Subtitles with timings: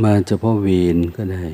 [0.00, 1.44] มาเฉพาะเวรก็ได้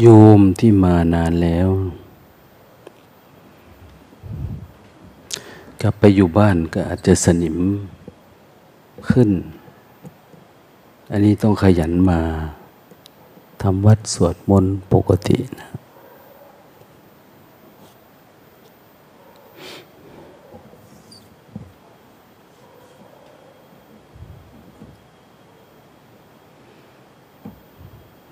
[0.00, 0.06] โย
[0.38, 1.68] มที่มานานแล้ว
[5.80, 7.56] กลับไปอยู่บ้านก็อาจจะสนิม
[9.10, 9.30] ขึ้น
[11.16, 12.20] อันนี้ต้องขยันมา
[13.62, 15.68] ทำวัดสวดมนต์ปกตินะ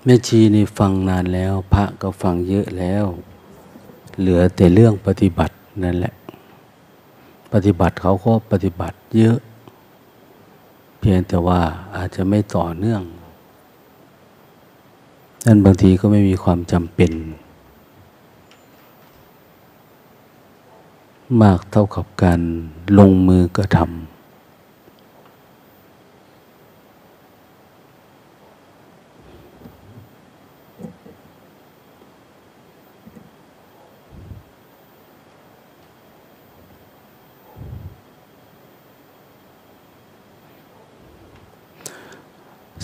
[0.03, 3.05] แม่ชีนี่ฟังนานแล้ว พระก็ฟังเยอะแล้ว
[4.19, 6.13] เหลือแต่เรื่องปฏิบัตินั่นแหละ
[7.53, 9.37] ปฏิบัติเขาก็ปฏิบัติเยอะ
[11.07, 11.61] พียงแต่ว่า
[11.95, 13.01] อาจจะไม่ต่อเนื่อง
[15.45, 17.11] นั่นบางทีก็ไม่มีความจำเป็น
[21.41, 22.41] มากเท่ากับการ
[22.99, 24.14] ลงมือกระทำ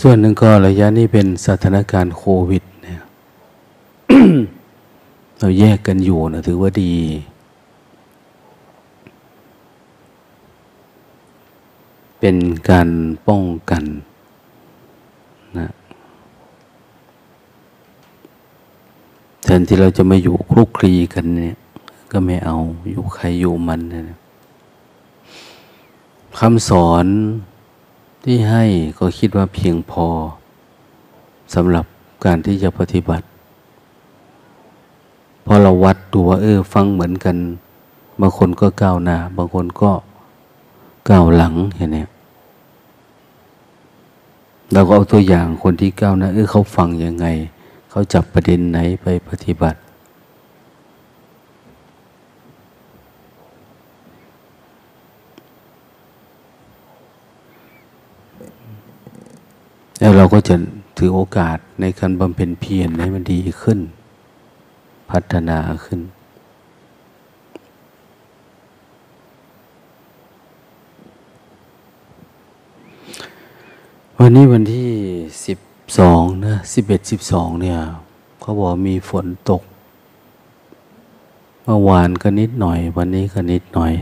[0.04, 3.02] ส่วนหนึ่งก็ระยะนี้เป็นสถานการณ์โควิดเนี่ย
[5.40, 6.94] เราแยกกันอยู่นะถือว่าดี
[12.20, 12.36] เป็น
[12.70, 12.90] การ
[13.28, 13.84] ป้องกัน
[15.60, 15.70] นะ
[19.44, 21.58] แทนที่เราจะมาอยู่คลุกคลีกันเนี่ย
[22.12, 22.58] ก็ไม่เอา
[22.90, 24.18] อยู่ใครอยู่มันนะ
[26.40, 27.08] คำสอน
[28.24, 28.64] ที่ให้
[29.00, 30.06] ก็คิดว่าเพียงพอ
[31.54, 31.86] สำหรับ
[32.26, 33.26] การที่จะปฏิบัติ
[35.46, 37.36] พอเราวัดดูว่าเออฟังเหมือนกัน
[38.22, 39.92] บางคนก็ก้าวหน้าบางคนก็
[41.10, 42.06] ก้าวหลังอย่างนี้
[44.74, 47.26] เราก็เอาตัวอย่างคนที่ก้าวหน้าเออเขาฟังยังไง
[47.90, 49.78] เขาจับประเด็นไหนไปปฏิบัติ
[60.12, 60.56] แล้วเราก็จะ
[60.98, 63.80] ถือโอกาสในการบำเพ็ญเพียรให้มันดีขึ้น
[65.12, 66.00] พัฒนาขึ้น
[74.18, 74.90] วันนี้วันที่
[75.46, 75.60] สิบ
[76.00, 77.78] สองนะสิบเอ็ดสิบสองเนี่ย
[78.42, 79.62] เขาบอกมีฝนตก
[81.64, 83.94] เมื่อวานก็นิดหน่อย วันนี้ก็นิดหน่อย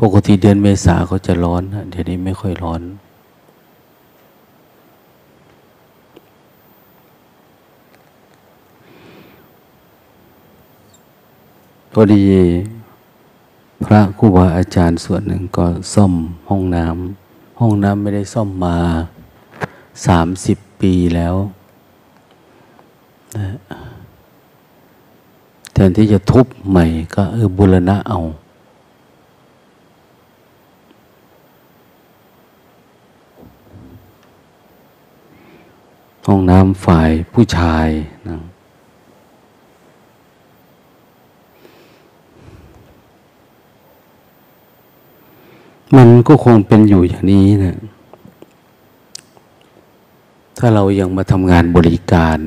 [0.00, 2.82] ปกติเดือนเมษาเขาจะร้อนเดี๋ยวนี้ไม่ค่อยร้อน
[11.92, 12.22] พอดี
[13.84, 16.12] พระครูบาอาจารย์ส่วนหนึ่งก็ซ่อม
[16.48, 18.76] ห้องน้ำห้องน้ำไม่ได้ซ่อมมา
[20.06, 21.34] สามสิบปีแล้ว
[23.36, 23.46] นะ
[25.72, 28.18] แทนที่จะทุบใหม่ก็เออบุรณะเอา
[36.26, 37.88] ห้องน้ำฝ่ายผู้ชาย
[38.28, 38.38] นะ
[45.96, 47.76] มันก็คงเป็นอยู่อย่างนี้นะ
[50.58, 52.38] ถ้าเรายังมาทำงานบริการ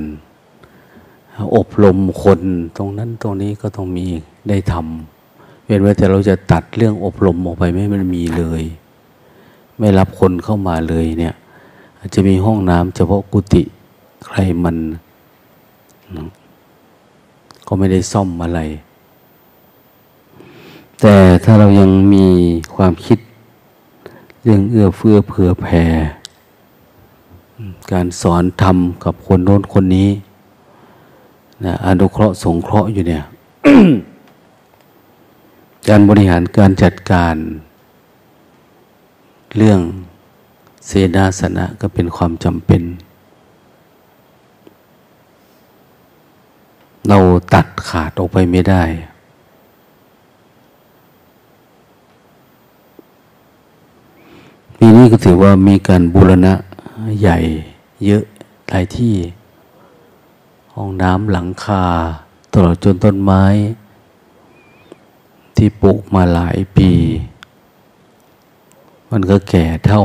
[1.56, 2.42] อบรมคน
[2.78, 4.06] ตรงนั้นตรงนี้ก็ต้องมี
[4.50, 8.64] ได้ทำเว้นไว้แต่เราจะตัดเรื่องอบรมออกไปไม่มันมีเลย
[9.80, 11.36] ไม่รับคนเข้ามาเลยเนี่ย
[12.08, 13.64] อาจจะมีห้องน้ำเฉพาะกุฏิ
[14.26, 14.78] ใครมัน
[17.68, 18.60] ก็ไม่ได้ซ่อมอะไร
[21.02, 22.26] แต่ถ้าเรายังมี
[22.76, 23.20] ความคิด
[24.44, 25.84] เรื่องเอื้อเฟื้อเผื่อแผ่
[27.92, 30.10] การสอนธรรมกับคนโน้นคนนี้
[31.66, 33.24] นะอนุเคราะห์สงเคราะห์อยู่เนี่ย
[35.88, 37.36] การบริหารการจัดการ
[39.58, 39.82] เรื่อง
[40.88, 42.84] เสนาสนะก็เป็นความจำเป็น
[47.10, 47.20] เรา
[47.54, 48.84] ตัดขาดออกไปไม่ได้
[54.98, 56.54] นี่ก็ถือว่ามีการบูรณะ
[57.20, 57.38] ใหญ่
[58.06, 58.24] เยอะ
[58.70, 59.16] หลายที่
[60.74, 61.84] ห้องน้ำหลังคา
[62.54, 63.44] ตลอดจนต้นไม้
[65.56, 66.92] ที่ปลูกมาหลายปี
[69.12, 70.04] มันก็แก่เท่า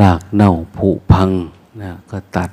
[0.00, 1.30] รากเน่าผุพัง
[1.82, 2.50] นะก็ตัด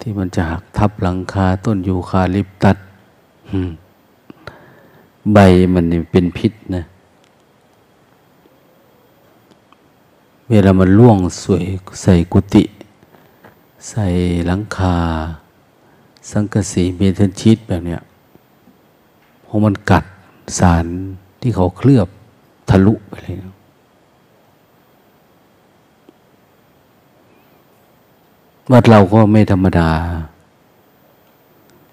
[0.00, 2.76] ที่มันจะหักทับหลังคาต้นยูคาลิปตัด
[5.32, 5.38] ใบ
[5.74, 6.82] มันเป็นพิษนะ
[10.48, 11.64] เวลามันล่วงสวย
[12.02, 12.64] ใส่กุฏิ
[13.88, 14.06] ใส่
[14.46, 14.96] หลังคา
[16.30, 18.00] สังกสีเมทัลชีตแบบเนี้ย
[19.44, 20.04] พอมันกัด
[20.58, 20.86] สาร
[21.40, 22.08] ที่เขาเคลือบ
[22.68, 23.52] ทะลุไปเลยนะ
[28.72, 29.90] วัดเราก็ไม่ธรรมดา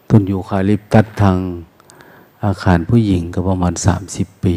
[0.09, 1.37] ต้นยูคาลิปตัสทาง
[2.43, 4.55] อาคารผู้หญิงก็ประมาณสามสิบปี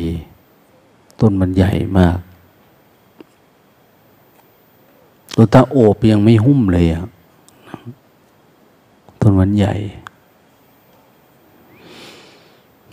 [1.20, 2.18] ต้นมันใหญ่มาก
[5.36, 7.04] ตัวตาโอบยังไม่หุ้มเลยอะ
[9.20, 9.74] ต้นมันใหญ่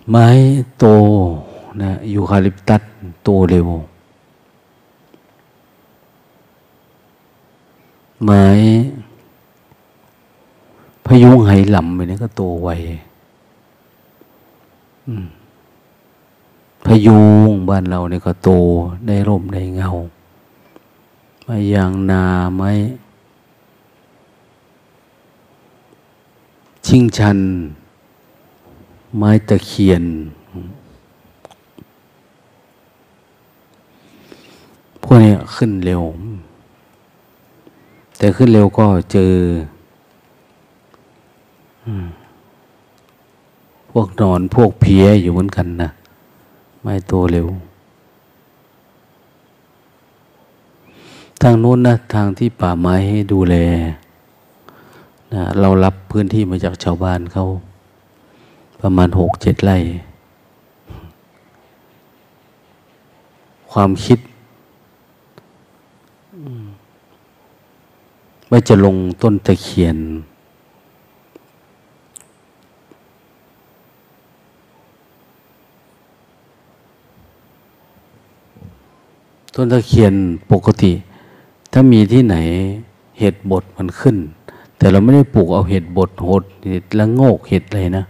[0.09, 0.27] ไม้
[0.77, 0.85] โต
[1.81, 2.81] นะยูคาลิปตัส
[3.24, 3.68] โตเร็ว
[8.25, 8.45] ไม้
[11.07, 12.69] พยุงไหหลำไปนี่ก็โตไว
[16.86, 18.50] พยุงบ้านเราเนี่ยก็โต
[19.07, 19.89] ได้ร่มได้เงา
[21.44, 22.24] ไม้ยางนา
[22.56, 22.71] ไม้
[26.86, 27.39] ชิงชัน
[29.18, 30.03] ไม้ตะเคียน
[35.01, 36.03] พวกนี้ขึ้นเร็ว
[38.18, 39.33] แต่ขึ้นเร็วก็เจอ
[43.92, 45.89] พวกนอนพวกเพียอยู่เหมือนกันนะ
[46.81, 47.48] ไม่โตเร็ว
[51.42, 53.56] ทางโน้นนะทางที่ป่าไม้ให้ดูแล
[55.34, 57.44] นะเรารับพื้นที่มาจากชาวบ้านเขา
[58.81, 59.78] ประมาณหกเจ็ดไร่
[63.72, 64.19] ความคิด
[68.50, 69.98] ว่าจะลงต้นตะเคียน
[79.59, 80.13] ต้นตะเคียน
[80.51, 80.92] ปกติ
[81.71, 82.36] ถ้ามีที่ไหน
[83.19, 84.18] เห็ดบดมันขึ้น
[84.77, 88.06] แต่เราไม่ได้ปลูกเอาเห็ดบดหดเห็ดละโงกเห็ดอะไรนะ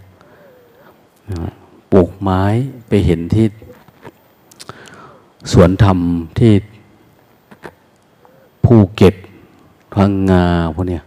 [1.92, 2.42] ปลูกไม้
[2.88, 3.46] ไปเห็นที่
[5.52, 5.98] สวนธรรม
[6.38, 6.52] ที่
[8.64, 9.14] ภูเก็ต
[9.94, 10.44] พังงา
[10.74, 11.02] พวกเนี้ย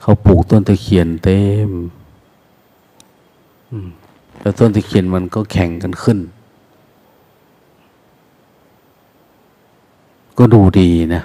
[0.00, 1.70] เขาปลูกต้นตะเคียนเต็ม
[4.40, 6.18] แล้วต้นตะเคียนมันก็แข่งกันขึ้น
[10.38, 11.22] ก็ดูดีนะ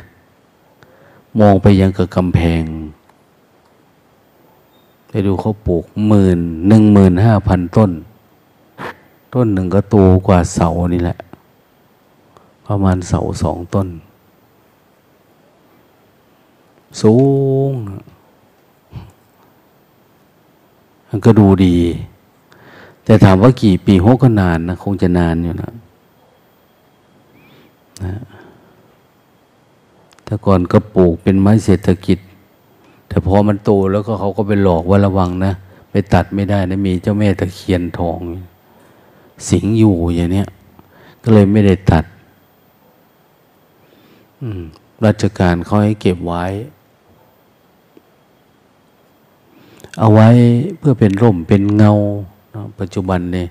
[1.40, 2.64] มองไปยังกับกำแพง
[5.08, 7.92] ไปดูเขาปลูกหมื่นหนึ่งหมื่นห้าพันต้น
[9.34, 9.96] ต้นหนึ่งก็โต
[10.28, 11.18] กว่าเสานี่แหละ
[12.68, 13.88] ประมาณเสาสองต้น
[17.02, 17.16] สู
[17.72, 17.74] ง
[21.08, 21.78] มันก็ดูดี
[23.04, 25.72] แต่ถามว่ากี่ปีหกก็นานนะ คงจะนานอยู่นะ
[28.04, 28.37] นะ
[30.28, 32.20] แต่ก่อนก็ปลูกเป็นไม้เศรษฐกิจ
[33.08, 35.54] แต่พอมันโตแล้วก็เขาก็ไปหลอกว่าระวังนะ
[35.92, 38.20] ไปตัดไม่ได้นะมีเจ้าแม่ตะเคียนทอง
[39.50, 40.48] สิงอยู่อย่างเนี้ย
[41.24, 42.06] ก็เลยไม่ได้ตัด
[45.06, 46.46] ราชการเขาให้เก็บไว้
[50.00, 50.30] เอาไว้
[50.78, 51.92] เพื่อเป็นร่มเป็นเงา
[52.80, 53.48] ปัจจุบันเนี่ย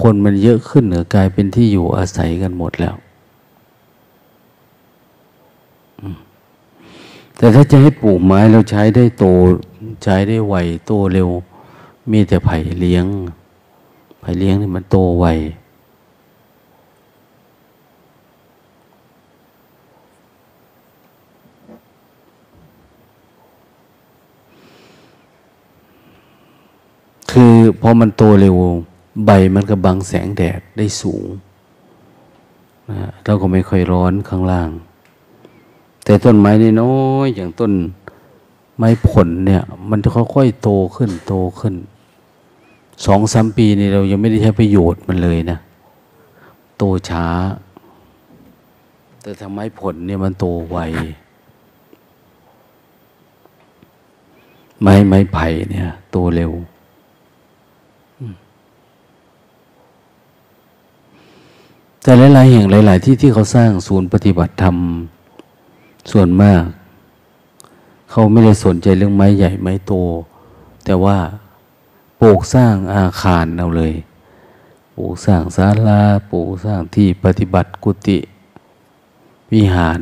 [0.00, 2.96] คนมันเยอะขึ้นเหนือกลายเป็นที่อยู่อาศัยกันหมดแล้ว
[7.44, 9.24] แต่ถ้าจะให้ปลูกไม้เราใช้ได้โต
[10.02, 10.54] ใช้ได้ไว
[10.86, 11.28] โตเร็ว
[12.10, 13.06] มีแต่ไผ่เลี้ยง
[14.20, 15.26] ไผ่เลี้ยงนี่มันโตไว
[27.30, 28.56] คือพอมันโตเร็ว
[29.26, 31.24] ใบมันก็บังแสงแดดได้สูง
[32.90, 34.72] นะเราก็ไม่ค่อยร้อนข้างล่าง
[36.04, 37.72] แต่ต้นไม้นี่น้อยอย่างต้น
[38.76, 41.74] ไม้ผลเนี่ย มันจะค่อยๆโตขึ้นโตขึ้น
[43.06, 45.58] สองสามปีนี่เรายังไม่ได้ใช้ประโยชน์มันเลยนะ
[46.78, 47.26] โตช้า
[49.22, 50.78] แต่ทำไม้ผลเนี่ยมันโตไว
[54.82, 56.52] ไม้ไม้ไผ่เนี่ย โตเร็ว
[62.02, 64.76] แต่หลาย ๆ แห่งหลาย ๆ ที่ที่เขาสร้างศูนย์ปฏิบัติธรรม
[66.10, 66.62] ส่วนมาก
[68.10, 69.92] เขาไม่ได้สนใจเรื่องไม้ใหญ่ไม้โต
[70.84, 71.18] แต่ว่า
[72.20, 73.94] ปลูกสร้างอาคารเอาเลย
[74.96, 78.18] ปลูกสร้างศาลาปลูกสร้างที่ปฏิบัติกุฏิ
[79.52, 80.00] วิหาร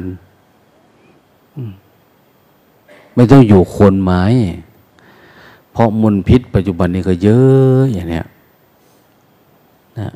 [3.14, 4.23] ไม่ต้องอยู่โคนไม้
[5.73, 8.26] เพราะมลพิษปัจจุบันนี้ก็เยอะอย่างเนี้ย
[9.99, 10.09] นะ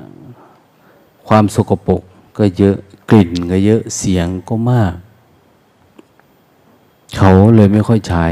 [1.29, 2.03] ความสกปรก
[2.39, 2.77] ก็เยอะ
[3.11, 4.95] กลิ่นก็เยอะเสียงก็มาก
[7.17, 8.27] เขาเลยไม่ค่อยใช้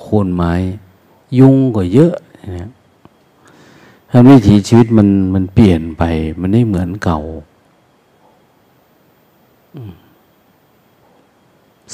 [0.00, 0.52] โคนไม้
[1.38, 2.14] ยุงก็เยอะ
[2.56, 2.70] นะ
[4.10, 6.02] ถ้าวิถีชีวิตมันมันเปลี่ยนไป
[6.40, 7.20] มันไม่เหมือนเก่า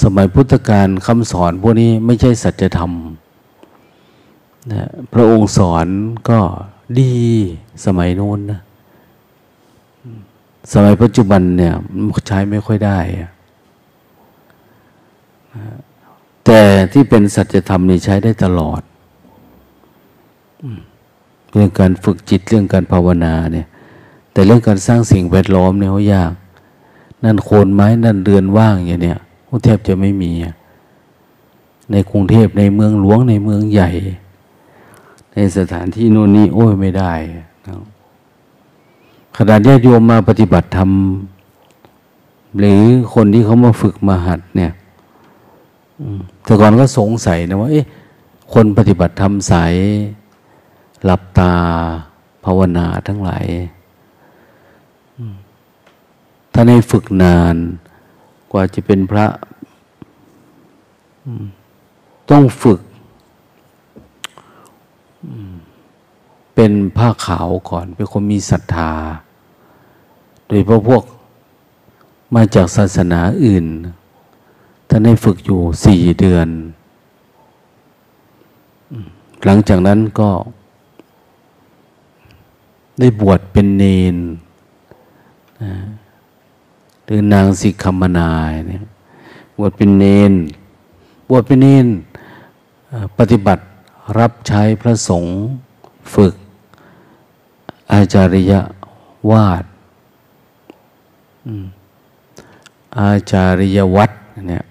[0.03, 2.93] สมัยพุทธกาลคำสอนพวกนี้ไม่ใช่สัจธรรม
[4.73, 5.87] นะพระองค์สอน
[6.29, 6.39] ก็
[7.01, 7.13] ดี
[7.85, 8.61] สมัยโน้นนะ
[10.73, 11.75] สมัยปัจจุบันเนี่ย
[12.27, 12.99] ใช้ไม่ค่อยได้
[16.45, 16.61] แต่
[16.93, 18.81] ที่เป็นสัจธรรมนี่ใช้ได้ตลอด
[21.53, 23.67] เรื่องการฝึกจิตเรื่องการภาวนาเนี่ย
[24.33, 26.33] แต่เรื่องการสร้างสิ่งแวดล้อมเนี่ยเขายาก
[27.25, 29.19] นั่นโคนไม้นั่นเรือนว่างอย่างเนี้ย
[29.65, 30.31] แทบจะไม่มี
[31.91, 33.91] ในกรุงเทพในเมืองหลวงในเมืองใหญ่
[35.33, 37.47] ในสถานที่โน่นนี่โอ้ยไม่ได้นะ
[39.37, 40.91] ขณะญาติโยมมาปฏิบัติธรรม
[42.59, 42.81] หรือ
[43.15, 44.73] คนที่เขามาฝึกมาหัดเนี่ย
[46.45, 47.85] แต่ก่อนก็สงสัยนะว่า เอ๊ะ
[48.55, 49.75] คนปฏิบัติธรรมสาย
[51.05, 51.53] หลับตา
[52.45, 53.47] ภาวนาทั้งหลาย
[56.53, 57.57] ถ้าในฝึกนาน
[58.53, 59.27] กว่าจะเป็นพระ
[62.31, 62.81] ต้องฝึก
[66.55, 68.93] เป็นผ้าขาวก่อน เป็นคนมีศรัทธา
[70.47, 71.03] โดยเพราะพวก
[72.35, 76.49] มาจากศาสนาอื่นานให้ฝึกอยู่สี่เดือน
[79.45, 80.31] หลังจากนั้นก็
[82.99, 83.85] ได้บวชเป็นเน
[84.15, 84.17] น
[87.05, 88.85] หรือนางสิกขมนายเนี่ย
[89.59, 90.33] บวชเป็นเนน
[91.29, 91.87] บวชเป็นเนน
[93.19, 93.63] ปฏิบัติ
[94.19, 95.35] รับใช้พระสงฆ์
[96.15, 96.35] ฝึก
[97.93, 98.53] อาจาริย
[99.31, 99.65] วาด
[102.99, 104.11] อาจาริยวัด
[104.49, 104.65] เนี่ย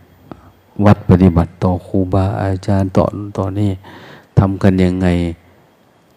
[0.85, 3.05] วัดปฏิบัติต่อครูบาอาจารย์ต่อ
[3.37, 3.71] ต่อนี่
[4.39, 5.07] ทำกันยังไง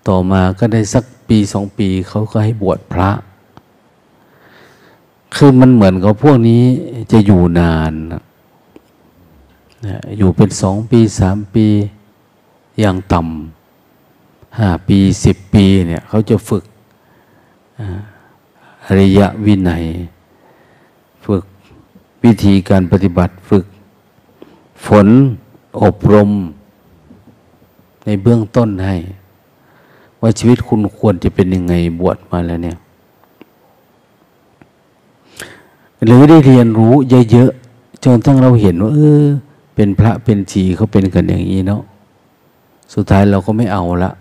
[0.09, 3.11] ต่อมาก็ได้สักปีสองปีเขาก็ให้บวชพระ
[5.35, 6.63] คือมันเหมือนกับพวกนี้
[7.13, 7.93] จะอยู่นาน
[10.19, 11.67] อยู่เป็นสองปีสามปี
[12.81, 16.65] อย่างต่ำห้าปีสิบปีเนี่ยเขาจะฝึก
[18.85, 19.85] อริยวินัย
[21.27, 21.45] ฝึก
[22.25, 23.65] วิธีการปฏิบัติฝึก
[24.85, 25.07] ฝน
[25.83, 26.31] อบรม
[28.05, 28.97] ในเบื้องต้นให้
[30.21, 32.77] ว่าชีวิตคุณควรจะเป็นยังไงบวชมาแล้วเนี่ย
[36.05, 36.95] หรือได้เรียนรู้
[37.33, 39.25] เยอะๆ จนทั้งเราเห็นว่าเออ
[39.75, 41.83] เป็นพระเป็นชีเขาเป็นกันอย่างนี้เนาะ
[42.95, 44.13] สุดท้ายเราก็ไม่เอาละ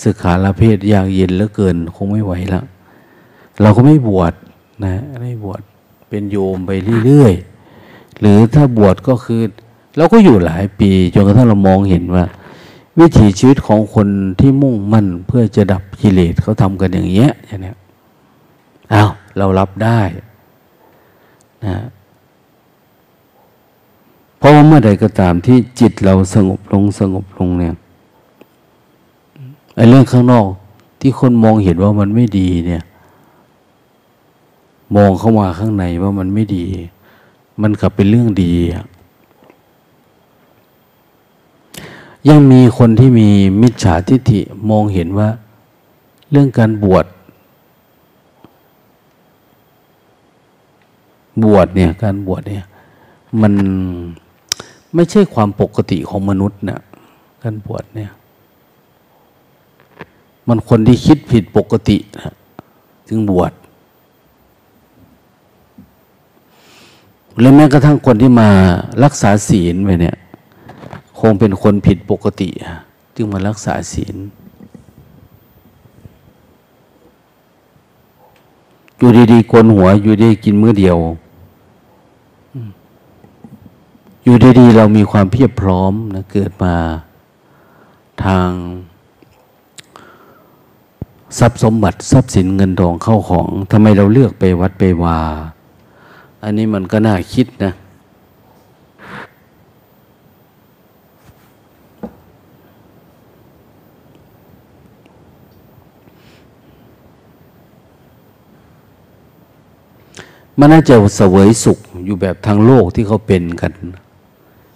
[0.00, 2.60] สึกขาลาเพศยากเย็นเหลือเกิน คงไม่ไหวละ
[3.62, 4.32] เราก็ไม่บวช
[4.84, 4.92] นะ
[5.22, 5.60] ไม่บวช
[6.08, 6.70] เป็นโยมไป
[7.04, 7.53] เรื่อยๆ
[8.24, 9.40] หรือถ้าบวชก็คือ
[9.96, 12.24] เราก็อยู่หลายปีจนกระทั่งเรามองเห็นว่า
[12.98, 14.08] วิถีชีวิตของคน
[14.40, 17.76] ที่มุ่งมั่นเพื่อจะดับกิเลสเขาทำกันอย่างเงี้ยอย่างเนี้ย
[18.92, 20.00] อ้าวเรารับได้
[21.64, 21.76] นะ
[24.38, 27.74] เพราะว่าเมื่อใดก็ตามที่จิตเราสงบลงสงบลงเนี่ย
[29.76, 30.46] ไอ้เรื่องข้างนอก
[31.00, 32.82] ที่คนมองเห็นว่ามันไม่ดีเนี่ย
[34.96, 36.64] มองเข้ามาข้างในว่ามันไม่ดี
[37.62, 38.52] มันกลับเป็นเรื่องดี
[42.28, 43.28] ยังมีคนที่มี
[43.62, 45.28] มิจฉาทิฏฐิมองเห็นว่า
[46.30, 47.06] เรื่องการบวช
[51.44, 52.64] บวชเนี่ย การบวชเนี่ย
[53.42, 53.52] มัน
[54.94, 56.80] ไม่ใช่ความปกติของมนุษย์นะ
[57.42, 58.10] การบวชเนี่ย
[60.48, 62.34] มันคนที่คิดผิดปกตินะ
[63.08, 63.52] จึงบวช
[67.40, 68.48] และแม้กระทั่งคนที่มา
[69.04, 70.16] รักษาศีลไปเนี่ย
[71.20, 72.50] คงเป็นคนผิดปกติ
[73.16, 74.16] จึงมารักษาศีล
[78.98, 80.98] อยู่ดีๆกนหัว อยู่ดีกินมื้อเดียว
[84.24, 86.74] อยู่ดีๆเรามีความเพียบพร้อมนะเกิดมา
[88.24, 88.48] ทาง
[91.38, 95.20] ทรัพย์สมบัติทรัพย์สินเงินทองเข้าของทำไมเราเลือกไปวัดไปวา
[96.46, 97.72] อันนี้มันก็น่าคิดนะ
[110.58, 113.72] มันน่าจะเสวยสุขอยู่แบบทางโลกที่เขาเป็นกัน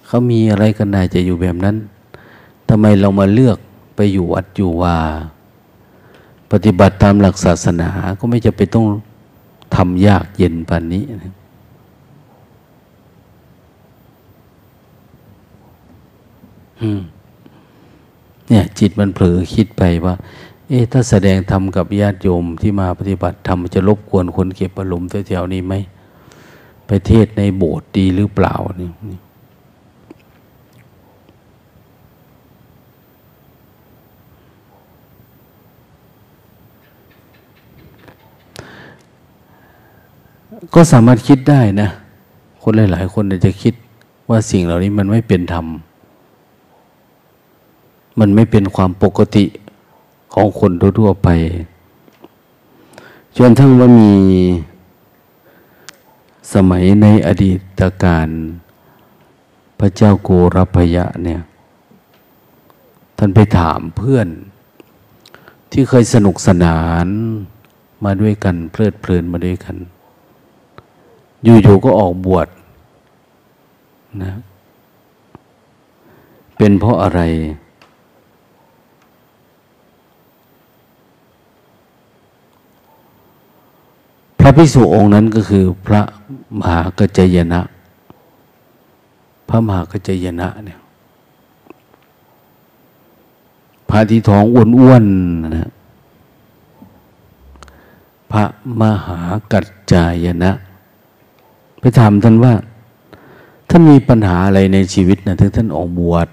[0.06, 1.76] เขามีอะไรกันน่าจะอยู่แบบนั้น
[2.68, 3.58] ทำไมเรามาเลือก
[3.96, 4.96] ไปอยู่วัดอยู่ว่า
[6.50, 8.86] ปฏิบัติตามหลักศาสนาก็ไม่จะไปต้อง
[9.76, 11.37] ทำยากเย็นปานนี้นะ
[18.48, 20.14] เนี่ย จิตมันเผลอคิดไปว่า
[20.68, 25.74] เอ๊ะถ้าแสดงธรรมกับญาติโยมที่มาปฏิบัติธรรมจะรบกวนคนเก็บอารมณ์แถวๆนี้ไหม
[26.86, 29.18] ไปเทศในโบสถ์ดีหรือเปล่านี่
[40.74, 41.88] ก็สามารถคิดได้นะ
[42.62, 43.74] คนหลาย ๆ คนจะคิด
[44.30, 45.66] ว่าสิ่งเหล่านี้มันไม่เป็นธรรม
[48.18, 49.44] มันไม่เป็นความปกติ
[50.34, 51.28] ของคนทั่วไป
[53.36, 54.14] จนทั้งว่ามี
[56.54, 58.28] สมัยในอดีตการ
[59.78, 61.42] พระเจ้าโกรพยะเนี่ย
[63.18, 64.28] ท่านไปถามเพื่อน
[65.72, 67.06] ที่เคยสนุกสนาน
[68.04, 69.76] มาด้วยกัน เพลิดเพลินมาด้วยกัน
[71.42, 72.48] อยู่ๆก็ออกบวช
[74.22, 74.32] นะ
[76.56, 77.20] เป็นเพราะอะไร
[84.48, 86.02] ระภิกษุองค์นั้นก็คือพระ
[86.58, 87.60] มหากัจจยนะ
[89.48, 90.78] พระมหากัจจยนะเนี่ย
[93.90, 95.70] พระที่ท้องอ้วนๆนะ
[98.32, 98.44] พระ
[98.80, 99.20] มหา
[99.52, 100.52] กัจจายนะ
[101.80, 102.52] ไปถามท่านว่า
[103.68, 106.28] ท่านมีปัญหาอะไรในชีวิตนะถึงท่านออกบวช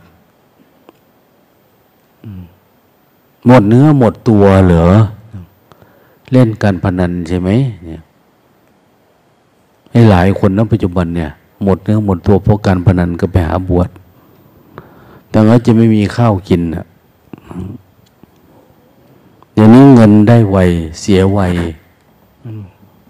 [3.45, 4.87] หมดเนื้อหมดตัวเหรอ
[6.31, 7.49] เล่นการพนันใช่ไหม
[7.85, 8.01] เนี่ย
[9.95, 11.29] ให้หลายคนนะปัจจุบันเนี่ย
[11.63, 13.89] หมดเนื้อหมดตัวเพราะการพนันก็ไปหาบวช
[15.29, 16.85] แต่ว่าจะไม่มีข้าวกินอะ
[19.53, 20.57] เดี๋ยวนี้เงินได้ไว
[20.99, 21.39] เสียไว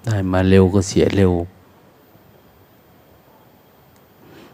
[0.06, 1.32] ได้มาเร็วก็เสียเร็ว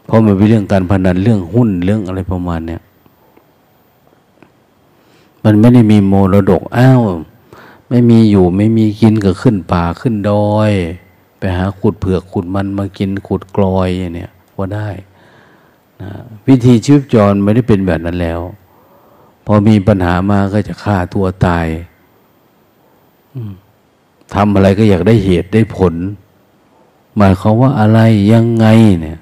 [0.04, 2.80] เพราะมันเป็นเรื่องการพนันเรื่องหุ้นเรื่องอะไรประมาณเนี้ย
[5.44, 7.00] มันไม่ได้มีโมรดกอ้าว
[7.88, 10.72] ไม่มีอยู่ไม่มีกินก็ขึ้นป่าขึ้นดอย
[11.42, 14.88] ไปหาขุดเผือกขุดมันมากินขุดกลอยเนี่ยว่าได้
[16.00, 16.10] นะ
[16.46, 18.40] วิธีชีวิตจรไม่ได้เป็นแบบนั้นแล้ว
[19.44, 21.66] พอมีปัญหามาก็จะฆ่าตัวตาย
[24.34, 25.94] ทำอะไรก็อยากได้เหตุได้ผล
[27.16, 28.00] หมายความว่าอะไร
[28.32, 28.66] ยังไง
[29.00, 29.18] เนี่ย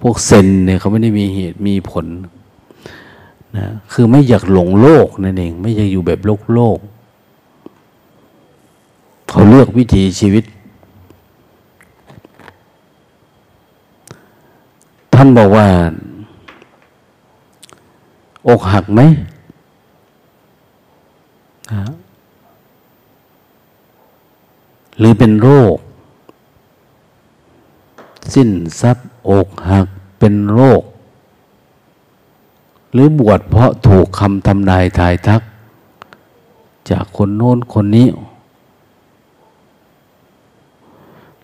[0.00, 2.06] พวกเซนเนี่ยเขาไม่ได้มีเหตุมีผล
[3.56, 6.78] นะคือไม่อยากหลงโลกนั่นเอง ไม่อยากอยู่แบบโลกโลก
[9.36, 10.44] เขาเลือกวิถีชีวิต
[15.14, 15.66] ท่านบอกว่า
[18.48, 19.00] อกหักไหม
[21.72, 21.84] นะ
[24.98, 25.76] หรือเป็นโรค
[28.34, 29.86] สิ้นทรัพย์อกหัก
[30.18, 30.82] เป็นโรค
[32.92, 35.42] หรือบวชเพราะถูกคำทำนายทายทัก
[36.90, 38.08] จากคนโน้นคนนี้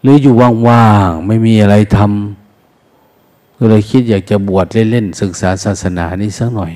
[0.02, 0.34] หรืออยู่
[0.68, 6.72] ว่างๆไม่มีอะไรทำก็เลยคิดอยากจะบวชเล่นๆศึกษาศาสนานี้สักหน่อย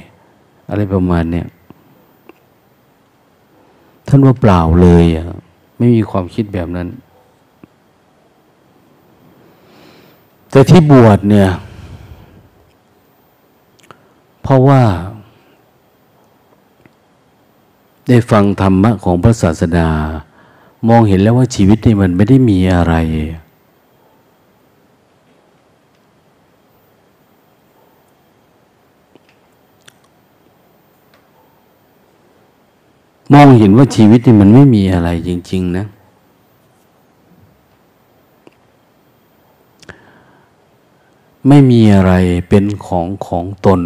[0.69, 1.47] อะไรประมาณเนี้ย
[4.09, 5.25] ท่านว่าเปล่าเลยอะ
[5.77, 6.89] ไม่มีความคิดแบบนั้น
[10.51, 11.49] แต่ที่บวชเนี่ย
[14.43, 14.83] เพราะว่า
[18.07, 19.91] ได้ฟังธรรมะของพระศาสดา
[20.89, 22.95] มองเห็นแล้วว่าชีวิตนี่มันไม่ได้มีอะไร
[33.33, 35.85] มองเห็นว่าชีวิตนี่มันไม่มีอะไรจริง ๆ นะ
[41.49, 42.13] ไม่มีอะไร
[42.49, 43.81] เป็นของของตน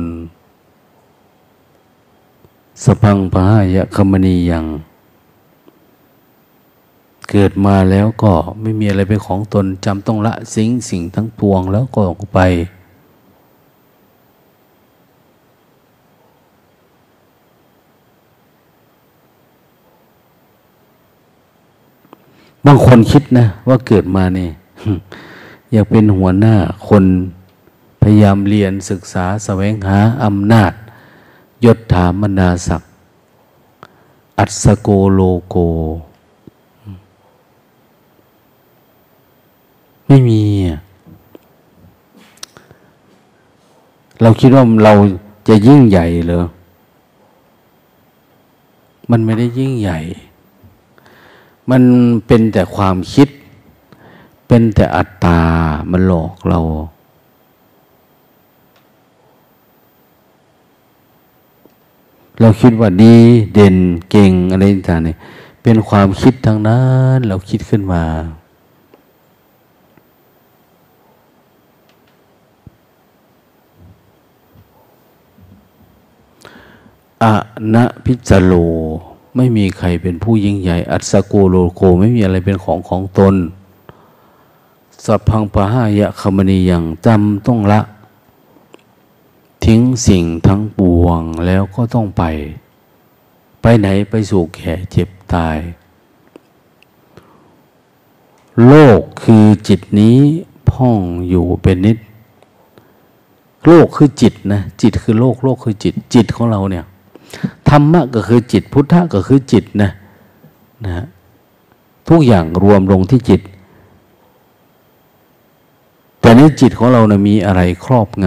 [2.85, 4.65] สพังพายะคมณียัง
[7.31, 12.41] เกิดมาแล้วก็ไม่มีอะไรเป็นของตนจำต้องละสิ่งสิ่งทั้งปวงแล้วก็ออกไป
[22.67, 24.51] บางคนคิดนะ ว่าเกิดมาเนี่ย
[25.73, 26.55] อยากเป็นหัวหน้า
[26.89, 27.05] คน
[28.03, 30.73] พยายามเรียนศึกษาสแสวงหาอำนาจ
[31.65, 32.91] ยศถามนาศักดิ์
[34.39, 35.57] อัศโกโลโก
[40.09, 40.43] ไม่มี
[44.23, 44.95] เราคิดว่าเรา
[45.49, 46.41] จะยิ่งใหญ่เหรอ
[49.11, 49.99] มันไม่ได้ยิ่งใหญ่
[51.71, 51.83] มัน
[52.27, 53.29] เป็นแต่ความคิด
[54.49, 55.41] เป็นแต่อัตตา
[55.91, 56.61] มันหลอกเรา
[62.41, 63.17] เราคิดว่าดี
[63.55, 63.77] เด่น
[64.11, 65.17] เก่งอะไรต่างๆเนี่ย
[65.63, 66.81] เป็นความคิดทางนั้
[67.17, 68.03] น เราคิดขึ้นมา
[77.23, 77.35] อะ
[77.75, 78.53] นะพิจโล
[79.37, 83.35] ไม่มีใครเป็นผู้ยิ่งใหญ่ อัศโกโลโกไม่มีอะไรเป็นของของตน
[85.05, 87.81] สัพพังปะหายะคมณีอย่างจำต้องละ
[89.65, 92.23] ทิ้งสิ่งทั้งปวงแล้วก็ต้องไป
[93.63, 95.59] ไปไหนไปสู่แก่เจ็บตาย
[98.67, 100.19] โลกคือจิตนี้
[100.71, 101.99] พ่องอยู่เป็นนิด
[103.67, 106.85] โลกคือจิตนะ จิตคือโลก โลกคือจิต จิตของเราเนี่ย
[107.69, 109.91] ธรรมะก็คือจิต พุทธะก็คือจิตนะ
[110.87, 111.07] นะ
[112.09, 113.41] ทุกอย่างรวมลงที่จิต
[116.21, 118.27] แต่ในจิตของเรานะมีอะไรครอบง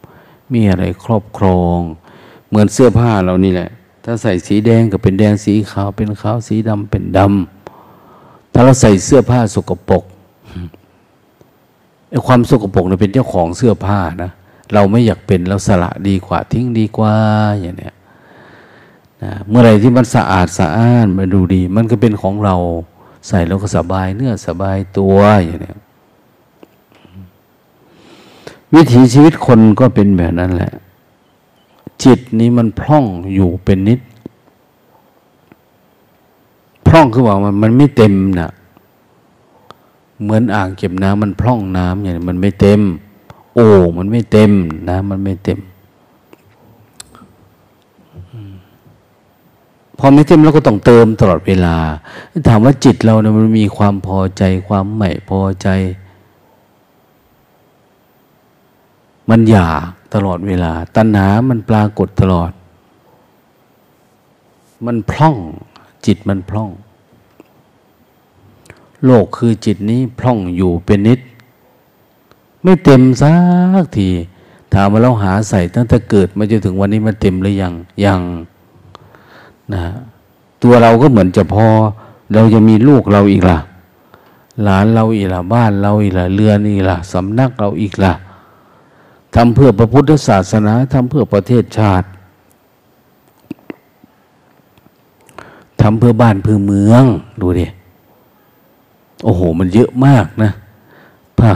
[0.00, 1.78] ำมีอะไรครอบครอง
[2.48, 3.70] เหมือนเสื้อผ้าเรานี่แหละ
[4.04, 10.04] ถ้าใส่สีแดงก็เป็นแดงสีขาวเป็นขาวสีดำเป็นดำถ้าเราใส่เสื้อผ้าสกปรก
[12.10, 14.30] ไอ้ความสกปรกเนี่ยเป็นเจ้าของเสื้อผ้านะ
[14.74, 17.14] เราไม่อยากเป็นเราสละดีกว่าทิ้งดีกว่า
[17.60, 17.94] อย่างเนี้ย
[19.22, 22.56] นะเมื่อไรที่มันสะอาดสะอ้านมันดูดี มันก็เป็นของเรา
[23.28, 25.74] ใส่แล้วก็สบายเนื้อสบายตัวอย่างนี้
[28.74, 30.72] วิถีชีวิตคนก็เป็นแบบนั้นแหละ
[32.04, 33.04] จิตนี้มันพร่อง
[33.34, 34.00] อยู่เป็นนิด
[36.86, 38.50] พร่องคือว่ามันมันไม่เต็มนะ่ะ
[40.22, 42.80] เหมือนอ่างเก็บน้ำมันพร่องน้ำอย่างนี้มันไม่เต็ม
[43.54, 43.66] โอ้
[43.98, 44.52] มันไม่เต็ม
[44.88, 45.58] น้ำมันไม่เต็ม
[50.02, 51.76] พอไม่เต็มเราก็ต้องเติมตลอดเวลา
[52.48, 55.68] ถามว่าจิตเราเนี่ยมันมีความพอใจความไม่พอใจ
[59.30, 59.80] มันอยาก
[60.14, 62.52] ตลอดเวลา ตัณหามันปรากฏตลอด
[64.86, 65.36] มันพร่อง
[66.06, 66.70] จิตมันพร่อง
[69.04, 71.20] โลกคือจิตนี้พร่องอยู่เป็นนิด
[72.62, 73.32] ไม่เต็มสั
[73.82, 74.08] กที
[74.74, 78.20] ถามว่าเราหาใส่ตั้งแต่เกิดมาจนถึงวันนี้มันเต็มหรือยังยัง
[79.74, 79.84] นะ
[80.62, 81.66] ตัวเราก็เหมือนจะพอ
[82.34, 83.58] เราจะมีลูกเราอีกล่ะ
[84.62, 88.12] หลานเราอีกล่ะ บ้านเราอีกล่ะ เรือนอีกล่ะสำนักเราอีกล่ะ
[89.34, 92.06] ทำเพื่อพระพุทธศาสนาทำเพื่อประเทศชาติ
[95.80, 97.04] ทำเพื่อบ้านเพื่อเมือง
[97.40, 97.66] ดูดิ
[99.24, 100.50] โอ้โห มันเยอะมากนะ
[101.36, 101.50] เพื่อ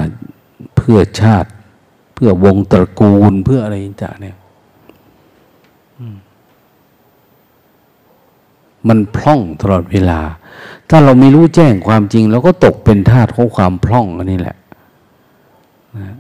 [0.77, 1.49] เพื่อชาติ
[2.15, 4.37] เพื่อวงตระกูลเพื่ออะไรต่างเนี่ย
[8.89, 10.21] มันพร่องตลอดเวลา
[10.91, 14.57] ถ้าเราไม่รู้แจ้งความจริงเราก็ตกเป็นทาสของความพร่องอันนี้แหละ
[15.97, 16.15] นะ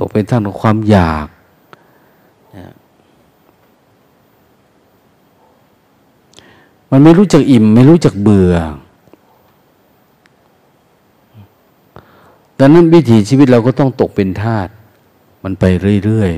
[0.00, 1.26] ตกเป็นทาสของความอยาก
[2.56, 2.72] นะ
[6.90, 8.54] มันไม่รู้จักอิ่ม ไม่รู้จักเบื่อ
[12.58, 14.68] ดังนั้นวิถีชีวิตเราก็ต้องตกเป็นทาส
[15.44, 15.64] มันไป
[16.04, 16.32] เรื่อย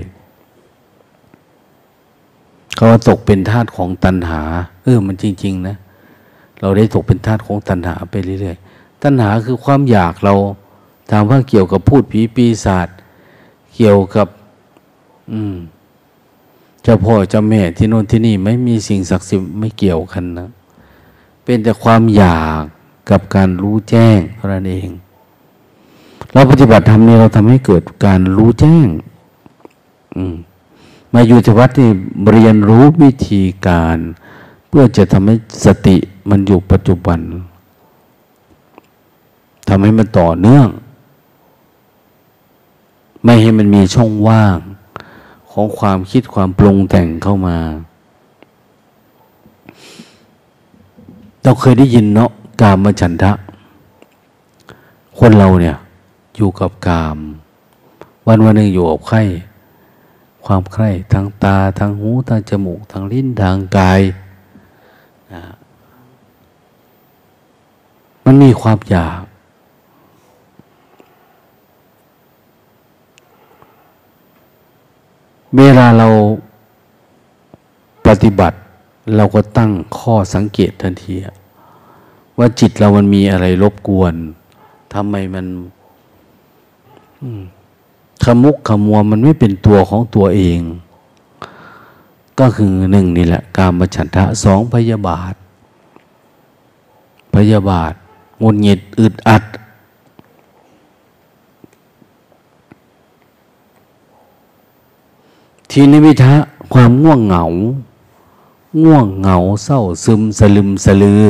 [1.21, 4.43] ๆเขาว่าตกเป็นทาสของตัณหา
[4.91, 5.77] ออมันจริง ๆ นะ
[6.61, 10.35] เราได้ตกเป็นทาสของตัณหาไปเรื่อยๆ ตัณหาคือความอยากเรา
[11.11, 12.89] ถามว่าเกี่ยวกับพูดผีปีศาจ
[13.75, 14.29] เกี่ยวกับ
[15.33, 15.57] อืม
[16.83, 20.49] เจ้าพ่อเจ้าแม่ที่โน่นที่นี่ไม่มีสิ่งศักดิ์สิทธิ์ไม่เกี่ยวกันนะ
[21.45, 22.63] เป็นแต่ความอยาก
[23.11, 24.89] กับการรู้แจ้งเท่านั้นเอง
[26.33, 28.87] เราปฏิบัติธรรมนี่เราทำให้เกิดการรู้แจ้ง
[30.17, 30.35] อืม
[31.13, 31.91] มาอยู่ที่วัดนี่
[32.31, 33.99] เรียนรู้วิธีการ
[34.71, 35.97] เพื่อจะทำให้สติ
[36.31, 37.21] มันอยู่ปัจจุบัน
[39.69, 40.69] ทำให้มันต่อเนื่อง
[43.25, 44.57] ไม่ให้มันมีช่องว่าง
[45.51, 47.59] ของความคิดความปรุงแต่งเข้ามา
[51.43, 52.31] เราเคยได้ยินเนาะ
[52.61, 53.33] กามฉันทะ
[55.19, 55.77] คนเราเนี่ย
[56.37, 57.19] อยู่กับกาม
[58.27, 59.23] วันวันหนึ่งอยู่กับไข่
[60.45, 64.01] ความใคร่ทางตาทางหูทางจมูกทางลิ้นทางกาย
[65.33, 65.43] นะ
[68.31, 69.23] มันมันมีความอยาก
[75.57, 76.09] เวลาเรา
[78.07, 78.57] ปฏิบัติ
[79.17, 81.15] เราก็ตั้งข้อสังเกตทันที
[82.39, 84.15] ว่าจิตเรามันมีอะไรรบกวน
[84.95, 85.47] ทำไมมัน
[88.25, 90.61] ขมุกขมัวมันไม่เป็นตัวของตัวเอง
[92.41, 95.35] ก็คือหนึ่งนี่แหละ การมฉันทะสองพยาบาท
[97.37, 97.95] พยาบาท
[98.43, 99.45] งุนหงิดอึดอัด
[105.71, 106.35] ทีนิวิทะ
[106.73, 107.45] ความง่วงเหงา
[108.85, 111.25] ง่วงเหงาเศร้าซึมสลึมสลือ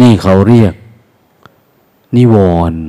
[0.00, 0.74] นี่เขาเรียก
[2.16, 2.36] นิว
[2.72, 2.80] รณ์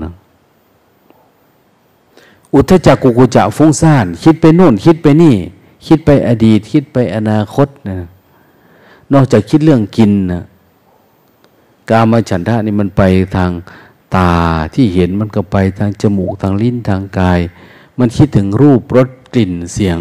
[2.54, 5.36] อุทจักกุกุจะฟุ้งซ่าน คิดไปโน่น คิดไปนี่
[5.88, 7.98] คิดไปอดีต คิดไปอนาคตนะ
[9.14, 10.44] นอกจากคิดเรื่องกินนะ
[11.90, 13.04] การมาฉันทะนี่มันไป
[13.36, 13.52] ทาง
[14.16, 14.32] ตา
[14.74, 17.40] ที่เห็นมันก็ไปทางจมูกทางลิ้นทางกาย
[18.00, 19.98] มันคิดถึงรูปรสกลิ่นเสียง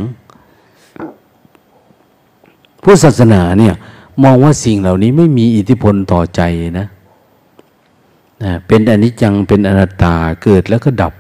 [2.83, 3.75] ผู้ศาสนาเนี่ย
[4.23, 6.41] มองว่าสิ่งเหล่านี้ไม่มีอิทธิพลต่อใจ
[6.79, 6.87] นะ
[8.43, 11.13] นะเป็นอนิจจังเป็นอนัตตาเกิดแล้วก็ดับ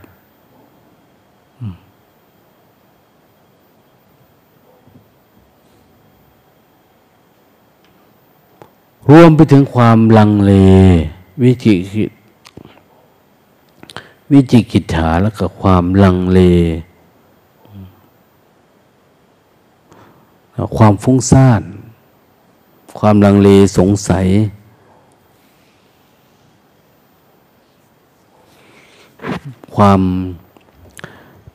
[9.10, 10.52] รวมไปถึงความลังเล
[11.42, 12.04] วิจิกิ
[14.32, 16.40] วิจิกิจฉาแล้วก็ความลังเล
[20.76, 21.62] ความฟุ้งซ่าน
[22.98, 24.26] ความลังเลสงสัย
[29.76, 30.00] ความ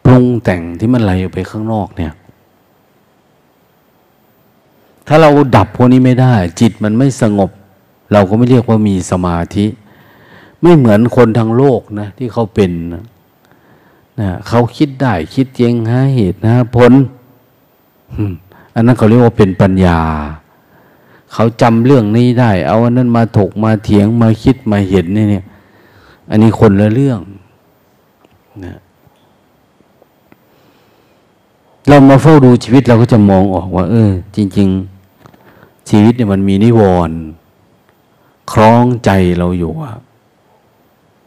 [0.05, 2.13] ปรุงแต่งที่มันไหลออกไปข้างนอกเนี่ย
[5.11, 7.49] ถ้าเราดับพวกนี้ไม่ได้ จิตมันไม่สงบ
[8.11, 9.65] เราก็ไม่เรียกว่ามีสมาธิ
[10.61, 13.01] ไม่เหมือนคนทางโลกนะ ที่เขาเป็นนะ
[14.47, 16.91] เขาคิดได้คิดเจงหาเหตุนะผล
[18.73, 19.99] อันนั้นเขาเรียกว่าเป็นปัญญา
[21.33, 25.45] เขาจำเรื่องนี้ได้ เอาอันนั้นมาถกมาเถียงมาคิดมาเห็นนี่เนี่ย
[26.29, 27.19] อันนี้คนละเรื่อง
[28.65, 28.77] นะ
[31.87, 34.98] เรามาเฝ้าดูชีวิตเราก็จะมองออกว่า เออ จริง ๆ
[35.89, 37.17] ชีวิตเนี่ยมันมีนิวรณ์
[38.51, 39.93] คล้องใจเราอยู่อะ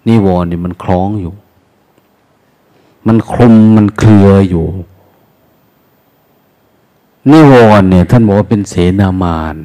[0.08, 1.32] นิวรณ์เนี่ยมันคล้องอยู่
[3.06, 4.66] มันคลุมมันเคลืออยู่
[7.30, 9.56] นิวรณ์เนี่ย ท่านบอกว่าเป็นเสนามาน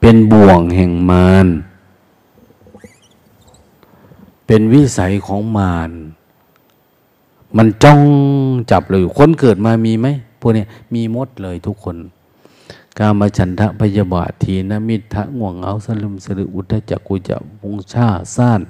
[0.00, 1.46] เป็นบ่วงแห่งมาร
[4.46, 5.90] เป็นวิสัยของมาร
[7.56, 8.00] มันจ้อง
[8.70, 10.08] จับเลยคนเกิดมามีไหม
[10.46, 11.96] วกนี้มีมดเลยทุกคน
[12.98, 18.60] กามาฉันทะพยาบาททีนมิทะง่วงเหงาสลุมสลืออุทธจักกุจะวงชาซ่าน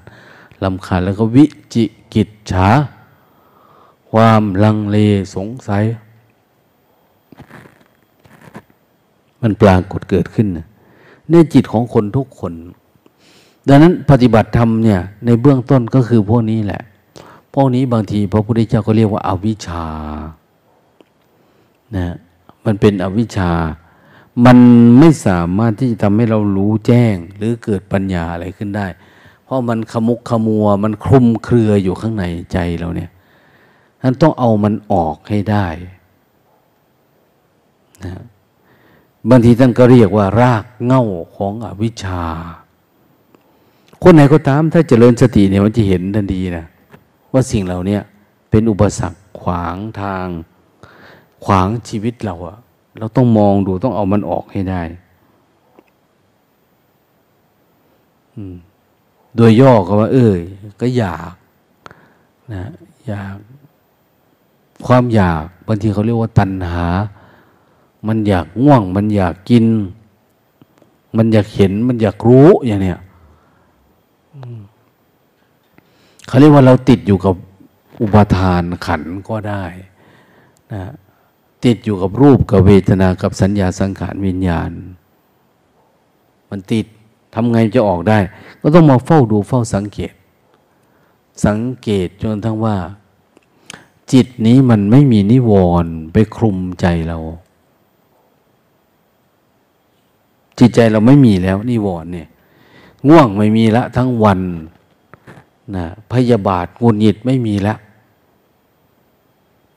[0.63, 1.85] ลำคาญแล้วก็วิจิ
[2.15, 2.69] กิจฉา
[4.11, 4.97] ความลังเล
[5.35, 5.85] สงสัย
[9.41, 10.47] มันปรากฏเกิดขึ้น
[11.31, 12.53] ในจิตของคนทุกคน
[13.69, 16.83] ดังนั้นปฏิบัติธรรมเนี่ยในเบื้องต้นก็คือพวกนี้แหละ
[17.55, 19.85] พวกนี้บางทีพระพุทธเจ้าก็เรียกว่าอาวิชชา
[21.97, 22.15] นะ
[22.65, 23.53] มันเป็นอวิชชา
[24.45, 24.59] มัน
[24.99, 28.87] ไม่สามารถที่จะทำให้เรารู้แจ้ง หรือเกิดปัญญาอะไรขึ้นได้
[29.45, 33.11] เพราะมันขมุกขมัว มันคลุมเครืออยู่ข้างในใจเราเนี่ย
[34.03, 35.67] นั้นต้องเอามันออกให้ได้
[38.05, 38.23] นะ
[39.29, 41.05] บางทีท่านก็เรียกว่ารากเง่า
[41.37, 42.25] ของอวิชชา
[44.03, 46.67] คนไหนก็ตามถ้าเจริญสติเนี่ยมันจะเห็นทันทีนะ
[47.33, 47.99] ว่าสิ่งเหล่านี้
[48.51, 50.27] เป็นอุปสรรคขวางทาง
[51.45, 52.59] ขวางชีวิตเราอะ
[52.99, 54.83] เราต้องมองดูต้องเอามันออกให้ได้
[59.37, 60.41] โดยย่อก็ว่า เอ้ย
[60.81, 61.35] ก็อยาก
[62.53, 62.65] นะ
[63.07, 63.37] อยาก
[64.87, 66.87] ความอยากบางทีเขาเรียกว่าตัณหา
[68.07, 69.67] มันอยากง่วง มันอยากกิน
[71.17, 72.99] มันอยากเห็น มันอยากรู้อย่างเนี้ย
[76.27, 77.35] เขาเรียกว่าเราติดอยู่กับ
[78.01, 79.65] อุปทานขันก็ได้
[80.73, 80.83] นะ
[81.65, 84.71] ติดอยู่กับรูปกับเวทนากับสัญญาสังขารวิญญาณ
[86.51, 86.87] มันติด
[87.35, 88.19] ทำไงจะออกได้
[88.61, 90.13] ก็ต้องมาเฝ้าดูเฝ้าสังเกต
[91.45, 92.77] สังเกตจนทั้งว่า
[94.13, 95.53] จิตนี้มันไม่มีนิว
[95.85, 97.19] รณ์ไปคลุมใจเรา
[100.59, 102.29] จิตใจเราไม่มีแล้วนิวรณ์เนี่ย
[103.09, 104.41] ง่วงไม่มีละทั้งวัน
[105.77, 107.75] นะพยาบาทงุนหงิดไม่มีละ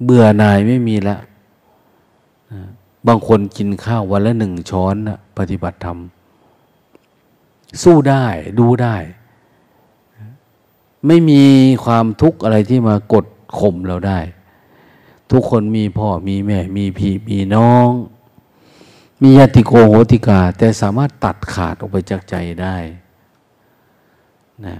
[0.03, 1.15] เบื่อหน่ายไม่มีละ
[3.07, 5.97] บางคนกินข้าววันละหนึ่งช้อนนะปฏิบัติธรรม
[7.83, 8.25] สู้ได้
[8.59, 8.95] ดูได้
[11.07, 11.43] ไม่มี
[11.85, 13.25] ความทุกข์อะไรที่มากด
[13.59, 14.19] ข่มเราได้
[15.31, 17.89] ทุกคนมีพ่อมีแม่ มีพี่มีน้อง
[19.21, 22.75] มีญาติโกโหติกา แต่สามารถตัดขาดออกไปจากใจได้
[24.65, 24.75] นะ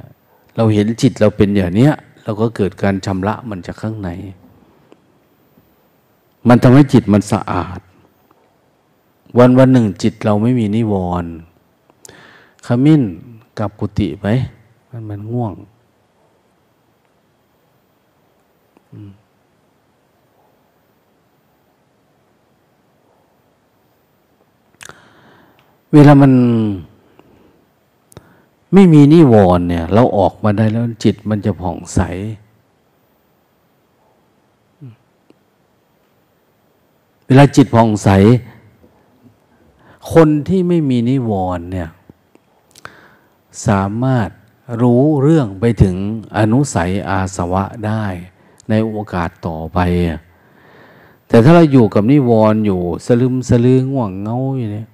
[0.56, 4.10] เราเห็นจิตเราเป็นอย่างเนี้ยเราก็เกิดการชำระมันจากข้างใน
[6.48, 7.80] มันทำให้จิตมันสะอาด
[9.38, 11.32] วันวันหนึ่งจิตเราไม่มีนิวรณ์
[12.66, 13.02] ขมิ้น
[13.60, 14.26] กับกุฏิไป
[14.92, 15.54] มันมันง่วง
[25.94, 26.34] เวลามัน
[28.74, 32.00] ไม่มีนิวรณ์เนี่ย เราออกมาได้แล้วจิตมันจะผ่องใส
[37.28, 38.10] เวลาจิตผ่องใส
[40.14, 41.90] คนที่ไม่มีนิวรณ์เนี่ย
[43.68, 44.30] สามารถ
[44.82, 45.96] รู้เรื่องไปถึง
[46.38, 48.06] อนุสัยอาสวะได้
[48.70, 49.80] ในโอกาสต่อไป
[51.28, 54.88] แต่ถ้าเราอยู่กับนิวรณ์อยู่สลึมสลือง่วงเงาอยู่เนี่ย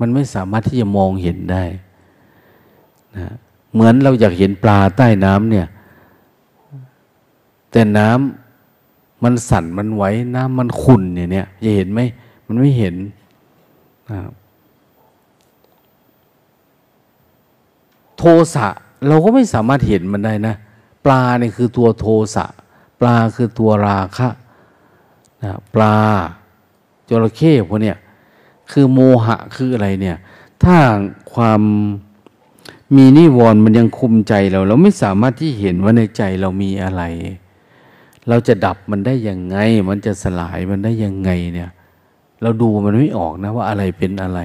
[0.00, 1.64] มันไม่สามารถที่จะมองเห็นได้
[3.16, 3.34] นะ
[3.72, 5.66] เหมือนเราอยากเห็นปลาใต้น้ำเนี่ย
[7.70, 12.00] แต่น้ำมันสั่นมันไหวน้ำมันขุ่นเนี่ยเนี่ยจะเห็นไหม
[12.46, 12.94] มันไม่เห็น
[14.10, 14.18] นะ
[18.24, 18.68] โทสะ
[19.08, 20.54] เราก็ไม่สามารถเห็นมันได้นะ
[21.04, 22.46] ปลาเนี่ยคือตัวโทสะ
[23.00, 24.28] ปลาคือตัวราคะ
[25.42, 25.96] นะปลา
[27.08, 27.96] จระเข้พวกเนี้ย
[28.70, 30.16] คือโมหะคืออะไรเนี่ย
[30.62, 30.76] ถ้า
[31.32, 31.60] ความ
[32.96, 37.02] มีนิวรณ์มันยังคุมใจเรา เราไม่สามารถที่เห็นว่าในใจเรามีอะไร
[38.28, 39.56] เราจะดับมันได้ยังไง
[39.88, 41.70] มันจะสลายมันได้ยังไงเนี่ย
[42.42, 44.40] เราดูมันไม่ออกนะว่าอะไรเป็นอะไร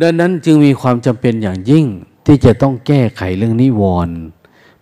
[0.00, 1.86] ดังนั้นจึงมีความจำเป็นอย่างยิ่ง
[2.26, 4.16] ที่จะต้องแก้ไขเรื่องนิวรณ์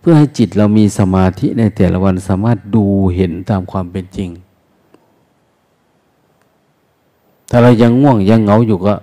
[0.01, 4.31] เพื่อให้จิตเรามีสมาธิในแต่ละวันสามารถดูเห็นตามความเป็นจริง
[7.51, 8.95] ถ้าเรายังง่วงยังเหงาอยู่ก็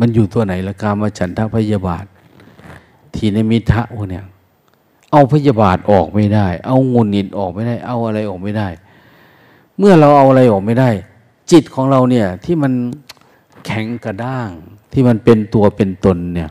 [0.00, 2.04] มันอยู่ตัวไหนละกามาฉันทะพยาบาท
[3.14, 4.24] ทีนมิทะพวกเนี่ย
[5.12, 8.68] เอาพยาบาทออกไม่ได้ เอางุนหิดออกไม่ได้ เอาอะไรออกไม่ได้
[9.78, 10.90] เมื่อเราเอาอะไรออกไม่ได้
[11.50, 12.72] จิตของเราเนี่ยที่มัน
[13.66, 14.50] แข็งกระด้าง
[14.92, 16.50] ที่มันเป็นตัวเป็นตนเนี่ย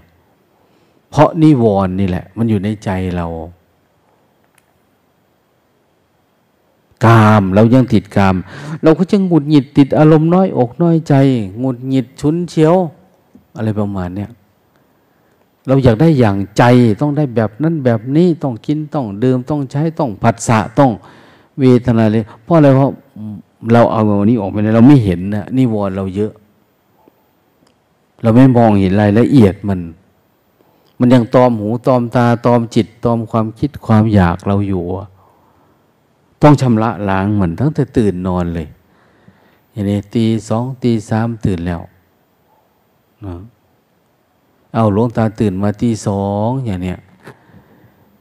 [1.09, 3.27] เพราะนิวรณ์นี่แหละ มันอยู่ในใจเรา
[7.05, 8.35] กามเรายังติดกาม
[8.83, 11.13] เราก็จะหงุดหงิดติดอารมณ์น้อยอกน้อยใจ
[11.59, 12.75] หงุดหงิดชุนเชียว
[13.55, 14.29] อะไรประมาณเนี้ย
[15.67, 16.63] เราอยากได้อย่างใจ
[17.01, 20.91] ต้องได้แบบนั้นแบบนี้ต้องกินต้องดื่มต้องใช้ต้องผัสสะต้อง
[21.59, 22.91] เวทนาเลยเพราะอะไรเพราะ
[23.73, 26.31] เราเอาวันนี้ออกไปเราไม่เห็นนะนี่วอนเราเยอะ
[28.21, 29.79] เราไม่มองเห็นรายละเอียดมัน
[30.99, 34.83] มันยังตอมหูตอมตาตอมจิตตอมความคิดความอยากเราอยู่
[36.41, 38.67] ต้องชำระล้างเหมือนตั้งแต่ตื่นนอนเลย
[39.71, 41.81] อย่างนี้ตีสองตีสามตื่นแล้ว
[43.25, 43.35] นะ
[44.73, 46.99] เอาหลวงตาตื่นมาตีสองอย่างเนี้ย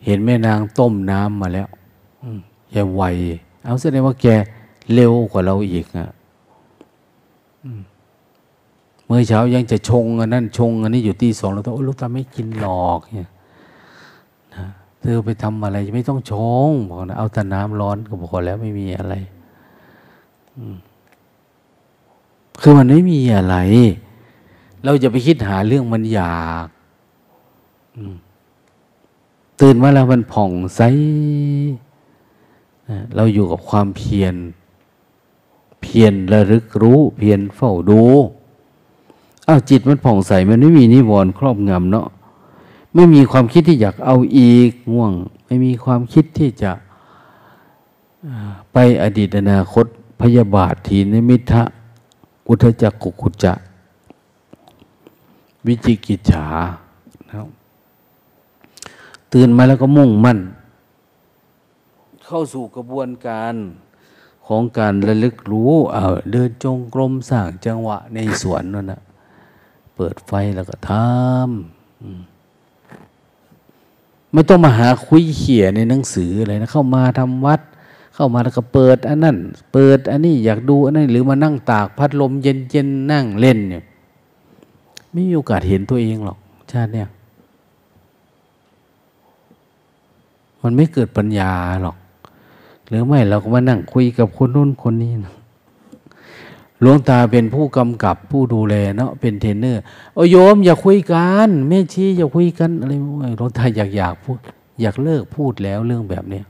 [0.04, 1.68] เห็นแม่นางต้มน้ำมาแล้ว
[2.70, 3.02] แกไว
[3.64, 4.26] เอาแสดงว่าแก
[4.94, 6.06] เร็วกว่าเราอีกอะ
[9.12, 13.30] มื่อเช้ายังจะชงอันนั้นชงอันนี้อยู่ตีสองแล้วต้องลูกตาไม่กินหลอกเนี่ย
[15.00, 16.32] เธอไปทำอะไรไม่ต้องช
[16.68, 19.14] งบอกนะเอาแต่น้ำร้อนก็บอกแล้วไม่มีอะไร
[22.60, 23.56] คือมันไม่มีอะไร
[24.84, 26.66] เราจะไปคิดหาเรื่องมันอยาก
[29.60, 30.80] ตื่นมาแล้วมันผ่องใส
[33.14, 34.34] เราอยู่กับความเพียร
[35.82, 38.02] เพียรระลึกรู้ เพียรเฝ้าดู
[39.50, 42.08] อ้าวจิตมันผ่องใสมันไม่มีนิวรณ์ครอบงำเนาะ
[42.94, 45.12] ไม่มีความคิดที่อยากเอาอีกง่วง
[45.46, 46.72] ไม่มีความคิดที่จะ
[48.72, 49.86] ไปอดีตอนาคต
[50.20, 51.62] พยาบาททีนิมิทะ
[52.48, 53.52] อุทจักกุกุจะ
[55.66, 56.46] วิจิกิจฉา
[59.32, 60.38] ตื่นมาแล้วก็มุ่งมั่น
[62.24, 63.54] เข้าสู่กระบวนการ
[64.46, 69.00] ของการระลึกรู้เเดินจงกรมสร้างจังหวะในสวนนั่นนะ
[70.02, 77.60] เปิดไฟแล้วก็ทำไม่ต้องมาหาคุยเขี่ยในหนังสืออะไรนะ เข้ามาทำวัด
[78.14, 79.36] เข้ามาแล้วก็เปิดอันนั้น
[79.72, 83.82] เปิดอันนี้อยากดูอันนั้นหรือมานั่งตากพัดลมเย็นๆนั่งเล่นเนี่ย
[85.12, 86.38] ไม่มีโอกาสเห็นตัวเองหรอก
[86.70, 87.08] ชาติเนี่ย
[90.62, 91.96] มันไม่เกิดปัญญาหรอก
[92.88, 95.34] หรือไม่เราก็มานั่งคุยกับคนนู้นคนนี้นะ
[96.80, 99.82] หลวงตาเป็นผู้กำกับผู้ดูแลเนาะเป็นเทรนเนอร์
[100.14, 102.92] โอ้โยมอย่าคุยกันแม่ชีอย่าคุยกันอะไร
[103.36, 104.38] หลวงตาอยากอยากพูด
[104.80, 106.44] อยากเลิกพูดแล้วเรื่องแบบเนี้ย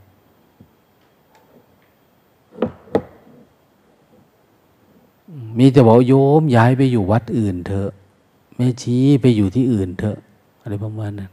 [5.57, 7.89] มีแต่บอกโยมย้ายไปอยู่วัดอื่นเถอะ
[8.55, 10.17] แม่ชีไปอยู่ที่อื่นเถอะ
[10.61, 11.31] อะไรประมาณนั้น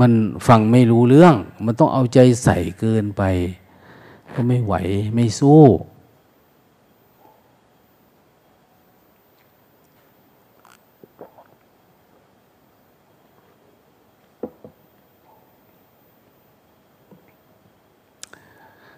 [0.00, 0.12] มัน
[0.46, 1.34] ฟังไม่รู้เรื่อง
[1.64, 3.22] มันต้องเอาใจใส่เกินไป
[4.34, 4.74] ก็ไม่ไหว
[5.14, 5.62] ไม่สู้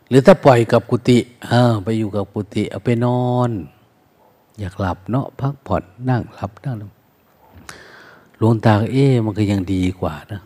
[0.08, 1.18] หรือถ้าปล่อยกับกุฏิ
[1.50, 1.52] อ
[1.84, 3.50] ไปอยู่กับกุฏิเอาไปนอน
[4.58, 6.76] อยากหลับเนาะพักผ่อนนั่งหลับนั่ง
[8.38, 10.40] หลวงตาเอ๊มันก็ยังดีกว่านะ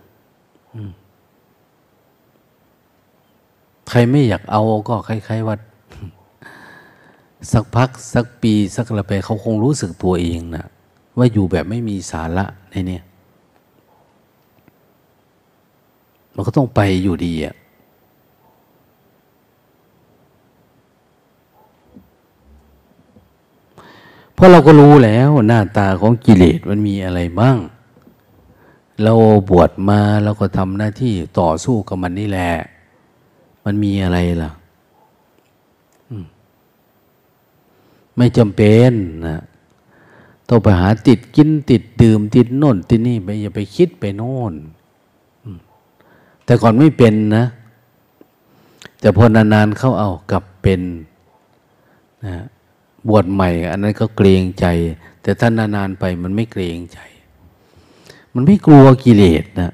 [3.88, 5.56] ใครไม่อยากเอาก็คล้ายๆว่า
[7.52, 10.66] สักพักสักปีสักระไปเขาคงรู้สึกตัวเองนะ
[11.18, 13.00] ว่าอยู่แบบไม่มีสาระในนี้
[16.34, 17.54] มันก็ต้องไปอยู่ดีอะ
[24.34, 27.56] เพราะเราก็รู้แล้วหน้าตาของกิเลสมันมีอะไรบ้าง
[29.04, 29.12] เรา
[29.50, 32.52] บวชมาเราก็ทำหน้าที่ต่อสู้กับมันนี่แหละ
[33.64, 34.50] มันมีอะไรล่ะ
[38.16, 38.92] ไม่จำเป็น
[39.26, 39.40] นะ
[40.48, 44.54] ต้องไปหาติดกินติดดื่มติดโน่นติดนี่ไปอย่าไปคิดไปโน่น
[46.44, 47.44] แต่ก่อนไม่เป็นนะ
[49.00, 50.80] แต่พอนานๆเข้าเอากลับเป็น
[52.26, 52.34] นะ
[53.08, 54.66] บวชใหม่ อันนั้นก็เกรงใจ
[55.22, 56.98] แต่ถ้านนานๆไปมันไม่เกรงใจ
[58.34, 59.72] มันไม่กลัวกิเลสนะ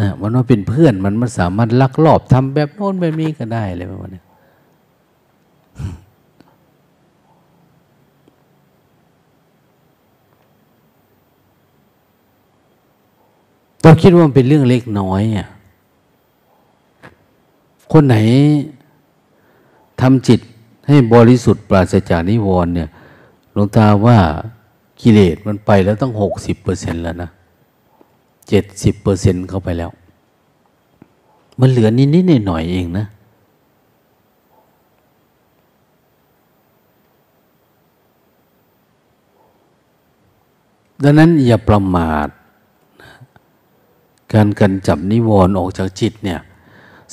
[0.00, 4.22] นะมันว่าเป็นเพื่อนมันมันสามารถลักลอบทำแบบโน้นแบบนี้ก็ได้เลยประมาณนี้
[13.82, 15.48] เราคิดว่ามันเป็นเรื่องเล็กน้อยอะ
[17.92, 18.16] คนไหน
[20.00, 20.40] ทำจิต
[20.88, 22.88] ให้บริสุทธิ์ปราศจากนิวรณ์เนี่ย
[23.52, 24.18] หลวงตาว่า
[25.00, 27.30] กิเลสมันไปแล้วต้องหกสิบเปอร์เซ็นต์แล้วนะ
[28.48, 29.90] เจ็ดสิบเปอร์เซ็นเข้าไปแล้ว
[31.60, 33.06] มันเหลือนิดๆหน่อยๆเองนะ
[41.02, 42.28] ดังนั้นอย่าประมาท
[44.32, 46.40] การกันจับนิวรณ์ออกจากจิตเนี่ย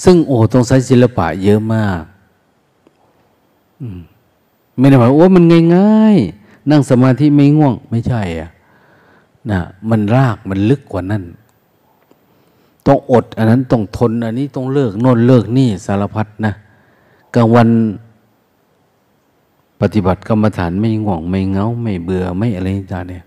[0.03, 2.01] ซึ่งโอ้ต้องใช้ศิลปะเยอะมาก
[4.77, 5.43] ไม่ได้หมายว่ามัน
[5.75, 8.49] ง่าย ๆ นั่งสมาธิไม่ง่วง ไม่ใช่อะ
[9.51, 11.23] นะมันรากมันลึกกว่านั้น
[12.85, 16.53] ต้องอด อันนั้นต้องทน อันนี้ต้องเลิกโน่นเลิกนี่สารพัดนะ
[17.35, 17.69] กลางวัน
[19.81, 23.23] ปฏิบัติกรรมฐานไม่ง่วงไม่เงา ไม่เบื่อไม่อะไรต่าเนี่ย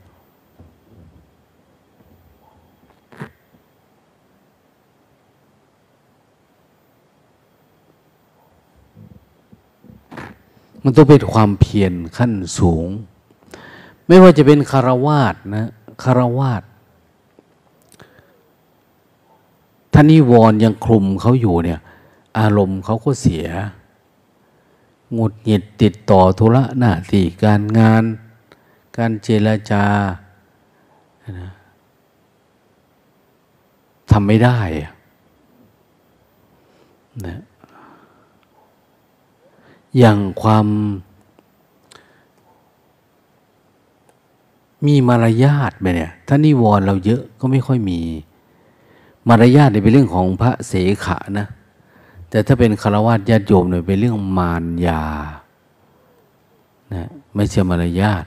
[10.82, 12.86] มันต้องเป็นความเพียรขั้นสูง
[14.06, 15.68] ไม่ว่าจะเป็นคารวาสนะ
[16.02, 16.62] คารวาส
[19.92, 21.80] ท่านิวรยังคลุมเขาอยู่เนี่ย
[22.38, 23.46] อารมณ์เขาก็เสีย
[25.12, 28.04] หงุดหงิดติดต่อธุระหน้าที่การงาน
[28.96, 29.84] การเจรจา
[34.10, 34.58] ทำไม่ได้
[37.26, 37.40] นะ
[39.98, 40.66] อย่างความ
[44.86, 48.00] มีมารยาทไปเนี่ย ถ้านิวรณ์เราเยอะก็ไม่ค่อยมี
[49.28, 50.72] มารยาทเนี่ยเป็นเรื่องของพระเส
[51.04, 51.46] ขะนะ
[52.30, 55.02] แต่ถ้าเป็นคารวะญาติโยมเนี่ยเป็นเรื่องมารยา
[56.94, 58.24] นะไม่ใช่มารยาท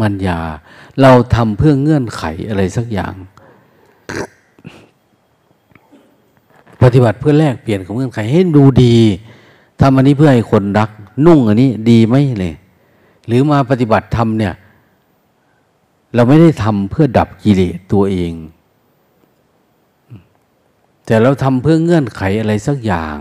[0.00, 0.38] มารยา
[1.00, 3.14] เราทำเพื่อเงื่อนไขอะไรสักอย่าง
[6.82, 8.96] ปฏิบัติเพื่อแลกเปลี่ยนของเงื่อนไขให้ดูดี
[9.80, 10.90] ทำอันนี้เพื่อให้คนรัก
[11.26, 12.54] นุ่งอันนี้ดีไหมเลย
[13.26, 14.54] หรือมาปฏิบัติธรรมเนี่ย
[16.14, 18.34] เราไม่ได้ทำเพื่อดับกิเลสตัวเอง
[21.06, 23.16] แต่เราทำเพื่อเงื่อนไขอะไรสักอย่าง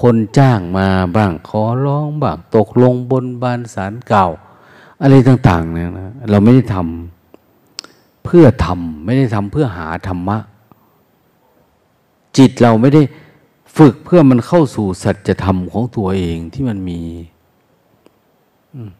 [0.00, 4.26] คนจ้างมาบ้างขอร้องบ้างตกลงบนบานสารเก่า
[5.02, 10.38] อะไรต่าง ๆ เนี่ยนะเราไม่ได้ทำเพื่อทำไม่ได้ทำเพื่อหาธรรมะ
[12.36, 13.02] จิตเราไม่ได้
[13.76, 17.00] ฝึกเพื่อมันเข้าสู่สัจธรรมของตัวเองที่มันมี
[18.74, 18.90] อืม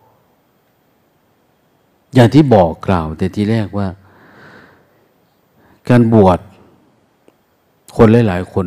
[2.15, 3.89] อย่างที่บอกกล่าว แต่ทีแรกว่า
[5.89, 6.39] การบวช
[7.97, 8.67] คนหลาย ๆ คน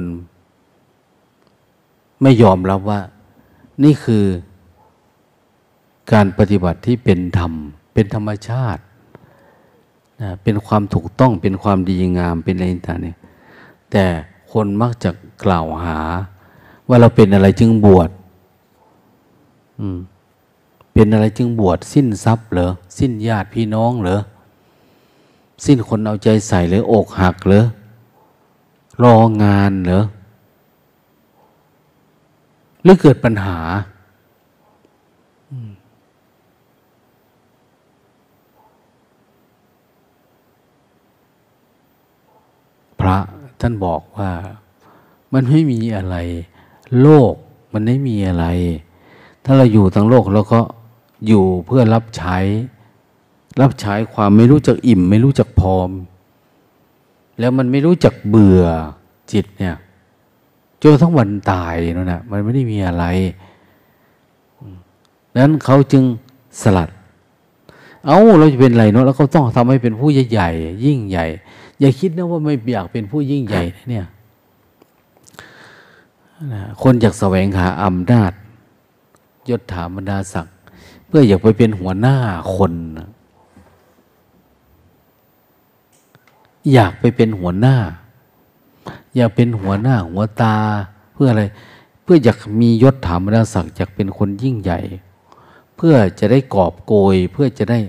[2.22, 3.02] ไม่ยอมรับว่า
[3.84, 4.26] นี่คือ
[6.14, 7.54] การปฏิบัติที่เป็นธรรม
[7.94, 8.82] เป็นธรรมชาติ
[10.22, 13.18] นะเป็นความถูกต้องเป็นความดีงามเป็นอะไรต่างเนี่ย
[13.92, 14.06] แต่
[14.52, 15.12] คนมักจะ
[15.44, 16.00] กล่าวหา
[16.88, 18.10] ว่าเราเป็นอะไรจึงบวช
[19.80, 19.98] อืม
[20.94, 24.18] เป็นอะไรจึงบวชสิ้นทรัพย์เหรอสิ้นญาติพี่น้องเหรอ
[25.66, 27.66] สิ้นคนเอาใจใส่หรืออกหักเหรอ
[29.04, 30.04] รองานเหรอ
[32.84, 33.58] หรือเกิดปัญหา
[43.00, 43.18] พระ
[43.62, 44.32] ท่านบอกว่า
[45.34, 46.16] มันไม่มีอะไร
[47.02, 47.34] โลก
[47.74, 48.46] มันไม่มีอะไร
[49.44, 50.60] ถ้าเราอยู่ทั้งโลกเราก็
[51.28, 52.38] อยู่เพื่อรับใช้
[53.62, 55.90] รับใช้ความไม่รู้จักอิ่ม ไม่รู้จักพอม
[57.40, 58.64] แล้วมันไม่รู้จักเบื่อ
[59.32, 59.76] จิตเนี่ย
[60.82, 63.06] จนทั้งวันตายนั่นนะมันไม่ได้มีอะไร
[65.42, 66.04] นั้นเขาจึง
[66.62, 66.90] สลัด
[68.06, 70.50] เอาเราจะเป็นอะไรเนาะแล้วเขาต้องทำให้เป็นผู้ใหญ่
[70.86, 71.26] ยิ่งใหญ่
[71.80, 74.06] อย่าคิดนะว่าไม่อยากเป็นผู้ยิ่งใหญ่เนี่ย
[76.82, 78.32] คนอยากแสวงหาอำนาจ
[79.50, 80.56] ยศถาบรรดาศักดิ์
[81.12, 82.16] เพื่ออยากไปเป็นหัวหน้า
[82.56, 82.74] คน
[86.74, 87.76] อยากไปเป็นหัวหน้า
[89.16, 90.56] อยากเป็นหัวหน้าหัวตา
[91.14, 91.44] เพื่ออะไร
[92.04, 94.80] เพื่ออยากมียศถาบรรดาศักดิ์อยากเป็นคนยิ่งใหญ่
[95.76, 97.80] เพื่อจะได้กอบโกย เพื่อจะได้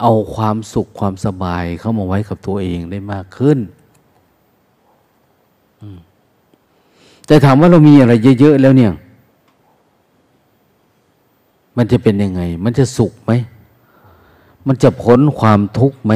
[0.00, 3.58] เอาความสุขความสบายเข้ามาไว้กับตัวเองได้มากขึ้น
[7.26, 8.92] แต่ถามว่าเรามีอะไรเยอะ ๆ แล้วเนี่ย
[11.76, 13.32] มันจะเป็นยังไง มันจะสุขไหม
[14.66, 16.14] มันจะพ้นความทุกข์ไหม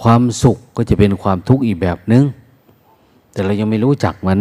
[0.00, 2.24] ความสุขก็จะเป็นความทุกข์อีกแบบนึง
[3.32, 4.40] แต่เรายังไม่รู้จักมัน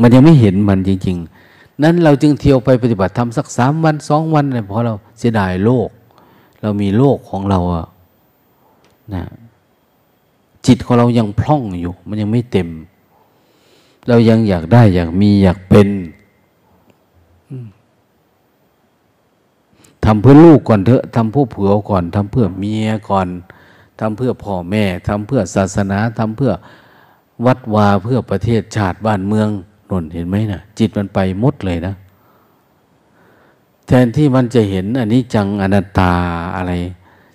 [0.00, 1.16] มันยังไม่เห็นมันจริง
[1.50, 5.88] ๆ นั้นเราจึงเที่ยวไปปฏิบัติธรรมสักสามวันสองวันเลยเพราะเราเสียดายโลก
[6.62, 7.86] เรามีโลกของเราอะ
[9.14, 9.24] นะ
[10.66, 12.68] จิตของเรายังพร่องอยู่ มันยังไม่เต็ม
[14.08, 15.88] เรายังอยากได้อยากมีอยากเป็น
[20.10, 23.28] ทำเพื่อลูกก่อนเถอะทำเพื่อผัวก่อนทำเพื่อเมียก่อน
[24.00, 26.52] ทำเพื่อพ่อแม่ทำเพื่อศาสนาทำเพื่อ
[27.46, 29.48] วัดวาเพื่อประเทศชาติบ้านเมือง
[29.90, 31.94] นนเห็นไหมนะจิตมันไปมดเลยนะ
[33.86, 36.12] แทนที่มันจะเห็นอันนี้จังอนัตตา
[36.56, 36.72] อะไร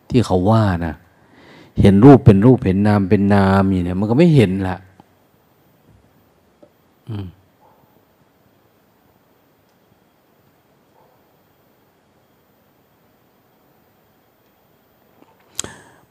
[0.09, 0.93] ที่เขาว่านะ
[1.81, 4.77] เห็นรูปเป็นรูปเห็นนามเป็นนามอย่างนี้มันก็ไม่เห็นละ
[7.09, 7.42] มั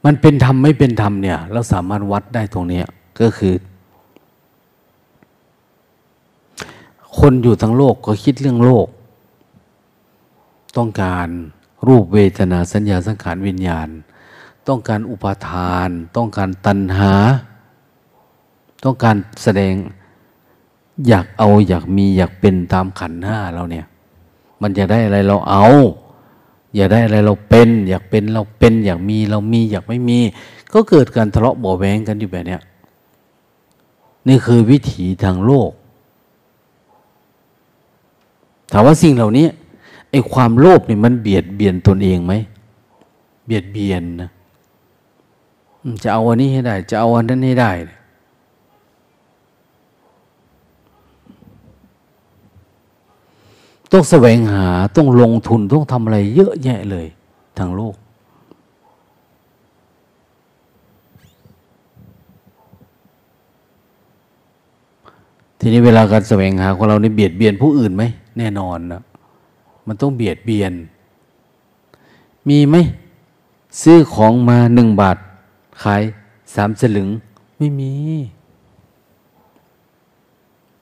[0.04, 2.82] มันเป็นธรรมไม่เป็นธรรมเนี่ย เราสามารถวัดได้ตรงนี้
[3.20, 3.54] ก็คือ
[7.18, 8.88] คนอยู่ทั้งโลกก็คิดเรื่องโลก
[10.76, 11.28] ต้องการ
[11.88, 13.88] รูปเวทนาสัญญาสังขารวิญญาณ
[14.68, 17.12] ต้องการอุปาทาน ต้องการตัณหา
[18.84, 19.74] ต้องการแสดง
[21.08, 23.86] อยากเอาอยากมีอยากเป็นตามขันห้าเราเนี่ย
[24.62, 25.66] มันจะได้อะไรเราเอา
[26.74, 30.18] อยากได้อะไรเราเป็น อยากเป็นเราเป็น อยากมีเรามี อยากไม่มี
[30.72, 32.60] ก็เกิดการทะเลาะเบาแวงกันอยู่แบบเนี้ย
[34.28, 35.70] นี่คือวิถีทางโลก
[38.72, 39.46] ถามว่าสิ่งเหล่านี้
[40.10, 42.32] ไอ้ความโลภเนี่ยมันเบียดเบียนตนเองไหม
[43.46, 44.30] เบียดเบียนนะ
[46.02, 47.72] จะเอาอันนี้ให้ได้ จะเอาอันนั้นให้ได้
[53.92, 54.66] ต้องแสวงหา
[54.96, 57.06] ต้องลงทุนต้องทำอะไรเยอะแยะเลย
[57.58, 57.94] ทางโลก
[65.58, 68.02] ทีนี้เวลาการแสวงหาของเราในเบียดเบียนผู้อื่นไหม
[68.38, 69.02] แน่นอนนะ
[69.86, 70.72] มันต้องเบียดเบียน
[72.48, 72.76] มีไหม
[73.82, 75.16] ซื้อของมาหนึ่งบาท
[75.82, 76.02] ขาย
[76.54, 77.08] สามสลึง
[77.58, 77.92] ไม่มี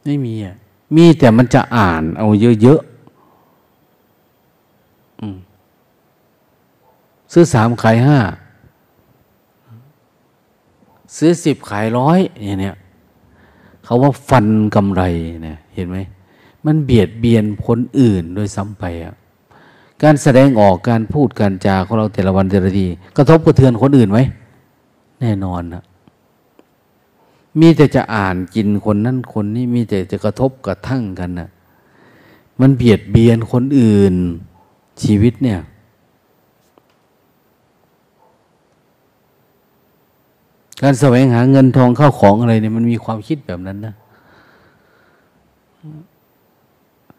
[0.05, 0.57] ไม่มีอะ
[0.97, 2.29] มีแต่มันจะอ่านเอา
[2.63, 2.81] เยอะ
[7.33, 8.19] ซื้อสามขายห้า
[11.17, 12.77] ซื้อสิบขายร้อยอย่างเนี้ย
[13.85, 15.03] เขาว่าฟันกำไร
[15.45, 15.99] เนี่ยเห็นไหม
[16.67, 19.15] มันเบียดเบียนคนอื่นโดยซ้ำไปอะ
[20.03, 24.21] การแสดงออกการพูดการจาของเราแต่ละวันแต่ละทีกระทบกระเทือนคนอื่นไหม
[25.21, 25.83] แน่นอนนะ
[27.61, 31.49] มีแต่จะอ่านกินคนนั้นคนนี้มีแต่จะกระทบกระทั่งกันนะ
[32.61, 34.15] มันเบียดเบียนคนอื่น
[35.03, 35.59] ชีวิตเนี่ย
[40.83, 43.95] การแสวงหาเงินทองเข้าของอะไรเนี่ยมันมีความคิดแบบนั้นนะ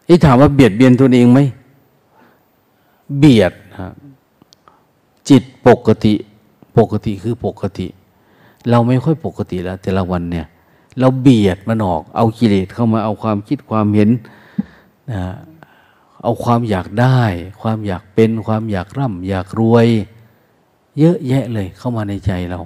[0.06, 1.40] ไอ้ถามว่าเบียดเบียนตัวเองไหม
[3.18, 3.88] เบียดฮะ
[5.28, 6.14] จิตปกติ
[6.78, 7.86] ปกติคือปกติ
[8.70, 10.46] เราไม่ค่อยปกติแล้ว แต่ละวันเนี่ย
[11.00, 14.10] เราเบียดมันออก เอากิเลสเข้ามาเอาความคิดความเห็น
[15.12, 15.20] นะ
[16.22, 17.22] เอาความอยากได้
[17.62, 19.88] ความอยากเป็นความอยากร่ำอยากรวย
[20.98, 22.60] เยอะแยะเลยเข้ามาในใจเรา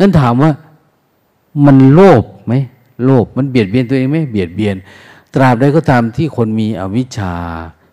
[0.00, 0.50] นั้นถามว่า
[1.66, 2.54] มันโลภไหม
[3.04, 4.76] โลภมันเบียดเบียนตัวเองไหมเบียดเบียน
[5.34, 7.34] ตราบใดก็ตามที่คนมีอวิชชา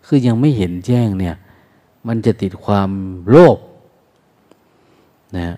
[0.06, 1.36] คือยังไม่เห็นแจ้งเนี่ย
[2.08, 2.90] มันจะติดความ
[3.30, 3.58] โลภ
[5.38, 5.58] นะ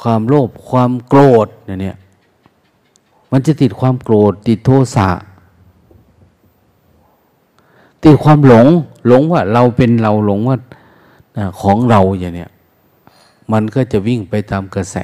[0.00, 1.48] ความโลภความโกรธ
[1.82, 1.96] เนี่ย
[3.32, 5.10] มันจะติดความโกรธติดโทสะ
[8.02, 8.66] ติดความหลง
[9.06, 10.56] หลงว่าเราเป็นเราหลงว่า
[11.60, 12.50] ของเราอย่างเนี้ย
[13.52, 14.96] มันก็จะวิ่งไปตามกระแส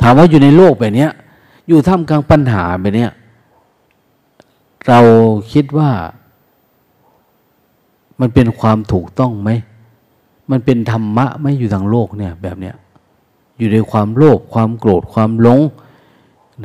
[0.00, 1.08] ถามว่าอยู่ในโลกแบบนี้
[1.68, 3.08] อยู่ท่ามกลางปัญหาแบบนี้
[4.88, 5.00] เรา
[5.52, 5.90] คิดว่า
[8.20, 9.50] มันเป็นความถูกต้องไหม
[10.50, 12.74] มันเป็นธรรมะไหมอยู่ทางโลกเนี่ย แบบเนี้ย
[13.58, 15.60] อยู่ในความโลภความโกรธความหลง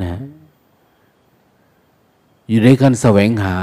[0.02, 0.20] นะ
[2.48, 3.56] อยู่ในการแสวงหา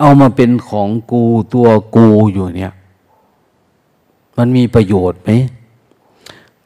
[0.00, 1.22] เอามาเป็นของกู
[1.54, 2.72] ตัวกูอยู่เนี่ย
[4.38, 5.30] มันมีประโยชน์ไหม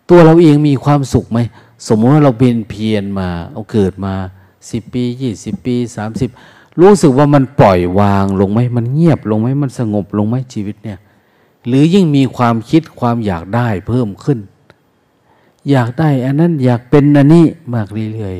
[0.08, 1.38] ตัวเราเองมีความสุขไหม
[1.86, 4.14] สมมติว่าเราเป็นเพียรมา เอาเกิดมา
[4.70, 6.30] สิบปียี่สิบปีสามสิบ
[6.80, 10.98] รู้สึกว่ามันปล่อยวางลงไหมมันเงียบลงไหมมันสงบลงไหมชีวิตเนี่ย
[11.66, 14.38] หรือยิ่งมีความคิดความอยากได้เพิ่มขึ้น
[15.70, 18.36] อยากได้อันนั้นอยากเป็นอันนี้มากเรื่อย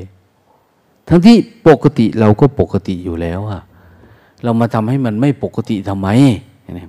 [0.53, 1.37] ๆทั้งที่
[1.69, 3.61] ปกติเราก็ปกติอยู่แล้วอะ
[4.43, 6.09] เรามาทำให้มันไม่ปกติทำไม
[6.79, 6.87] นี่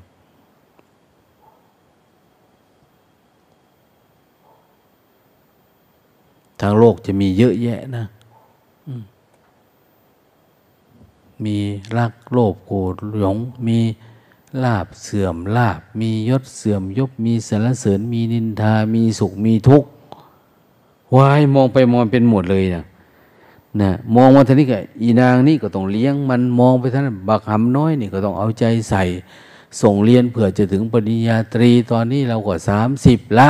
[6.62, 8.06] ทางโลกจะมีเยอะแยะนะ
[11.46, 11.58] มี
[11.98, 13.80] รักโลภโกรธหลง มี
[14.64, 19.90] ลาบเสื่อมลาบ มียศเสื่อมยศ มีสรรเสริญ มีนินทา มีสุข มีทุกข์
[21.16, 22.84] วายมองไปมองเป็นหมดเลยนะ
[23.82, 29.04] นะมองมาท่านี้ก็อีนางนี่ก็ต้องเลี้ยงมันมองไปท่านบักหำน้อยนี่ก็ต้องเอาใจใส่
[29.82, 33.50] ส่งเรียนเผื่อจะถึงปริญญาตรีตอนนี้เราก็สามสิบละ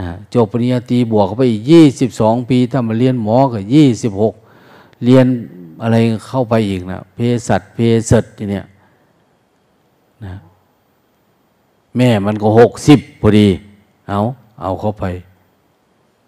[0.00, 4.34] นะจบปริญญาตรีบวกเข้าไปอีกยี่สิบสองปีถ้ามาเรียนหมอก็ยี่สิบหก
[5.04, 5.26] เรียน
[5.82, 5.96] อะไร
[6.28, 7.18] เข้าไปอีกนะเภ
[7.48, 7.78] สัชเภ
[8.10, 8.66] สัชเนี่ย
[10.24, 10.34] นะ
[11.96, 13.48] แม่มันก็หกสิบพอดี
[14.08, 14.20] เอา
[14.62, 15.04] เอาเข้าไป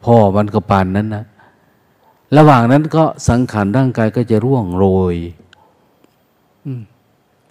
[0.04, 1.24] พ่อมันก็ปานนั้นนะ
[2.36, 5.16] ระหว่างนั้นก็สังขารร่างกายก็จะร่วงโรย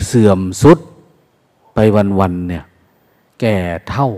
[0.08, 0.80] เสื่อมสุด
[1.74, 1.80] ไป
[2.20, 2.64] วันๆเนี่ย
[3.40, 3.56] แก่
[3.90, 4.10] เท่า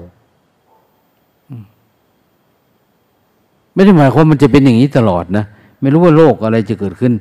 [3.73, 5.45] ไม่ได้หมายความมันจะเป็นอย่างนี้ตลอดนะ
[5.79, 7.13] ไม่รู้ว่าโรคอะไรจะเกิดขึ้น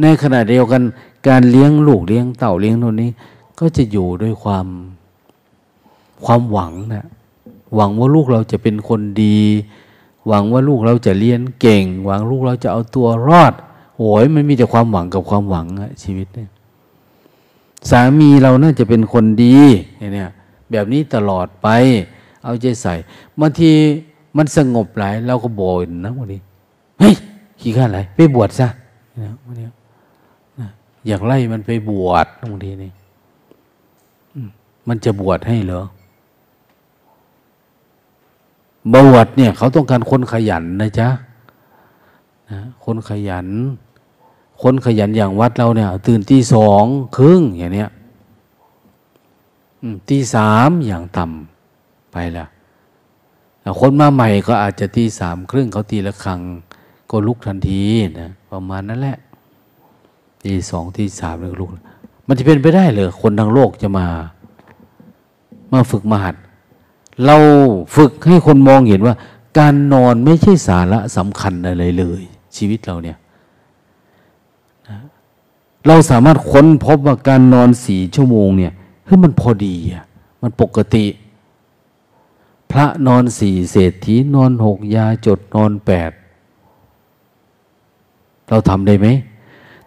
[0.00, 0.82] ในขณะเดียวกัน
[1.28, 3.10] การเลี้ยงลูกเลี้ยงเต่าเลี้ยงโน่นนี้
[3.60, 4.66] ก็จะอยู่ด้วยความ
[6.24, 7.06] ความหวังนะ
[7.74, 9.38] หวังว่าลูกเราจะเป็นคนดี
[10.28, 13.54] หวังว่าลูกเราจะเรียนเก่ง หวังลูกเราจะเอาตัวรอด
[13.98, 16.50] โอ้ยมันมีแต่ความหวังกับความหวังอะชีวิตเนี่ย
[17.90, 19.56] สามีเราน่าจะเป็นคนดี
[20.14, 20.30] เนี่ย
[20.70, 21.68] แบบนี้ตลอดไป
[22.44, 22.94] เอาใจใส่
[23.40, 23.70] บางที
[24.36, 26.40] มันสงบหลายเราก็บ่นนะวันนี้
[26.98, 27.14] เฮ้ย
[27.60, 28.68] ขี้ข้าอะไรไปบวชซะ
[29.22, 29.66] นะวันนี้
[31.06, 32.90] อยากไล่มันไปบวชบางทีนี่
[34.88, 35.82] มันจะบวชให้เหรอ
[38.94, 41.08] บวชเนี่ย เขาต้องการคนขยันนะจ๊ะ
[42.50, 43.48] นะคนขยัน
[44.62, 46.84] คนขยันอย่างวัดเราเนี่ย ตื่นตีสอง
[47.16, 47.90] ครึ่งอย่างเนี้ย
[50.08, 52.46] ตีสามอย่างต่ำไปละ
[53.80, 56.40] คนมาใหม่ก็อาจจะตีสามครึ่งเขาตีละครั้ง
[57.10, 57.82] ก็ลุกทันที
[58.20, 59.18] นะประมาณนั้นแหละ
[60.42, 61.70] ตีสองตีสามเลยลุก
[62.26, 64.06] มันจะเป็นไปได้เลยคนทางโลกจะมา
[65.72, 66.36] มาฝึกมหัด
[67.26, 67.36] เรา
[67.96, 69.14] ฝึกให้คนมองเห็นว่า
[69.58, 72.22] การนอนไม่ใช่สาระสำคัญอะไรเลย
[72.56, 73.18] ชีวิตเราเนี่ย
[75.86, 78.72] เราสามารถค้นพบว่าการนอนสี่ชั่วโมงเนี่ย
[79.06, 80.04] เฮ้ยมันพอดีอะ
[80.42, 81.06] มันปกติ
[82.72, 86.10] พระนอนสี่เศรษฐีนอนหกยาจดนอนแปด
[88.48, 89.06] เราทำได้ไหม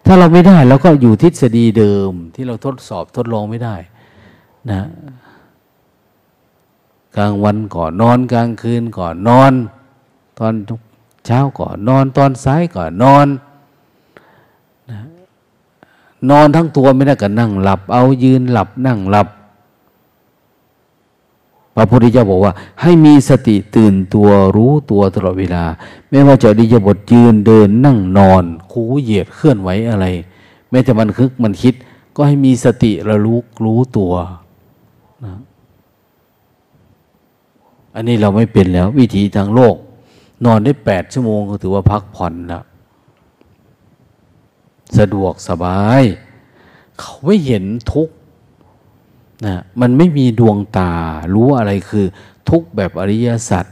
[0.06, 3.76] ถ้าเราไม่ได้เราก็อยู่ทฤษฎีเดิมที่เราทดสอบทดลองไม่ได้
[4.70, 4.86] นะ
[7.16, 9.52] กลางวันก่อนนอน กลางคืนก่อนนอน
[10.38, 10.54] ตอน
[11.26, 13.26] เช้าก่อนนอน ตอนสายก่อนนอน
[16.30, 19.28] นอนทั้งตัวไม่ได้ก็นั่งหลับ เอายืนหลับนั่งหลับ
[21.74, 22.52] พระพุทธเจ้าบอกว่า
[22.82, 25.64] ให้มีสติตื่นตัวรู้ตัวตลอดเวลา
[26.10, 30.06] ไม่ว่าจะดิยบทยืนเดินนั่งนอนคูเหยียดเคลื่อนไหวอะไร
[30.70, 31.74] แม้แต่มันคึกมันคิด
[32.16, 34.12] ก็ให้มีสติระลุกรู้ตัว
[35.24, 35.32] นะ
[37.94, 39.74] อันนี้เราไม่เป็นแล้ว วิธีทางโลก
[40.44, 42.64] นอนได้แปดชั่วโมงก็ถือว่าพักผ่อนแล้ว
[44.98, 46.02] สะดวกสบาย
[46.98, 48.08] เขาไม่เห็นทุก
[49.46, 50.92] นะมันไม่มีดวงตา
[51.34, 52.06] รู้อะไรคือ
[52.50, 53.64] ทุกแบบอริยสัจ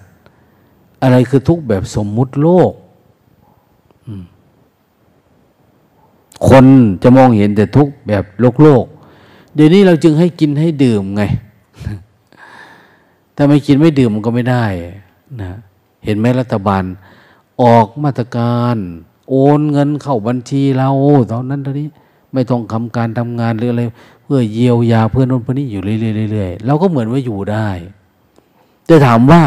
[1.03, 2.73] อะไรคือทุกแบบสมมุติโลก
[6.49, 6.65] คน
[7.03, 8.85] จะมองเห็นแต่ทุกแบบโลกโลก
[9.55, 11.23] เดี๋ยวนี้เราจึงให้กินให้ดื่มไง
[13.43, 14.65] ถ้าไม่กินไม่ดื่มมันก็ไม่ได้
[15.43, 15.53] นะ
[16.05, 16.85] เห็นไหมรัฐบาล
[17.63, 18.77] ออกมาตรการ
[19.31, 20.91] โอนเงินเข้าบัญชีเรา
[21.33, 21.89] ตอนนั้นตอนนี้
[22.33, 23.83] ไม่ต้องทำการทำงานหรืออะไร
[24.23, 27.69] เพื่อเยียวยาเพื่อนนนคนนี้อยู่เรื่อยๆเราก็เหมือนว่าอยู่ได้
[28.89, 29.43] จะถามว่า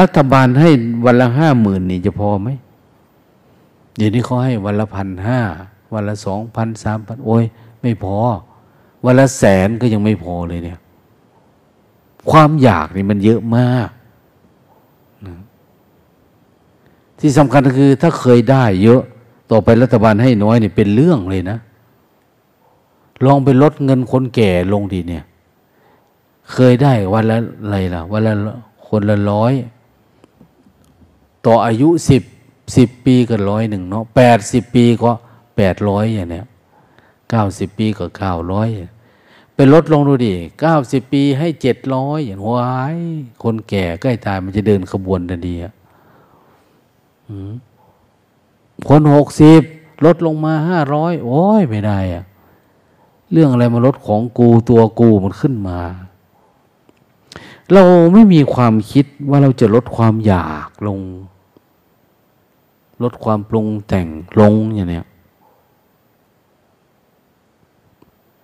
[0.00, 0.70] รัฐบาลให้
[1.06, 2.48] วันละห้าหมื่นนี่จะพอไหม
[3.96, 5.40] เดี๋ยวนี้เขาให้วันละพันห้า
[5.94, 7.44] วันละสองพันสามพันโอ้ย
[7.82, 8.16] ไม่พอ
[9.04, 10.80] วันละแสนก็ยังไม่พอเลยเนี่ย
[12.30, 13.90] ความอยากนี่มันเยอะมาก
[17.20, 19.02] ที่สำคัญก็คือ ถ้าเคยได้เยอะ
[19.50, 21.58] ต่อไปรัฐบาลให้น้อยนี่เป็นเรื่องเลยนะ
[23.24, 25.24] ลองไปลดเงินคนแก่ลงดีเนี่ย
[26.52, 28.32] เคยได้วันละอะไรล่ะวันละ
[28.88, 29.52] คนละร้อย
[31.46, 32.22] ต่ออายุสิบ
[32.76, 35.12] สิบปีก็ร้อยหนึ่งเนาะแปดสิบปีก็
[35.56, 36.46] แปดร้อยอย่างเนี้ย
[37.30, 38.68] เก้าสิบปีก็เก้าร้อย
[39.56, 42.96] ไปลดลงดูดิเก้าสิบปีให้เจ็ดร้อยอย่างวาย
[43.42, 45.72] คนแก่ใกล้ตายมันจะเดินขบวนทันทีอะ
[48.88, 49.62] คนหกสิบ
[50.04, 52.24] ลดลงมาห้าร้อยโอ้ยไม่ได้อะ
[53.32, 55.80] เรื่องอะไรมาลดของกูตัวกูมันขึ้นมา
[57.72, 57.82] เรา
[58.12, 61.00] ไม่มีความคิดว่าเราจะลดความอยากลง
[63.02, 64.06] ลดความปรุงแต่ง
[64.40, 65.06] ลงอย่างเนี้ย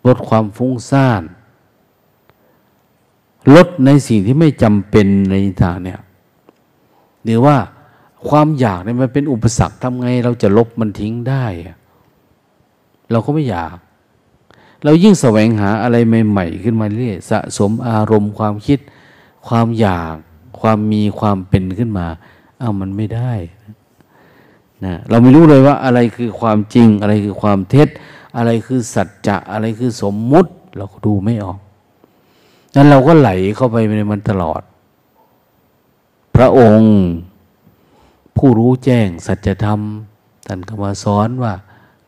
[0.07, 1.23] ลดความฟุ้งซ่าน
[3.55, 6.01] ลดในสิ่งที่ไม่จำเป็นในทางเนี่ย
[7.25, 7.57] หรือว่า
[8.29, 11.45] ความอยากเนี่ยมันเป็นอุปสรรคทำไง เราจะลบมันทิ้งได้
[13.11, 13.77] เราก็ไม่อยาก
[14.85, 15.97] เรายิ่งแสวงหาอะไร
[16.29, 18.79] ใหม่ๆขึ้นมาเรื่อยสะสมอารมณ์ความคิด
[19.49, 20.15] ความอยาก
[20.61, 22.07] ความมีความเป็นขึ้นมา
[22.61, 23.33] อ้าวมันไม่ได้
[24.85, 27.89] นะเราไม่รู้เลยว่าอะไรคือความจริงอะไรคือความเท็จ
[28.37, 31.59] อะไรคือสัจจะอะไรคือสมมุติ เราก็ดูไม่ออก
[32.75, 34.63] นั้นเราก็ไหลเข้าไปในมันตลอด
[36.35, 36.93] พระองค์
[38.37, 39.81] ผู้รู้แจ้งสัจธรรม
[40.47, 41.55] ท่านก็มาสอนว่า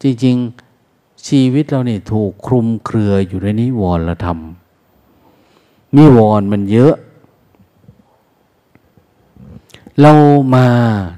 [0.03, 0.37] จริง
[0.83, 4.39] ๆ ชีวิตเราเนี่ยถูกคลุมเครืออยู่ในนิวรณธรรม
[5.97, 6.95] นิวร์มันเยอะ
[10.01, 10.13] เรา
[10.55, 10.67] มา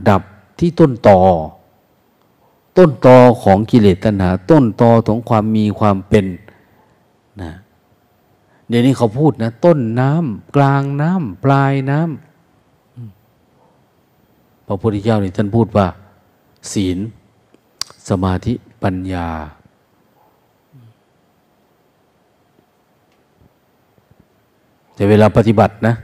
[0.08, 0.22] ดับ
[0.58, 1.18] ที่ต้นต่อ
[2.78, 6.26] ต้นตอของกิเลสตัณหา ต้นตอของความมีความเป็น
[7.42, 7.52] นะ
[8.68, 15.86] เดี๋ยวนี้เขาพูดนะ ต้นน้ำกลางน้ำปลายน้ำพระพุทธเจ้านี่ท่านพูดว่า
[16.72, 16.98] ศีล
[18.08, 19.28] สมาธิปัญญา
[24.94, 25.94] แต่เวลาปฏิบัตินะ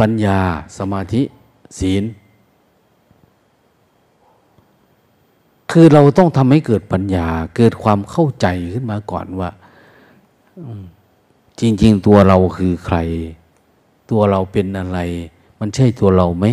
[0.00, 0.38] ปัญญา
[0.78, 1.22] สมาธิ
[1.78, 2.02] ศีล
[5.70, 9.50] คือเราต้องทำให้เกิดปัญญา เกิดความเข้าใจขึ้นมาก่อนว่า
[11.60, 12.96] จริง ๆ ตัวเราคือใคร
[14.10, 14.98] ตัวเราเป็นอะไร
[15.60, 16.46] มันใช่ตัวเราไหม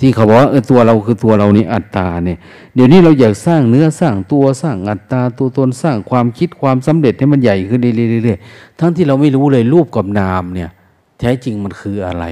[0.00, 2.38] ที่เขาบอกว่าเออตัวเราคือตัวเรานี่อัตตาเนี่ย
[2.74, 10.70] เดี๋ยวนี้เราอยากสร้างเนื้อสร้างตัวสร้างอัตตาตัวตนสร้างความคิดความสำเร็จให้มันใหญ่ขึ้นเรื่อยๆทั้งที่เราไม่รู้เลยรูปกับนามเนี่ย
[11.18, 12.24] แท้จริงมันคืออะไร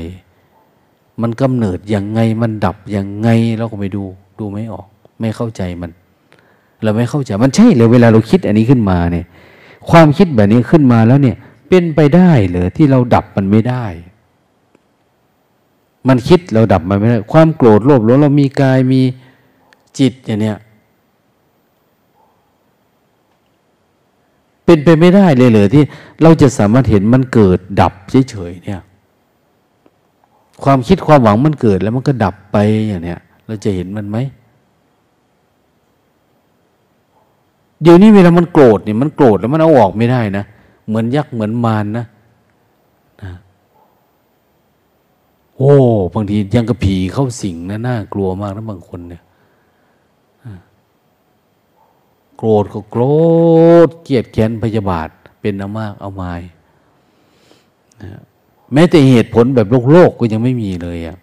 [1.22, 3.28] มันกำเนิดยังไงมันดับยังไง
[3.58, 4.04] เราก็ไม่ดู
[4.38, 4.86] ดูไม่ออก
[5.20, 5.90] ไม่เข้าใจมัน
[6.82, 9.26] เราไม่เข้าใจมันใช่เลยเวลาเราคิดอันนี้ขึ้นมาเนี่ย
[9.90, 11.36] ความคิดแบบนี้ขึ้นมาแล้วเนี่ย
[11.68, 13.84] เป็นไปได้เหรือที่เราดับมันไม่ได้
[16.08, 19.00] มันคิดเราดับมันไม่ได้ ความโกรธโลภหลงเรามีกายมี
[19.98, 20.56] จิตอย่างเนี้ย
[24.64, 25.82] เป็นไปไม่ได้เลยเลยที่
[26.22, 27.92] เราจะสามารถเห็นมันเกิดดับ
[28.30, 28.80] เฉยๆเนี่ย
[30.64, 32.56] ความคิดความหวังมันเกิดแล้วมันก็ดับไป
[32.88, 34.16] อย่างเนี้ยเราจะเห็นมันไหม
[37.82, 40.44] เดี๋ยวนี้เวลามันโกรธเนี่ยมันโกรธแล้วมันเอาออกไม่ได้นะ
[40.86, 42.06] เหมือนยักษ์เหมือนมารนนะ
[45.56, 45.72] โอ้
[46.14, 49.22] บางทียังกระผีเข้าสิงนะน่ากลัวมากนะบางคนเนี่ย
[52.36, 53.02] โกรธก็โกร
[53.86, 55.08] ธเกลียดแค้นพยาบาท
[55.40, 56.40] เป็นอามากเอามาย
[58.02, 58.20] นะ
[58.72, 61.16] แม้แต่เหตุผลแบบโลกโลกก็ยังไม่มีเลยอะ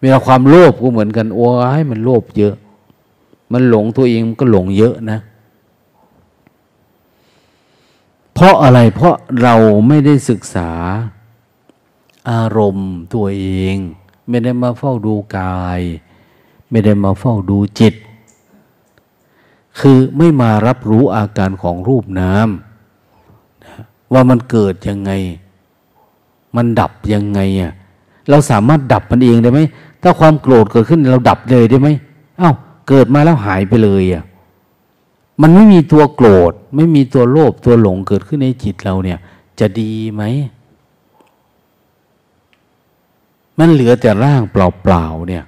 [0.00, 1.46] เวลาความโลภก็เหมือนกันโอ้
[1.78, 2.54] ยมันโลภเยอะ
[3.54, 5.18] มันหลงตัวเองมันก็หลงเยอะนะ
[8.34, 9.54] เพราะอะไรเพราะเรา
[9.88, 10.70] ไม่ได้ศึกษา
[12.30, 13.76] อารมณ์ตัวเอง
[14.28, 15.80] ไม่ได้มาเฝ้าดูกาย
[16.70, 17.94] ไม่ได้มาเฝ้าดูจิต
[19.80, 22.48] คือไม่มารับรู้อาการของรูปนาม
[24.12, 25.10] ว่ามันเกิดยังไง
[26.56, 27.72] มันดับยังไงอะ
[28.28, 29.60] เราสามารถดับมันเองได้ไหม
[30.02, 31.88] ถ้าความโกรธเกิดขึ้นเราดับเลยได้ไหม
[32.40, 32.54] อา้าว
[32.88, 34.24] เกิดมาแล้วหายไปเลยอะ
[35.42, 39.18] มันไม่มีตัวโกรธ ไม่มีตัวโลภตัวหลงเกิดขึ้นในจิตเราเนี่ย
[39.60, 40.22] จะดีไหม
[43.58, 45.44] มันเหลือแต่ร่างเปล่าๆเนี่ย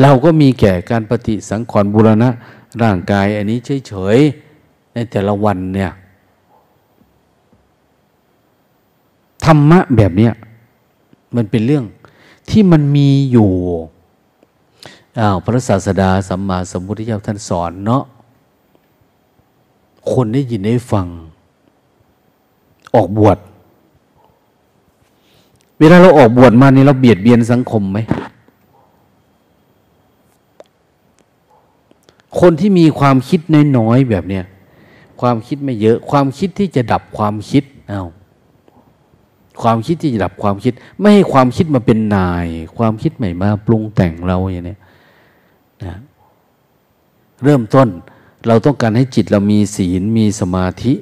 [0.00, 2.28] เราก็มีแก่การปฏิสังขรณ์บุรณะ
[2.82, 3.58] ร่างกายอันนี้
[3.88, 5.92] เฉยๆในแต่ละวันเนี่ย
[9.44, 10.32] ธรรมะแบบเนี้ย
[11.36, 11.84] มันเป็นเรื่อง
[12.50, 13.50] ที่มันมีอยู่
[15.18, 18.02] อ้าวพระศาสดาสัมมาสัมพุทธเจ้าท่านสอนเนาะ
[20.12, 21.06] คนได้ยินได้ฟัง
[22.94, 23.38] ออกบวช
[25.78, 27.98] เวลาเราออกบวชมานี่เราเบียดเบียนสังคมไหม
[32.40, 33.40] คนที่มีความคิด
[33.76, 34.44] น้อยๆแบบเนี้ย
[35.20, 38.04] ความคิดไม่เยอะ ความคิดที่จะดับความคิดเอา้า
[39.62, 42.46] ความคิดที่จะดับความคิด ไม่ให้ความคิดมาเป็นนาย
[42.76, 44.76] ความคิดใหม่มาปรุงแต่งเราอย่างนี้
[45.82, 45.94] นะ
[47.42, 47.88] เริ่มต้น
[48.46, 50.94] เราต้องการให้จิตเรามีศีลมีสมาธิ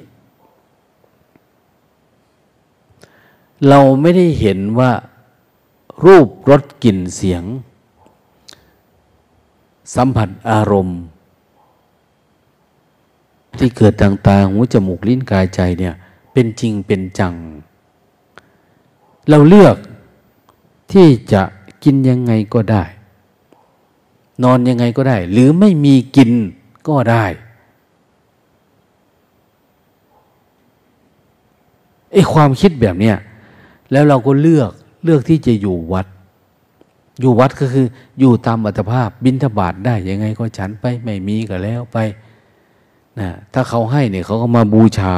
[3.69, 4.91] เราไม่ได้เห็นว่า
[6.05, 7.43] รูปรสกลิ่นเสียง
[9.95, 10.99] สัมผัสอารมณ์
[13.59, 15.93] ที่เกิดต่างๆหูจมูกลิ้นกายใจเนี่ย
[16.33, 17.33] เป็นจริงเป็นจัง
[19.29, 19.77] เราเลือก
[20.91, 21.41] ที่จะ
[21.83, 22.83] กินยังไงก็ได้
[24.43, 26.31] นอนยังไงก็ได้ หรือไม่มีกิน
[26.87, 27.25] ก็ได้
[32.11, 33.17] ไอ้ความคิดแบบเนี้ย
[33.91, 34.71] แล้วเราก็เลือก
[35.03, 36.07] เลือกที่จะอยู่วัด
[37.21, 37.85] อยู่วัดก็คือ
[38.19, 41.97] อยู่ตามอัตภาพบินทบาทได้ยังไงก็ฉันไปไม่มีก็แล้วไป
[43.19, 45.15] นะถ้าเขาให้เนี่ยเขาก็มาบูชา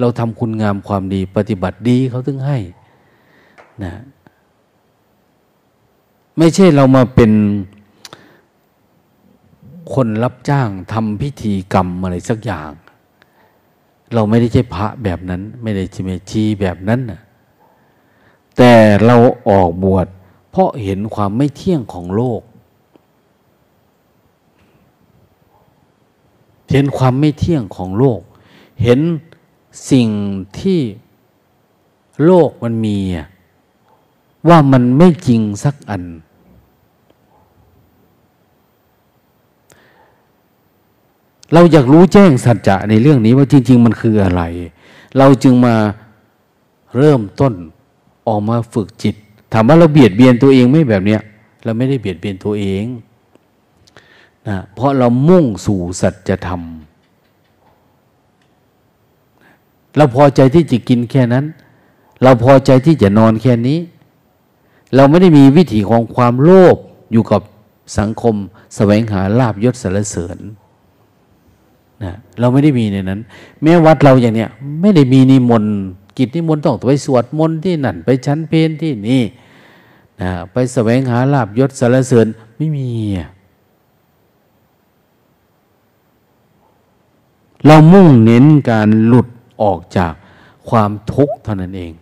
[0.00, 2.58] เราทำคุณงามความดี ปฏิบัติดีเขาถึงให้
[3.84, 3.92] นะ
[6.38, 7.30] ไม่ใช่เรามาเป็น
[9.94, 12.70] คนรับจ้างทำพิธีกรรมอะไรสักอย่าง
[14.14, 17.20] เราไม่ได้ใช่พระแบบนั้น ไม่ได้ใช่เมชีแบบนั้นนะ
[18.56, 18.72] แต่
[19.04, 19.16] เรา
[19.48, 20.06] ออกบวช
[20.50, 22.42] เพราะเห็นความไม่เที่ยงของโลก
[26.70, 28.20] เห็นความไม่เที่ยงของโลก
[28.82, 29.00] เห็น
[29.90, 30.08] สิ่ง
[30.60, 30.80] ที่
[32.24, 32.98] โลกมันมี
[34.48, 36.02] ว่ามันไม่จริงสักอัน
[41.52, 44.42] เราอยากรู้แจ้งสัจจะในเรื่องนี้ว่าจริง ๆ มันคืออะไร
[45.18, 45.74] เราจึงมา
[46.96, 47.54] เริ่มต้น
[48.28, 49.14] ออกมาฝึกจิต
[49.52, 51.20] ถามว่าเราเบียดเบียนตัวเองไม่แบบเนี้ย
[51.64, 52.84] เราไม่ได้เบียดเบียนตัวเอง
[54.48, 56.62] นะเพราะเรามุ่งสู่สัจธรรม
[59.96, 61.44] เราพอใจที่จะกินแค่นั้น
[62.22, 63.78] เราพอใจที่จะนอนแค่นี้
[64.94, 66.76] เราไม่ได้มีวิถีของความโลภ
[67.12, 67.42] อยู่กับ
[67.98, 68.34] สังคม
[68.76, 70.38] แสวงหาลาบยศสรรเสริญ
[72.02, 73.20] นะเราไม่ได้มีในนั้น
[73.62, 74.48] แม้วัดเราอย่างเนี้ย
[74.80, 75.74] ไม่ได้มีนิมนต์
[76.18, 79.22] กิจนิมนต์ต้องไปสวดมนต์ที่นั่น ไปชั้นเพนที่นี่
[80.20, 82.26] นะไปแสวงหาลาบยศสรรเสริญ
[82.56, 82.88] ไม่มี
[87.66, 89.28] เรามุ่งเน้นการหลุด
[89.62, 90.12] ออกจาก
[90.68, 91.92] ความทุกข์เท่านั้นเอง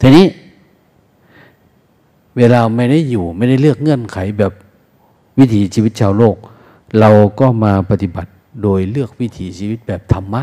[0.00, 0.26] ทีนี้
[2.36, 4.52] เวลาไม่ได้อยู่ไม่ได้เลือกเงื่อนไขแบบ
[5.38, 6.36] วิถีชีวิตชาวโลก
[7.00, 7.10] เรา
[7.40, 8.30] ก็มาปฏิบัติ
[8.62, 10.42] โดยเลือกวิถีชีวิตแบบธรรมะ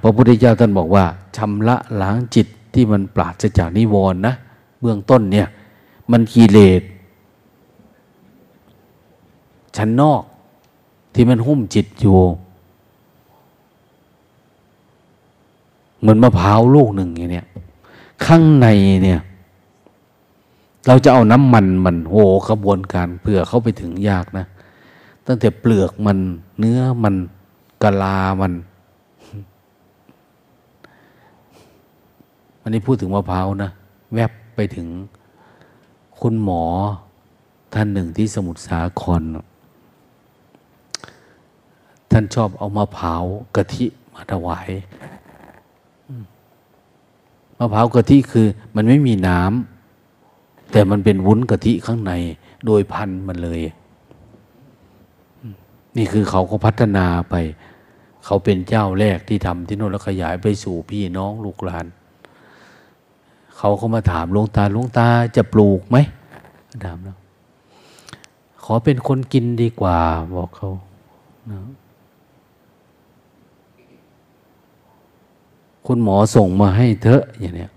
[0.00, 1.04] พระพุทธเจ้าท่านบอกว่า
[1.36, 4.34] ชำระล้างจิตที่มันปราศจากนิวรณ์นะ
[4.80, 5.48] เบื้องต้นเนี่ย
[6.10, 6.82] มันกิเลส
[9.76, 10.22] ชั้นนอก
[11.14, 12.18] ที่มันหุ้มจิตอยู่
[16.00, 17.46] เหมือนมะพร้าวลูกหนึ่งอย่างเนี้ย
[18.24, 18.66] ข้างใน
[19.02, 19.20] เนี่ย
[20.88, 22.14] เราจะเอาน้ำมันมันโห
[22.48, 24.44] ขบวนการเพื่อเข้าไปถึงยากนะ
[25.26, 26.18] ตั้งแต่เปลือกมัน
[26.58, 27.14] เนื้อมัน
[27.82, 28.52] กะลามัน
[32.62, 33.70] อันนี้พูดถึงมะพร้าวนะ
[34.14, 34.86] แวบไปถึง
[36.20, 36.64] คุณหมอ
[37.74, 39.22] ท่านหนึ่งที่สมุทรสาคร
[42.10, 43.24] ท่านชอบเอามาเผาว
[43.56, 44.68] กะทิมาถวาย
[47.58, 49.77] มะพร้าวกะทิคือ มันไม่มีน้ำ
[50.72, 52.12] แต่มันเป็นวุ้นกะทิข้างใน
[52.66, 53.60] โดยพันมันเลย
[55.96, 57.34] นี่คือเขาก็พัฒนาไป
[58.24, 61.86] เขาเป็นเจ้าแรกที่ทำที่โน่นแล้วขยายไปสู่พี่น้องลูกหลาน
[63.56, 65.96] เขาก็มาถามหลุงตาหลุงตาจะปลูกไหม
[66.84, 67.18] ถามแล้ว
[68.64, 69.98] ขอเป็นคนกินดีกว่า
[70.34, 70.70] บอกเขา
[71.50, 71.58] นะ
[75.86, 77.70] คุณหมอส่งมาให้เถอะอย่างเนี้ย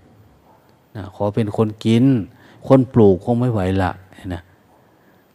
[0.96, 2.04] นะขอเป็นคนกิน
[2.66, 3.90] คนปลูกคงไม่ไหวละ
[4.34, 4.42] นะ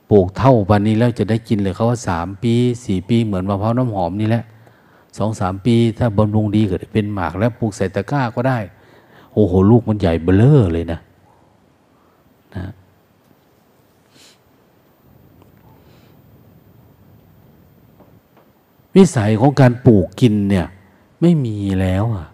[0.10, 2.54] ปลูกเท่าปันนี้แล้วจะได้กินเลยเขาว่าสามปี
[2.86, 4.44] สี่ปีเหมือนมะพร้าวน้ำหอมนี่แหละ
[5.18, 8.60] สองสามปี ถ้าบำรุงดีก็เป็นหมากแล้วปลูกใส่ตะกร้าก็ได้
[9.34, 11.00] โอ้โห ลูกมันใหญ่เบ้อเลยนะ
[12.56, 12.72] นะ
[18.96, 20.68] วิสัยของการปลูกกินเนี่ย
[21.22, 22.28] ไม่มีแล้วอะ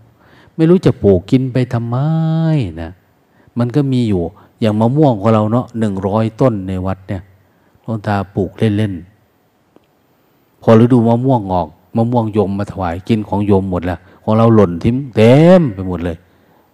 [0.55, 1.97] ไม่รู้จะปลูกกินไปทำไม
[2.81, 2.91] นะ
[3.59, 4.21] มันก็มีอยู่
[4.63, 7.21] อย่างมะม่วงของเราเนาะหนึ่งร้อยต้นในวัดเนี่ย
[7.81, 16.17] หลวงตาปลูกเล่นๆพอฤดูมะม่วงออกมะม่วงยมมาถวายกินของโยมหมดแล้วของเราหล่นทิ้มเต็มไปหมดเลย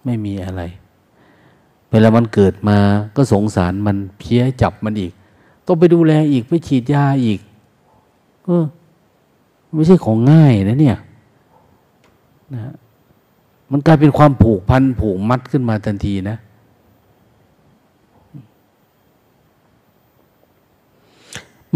[0.04, 0.62] ไม่มีอะไร
[1.90, 2.76] เวลามันเกิดมา
[3.16, 5.12] ก็สงสารมันเพี้ยจับมันอีก
[5.66, 7.40] ต้องไปดูแลอีกไปฉีดยาอีก
[8.44, 8.64] เออ
[9.74, 10.98] ไม่ใช่ของง่ายนะเนี่ย
[12.54, 12.74] นะ
[13.70, 16.36] มันกลายเป็นความผูกพันผูกมัดขึ้นมาทันทีนะ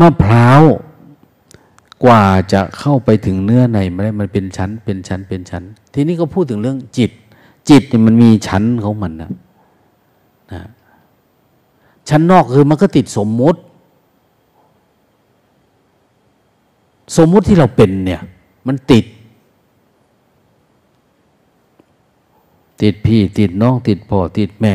[0.00, 0.62] มะพร้าว
[2.04, 7.10] กว่าจะเข้าไปถึงเนื้อในมันได้มันเป็นชั้น เป็นชั้นเป็นชั้น ทีนี้ก็พูดถึงเรื่องจิต
[7.70, 9.30] จิตเนี่ยมันมีชั้นของมันนะ
[10.52, 10.60] นะ
[12.08, 13.60] ชั้นนอกคือมันก็ติดสมมุติ
[17.16, 18.20] สมมุติที่เราเป็นเนี่ย
[18.66, 19.04] มันติด
[22.82, 24.74] ติดพี่ ติดน้อง ติดพ่อ ติดแม่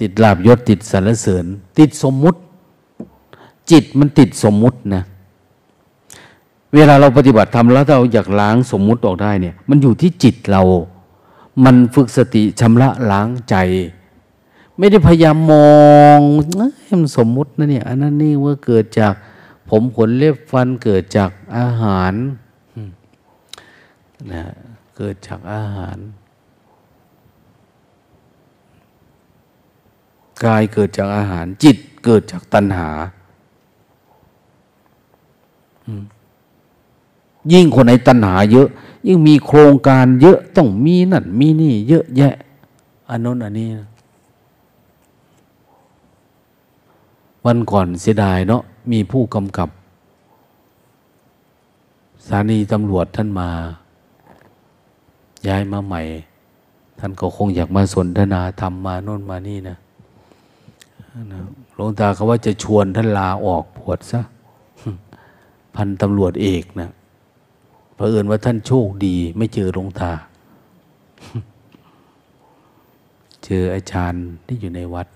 [0.00, 1.44] ติดลาบยศติดสรรเสริญ
[1.78, 2.38] ติดสมมุติ
[3.70, 5.02] จิตมันติดสมมุตินะ
[6.74, 10.62] เวลาเราปฏิบัติทำแล้วเราอยากล้างสมมุติออกได้เนี่ย มันอยู่ที่จิตเรา
[11.64, 13.56] มันฝึกสติชำระล้างใจ
[14.78, 15.70] ไม่ได้พยายามมอ
[16.16, 16.18] ง
[16.90, 19.14] มันสมมุตินะเนี่ยอันนั้นนี่ว่าเกิดจาก
[19.70, 22.12] ผมขนเล็บฟันเกิดจากอาหาร
[24.32, 24.44] นะ
[24.96, 25.98] เกิดจากอาหาร
[30.44, 32.90] กายเกิดจากอาหารจิตเกิดจากตัณหา
[37.52, 38.68] ยิ่งคนในตัณหาเยอะ
[39.06, 42.34] ยิ่งมีโครงการเยอะต้องมีนั่นมีนี่ เยอะแยะ
[43.08, 43.68] อันนู้นอันนี้
[47.46, 48.62] วันก่อนเสียดายเนาะ
[48.92, 49.68] มีผู้กำกับ
[52.26, 53.48] สถานีตำรวจท่านมา
[55.46, 56.02] ย้ายมาใหม่
[56.98, 59.76] ท่านก็คงอยากมาสนทนาทำมาโน่นมานี่นะ
[61.74, 64.20] หลวงตาเขาว่าจะชวนท่านลาออกปวดซะ
[65.74, 66.90] พันตำรวจเอกนะ
[68.00, 70.12] เผอิญว่าท่านโชคดีไม่เจอหลวงตา
[73.44, 75.06] เจออาจารย์ที่อยู่ในวัด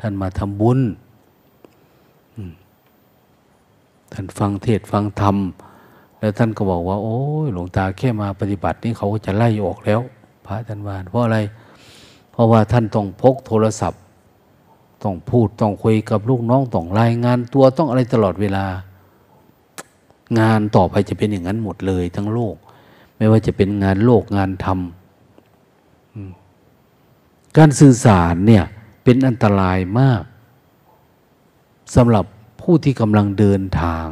[0.00, 0.80] ท่านมาทำบุญ
[4.12, 5.36] ท่านฟังเทศฟังธรรม
[6.18, 10.00] แล้วท่านก็บอกว่า โอ้ยหลวงตาแค่มาปฏิบัตินี่เขาก็จะไล่ออกแล้ว
[10.46, 11.38] พระท่านวานเพราะอะไร
[12.32, 14.00] เพราะว่าท่านต้องพกโทรศัพท์
[15.02, 18.66] ต้องพูดต้องคุยกับลูกน้องต้องรายงานตัวต้องอะไรตลอดเวลา
[20.40, 22.56] งานต่อไปจะเป็นอย่างนั้นหมดเลย ทั้งโลก
[23.16, 24.78] ไม่ว่าจะเป็นงานโลกงานธรรม
[27.56, 28.64] การสื่อสารเนี่ย
[29.04, 30.22] เป็นอันตรายมาก
[31.94, 32.24] สำหรับ
[32.60, 34.06] ผู้ที่กำลังเดินทาง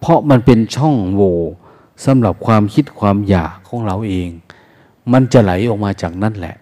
[0.00, 1.38] เพราะมันเป็นช่องโหว่
[2.06, 4.28] สำหรับความคิดความอยากของเราเอง
[5.12, 6.56] มันจะไหลออกมาจากนั่นแหละ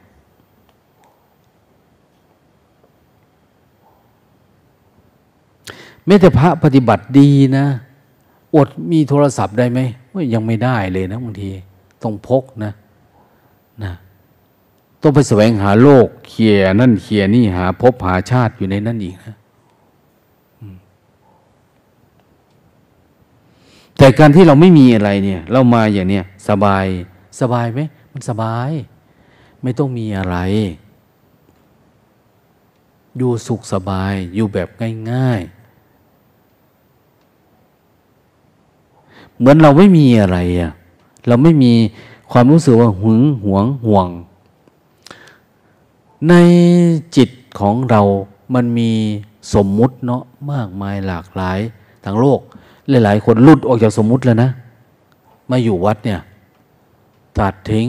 [6.08, 7.66] แม้แต่พระปฏิบัติดีนะ
[8.56, 9.80] อดมีโทรศัพท์ได้ไหม
[10.12, 11.50] ว่ายังไม่ได้เลยนะบางที
[12.02, 12.72] ต้องพกนะ
[13.84, 13.92] นะ
[15.02, 19.36] ต้องไปแสวงหาโลกเคียนั่นเคียนี่หาพบหาชาติอยู่ในนั่นอีกนะ
[23.96, 26.86] แต่การที่เราไม่มีอะไรเนี่ย เรามาอย่างเนี้ยสบาย
[27.40, 27.80] สบายไหม
[28.12, 28.70] มันสบาย
[29.62, 30.36] ไม่ต้องมีอะไร
[33.18, 34.68] อยู่สุขสบายอยู่แบบ
[35.12, 35.57] ง่ายๆ
[39.38, 40.72] เหมือนเราไม่มีอะไรอะ
[41.28, 41.72] เราไม่มี
[42.32, 44.06] ความรู้สึกว่าหึงหวงห่วง
[46.28, 46.34] ใน
[47.16, 47.30] จิต
[47.60, 48.02] ของเรา
[48.54, 48.90] มันมี
[49.54, 50.22] สมมุติเนาะ
[50.52, 51.58] มากมายหลากหลาย
[52.04, 52.40] ทั้งโลก
[53.04, 54.50] หลาย ๆ คนลุดออกจากสมมุติแล้วนะ
[55.50, 56.20] มาอยู่วัดเนี่ย
[57.38, 57.86] ตัดทิ้ง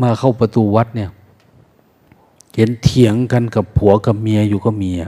[0.00, 1.10] มาเข้าประตูวัดเนี่ย
[2.54, 5.00] เห็นเถียงกันกับผัวกับเมียอยู่ก็เมีย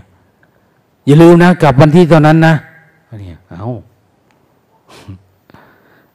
[1.07, 2.55] อย่าลืมนะกลับวันที่ตอนนั้นนะ
[3.21, 3.69] เนี่ยเอา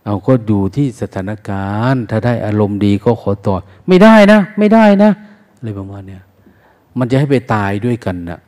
[0.05, 3.55] เอาก็ดูที่สถานการณ์ ถ้าได้อารมณ์ดีก็ขอต่อ
[3.87, 5.11] ไม่ได้นะ ไม่ได้นะ
[5.57, 6.21] อะไรประมาณเนี้ย
[6.97, 8.39] มันจะให้ไปตายด้วยกันนะ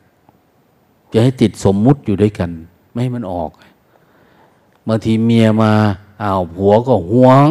[1.12, 2.50] จะให้ติดสมมุติอยู่ด้วยกัน
[2.90, 3.50] ไม่ให้มันออก
[4.88, 5.72] บางทีเมียมา
[6.22, 7.48] อ้าวผัวก็หวง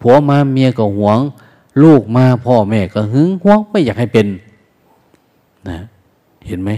[0.00, 1.18] ผัวมาเมียก็หวง
[1.82, 4.26] ลูกมาพ่อแม่ก็หึงหวงไม่อยากให้เป็น
[5.68, 5.78] นะ
[6.46, 6.70] เห็นไหม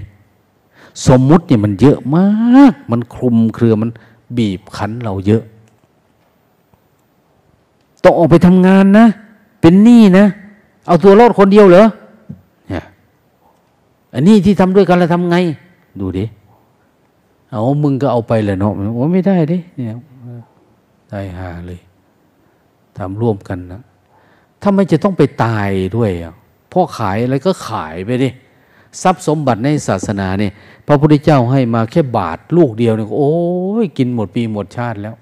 [1.07, 3.91] สมมุติเนี่ยมันเยอะมาก มันคลุมเครือมัน
[4.37, 5.43] บีบคั้นเราเยอะ
[8.05, 9.07] ต้องออกไปทำงานนะ
[9.61, 10.27] เป็นหนี้นะ
[10.87, 11.87] เอาตัวรอดคนเดียวเหรอ
[12.69, 12.85] เนี่ย
[14.15, 15.37] อันนี้ที่ทำด้วยกันแล้วทำไง
[16.01, 16.25] ดูดิ
[17.51, 19.91] เอามึงก็เอาไปแหละเนาะว่าไม่ได้ดิเนี่ย
[21.11, 21.81] ได้หาเลย
[22.99, 23.83] ทำร่วมกันนะ
[24.63, 26.35] ถ้าไม่จะต้องไปตายด้วยอะ
[26.73, 28.29] พ่อขายอะไรก็ขายไปดิ
[29.03, 30.53] ทรัพย์สมบัติในศาสนาเนี่ย
[30.87, 33.33] พระพุทธเจ้าให้มาแค่บาทลูกเดียวเนี่ยโอ้
[33.83, 35.15] ยกินหมดปีหมดชาติแล้ว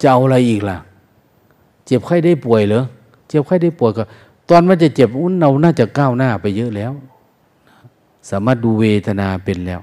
[0.00, 0.78] จะเอาอะไรอีกล่ะ
[1.86, 2.84] เจ็บไข้ได้ป่วยเหรอ
[3.28, 4.04] เจ็บไข้ได้ป่วยก็
[4.48, 6.92] ตอนมันจะเจ็บอุ้นเราน่าจะก้าวหน้าไปเยอะแล้ว
[8.30, 9.80] สามารถดูเวทนาเป็นแล้ว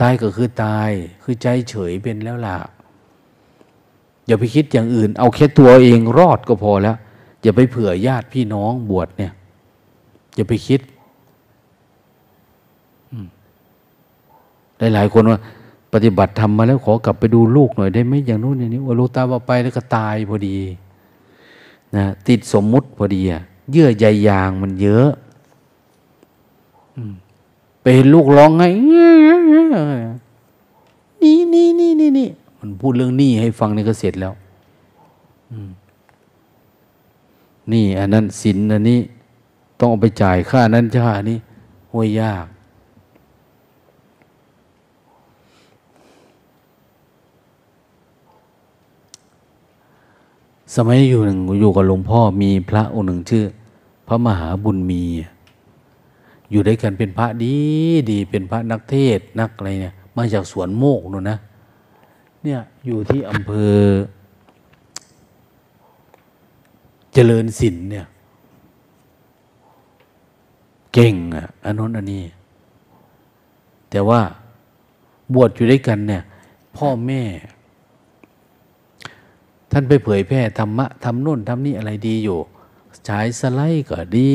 [0.00, 0.90] ตายก็คือตาย
[1.22, 2.56] คือใจเฉยเป็นแล้วล่ะ
[4.26, 6.96] อย่าไปคิดอย่างอื่น เอาแค่ตัวเองรอดก็พอแล้ว
[7.44, 9.32] อย่าไปเผื่อญาติพี่น้องบวชเนี่ย
[10.36, 10.80] อย่าไปคิด
[14.78, 15.38] หลายๆคนว่า
[15.92, 20.56] ปฏิบัติทำมาแล้วขอกลับไปดูลูกหน่อยได้ไหมอย่างนู้นอย่างนี้ว่าลูกตาว่าไปแล้วก็ตายพอดี
[21.96, 23.42] นะติดสมมุติพอดีอะ
[23.72, 25.08] เยื่อใยยางมันเยอะ
[27.80, 28.64] ไปเห็นลูกร้องไง
[31.22, 32.28] นี่นี่นี่นี่นี่
[32.60, 34.32] มันพูดเรื่องหนี้ให้ฟังนี่ก็เสร็จแล้ว
[35.50, 35.68] อืม
[37.72, 39.00] นี่อันนั้นสินอันนี้
[39.80, 41.38] ต้องเอาไปจ่ายค่านั้นค่านี้
[41.92, 42.46] ห้วยยาก
[50.74, 53.44] สมัยอยู่หนึ่งอยู่กับหลวงพ่อมีพระองค์หนึ่งชื่อ
[54.08, 55.02] พระมหาบุญมี
[56.50, 57.54] อยู่ด้วยกันเป็นพระดี
[58.10, 61.38] ดีเป็นพระนักเทศนักอะไรเนี่ย มาจากสวนโมกนู่นนะ
[62.42, 63.74] เนี่ยอยู่ที่อำเภอ
[67.14, 68.06] เจริญศิลเนี่ย
[70.92, 72.24] เก่งอะอันน้นอันนี้
[73.90, 74.20] แต่ว่า
[75.34, 76.22] บวชอยู่ด้วยกันเนี่ย
[76.76, 77.22] พ่อแม่
[79.70, 82.38] ท่านไปเผยแพร่ธรรมะทำโน่นทำนี่อะไรดีอยู่
[83.08, 84.30] ฉายสไลด์ก็ดี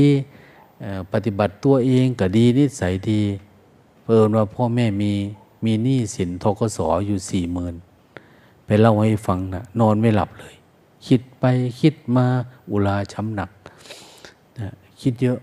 [1.11, 3.21] ปฏิบัติตัวเองก็ดีนิสัยดี
[4.03, 5.13] เพิ่นว่าพ่อแม่มี
[5.65, 7.75] มีหนี้สินทกศอยู่สี่หมื่น
[8.65, 10.55] ไปเล่าให้ฟังนะนอนไม่หลับเลย
[11.07, 11.45] คิดไป
[11.81, 12.25] คิดมา
[12.69, 13.49] อุลาช้ำหนัก
[14.59, 15.39] นะคิดเยอะ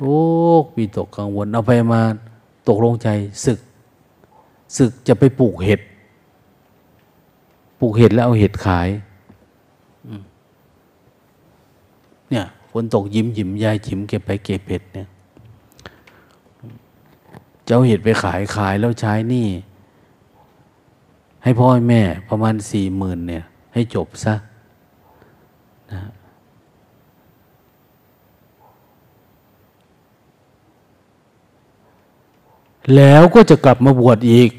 [0.00, 0.18] ทุ
[0.60, 2.00] กปีตกกังวลเอาไปมา
[2.68, 3.08] ตกลงใจ
[3.44, 3.58] ศึก
[4.76, 5.80] ศึกจะไปปลูกเห็ด
[7.80, 8.88] ปลูกเห็ดแล้วเอาเห็ดขาย
[12.30, 15.08] เนี่ยฝนตกยิ้มยิ้มยายจิ้มเก็บไปเก็บเห็ดเนี่ย
[17.64, 19.46] เจ้าเห็ดไปขายขายแล้วใช้นี่
[21.44, 23.44] ให้พ่อแม่ประมาณสี่หมื่นเนี่ย
[23.74, 24.34] ให้จบซะ
[25.92, 26.00] นะ
[32.96, 34.50] แล้วก็จะกลับมาบวชอีก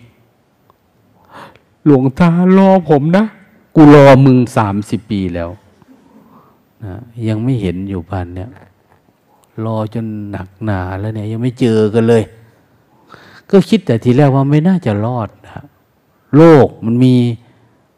[1.85, 3.25] หลวงตารอผมนะ
[3.75, 5.49] กูรอมึงสามสิบปีแล้ว
[6.83, 6.95] นะ
[7.27, 8.49] ยังไม่เห็นอยู่บ้านเนี่ย
[9.65, 12.23] รอจนหนักหนาแล้วเนี่ย ยังไม่เจอกันเลย
[13.49, 15.63] ก็คิดแต่ทีแรกว่าไม่น่าจะรอดนะ
[16.37, 17.15] โลกมันมี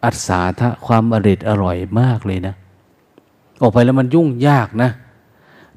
[0.04, 2.56] อัศาทะความอริดอร่อยมากเลยนะ
[3.62, 4.90] ออกไปแล้วมันยุ่งยากนะ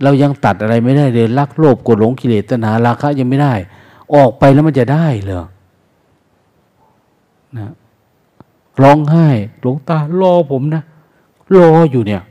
[0.02, 3.54] เรายังตัดอะไรไม่ได้เลยรักโลภกดหลงกิเลสตัณหาราคะยังไม่ได้
[4.14, 5.44] ออกไปแล้วมันจะได้เหรอ
[7.58, 7.72] นะ
[8.82, 9.28] ร้องไห้
[9.60, 10.82] หลงตารอผมนะ
[11.54, 12.22] รออยู่เนี่ย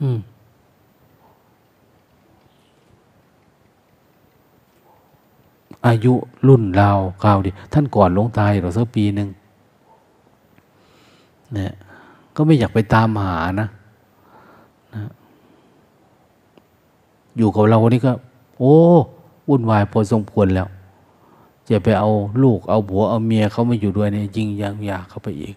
[0.00, 0.18] อืม
[5.86, 6.12] อายุ
[6.48, 9.28] รุ่นเราวกาวดีท่านก่อนลงตายเราสักปีหนึ่ง
[11.54, 11.72] เนี่ย
[12.36, 13.68] ก็ไม่อยากไปตามหานะ
[14.94, 15.10] นะ
[17.36, 18.12] อยู่กับเราวันนี้ก็
[18.58, 18.76] โอ้
[19.48, 20.68] วุ่นวายพอสมควรแล้ว
[21.68, 22.10] จะไปเอา
[22.42, 25.54] ลูกเอาผัวเอาเมียเขามาอยู่ด้วยเนี่ยยิ่งยังยากเข้าไปอีก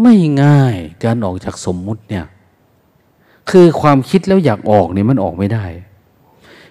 [0.00, 2.24] ไม่ง่ายการออกจากสมมุติเนี่ย
[3.50, 5.64] คือความคิดแล้วอยากออกเนี่ยมันออกไม่ได้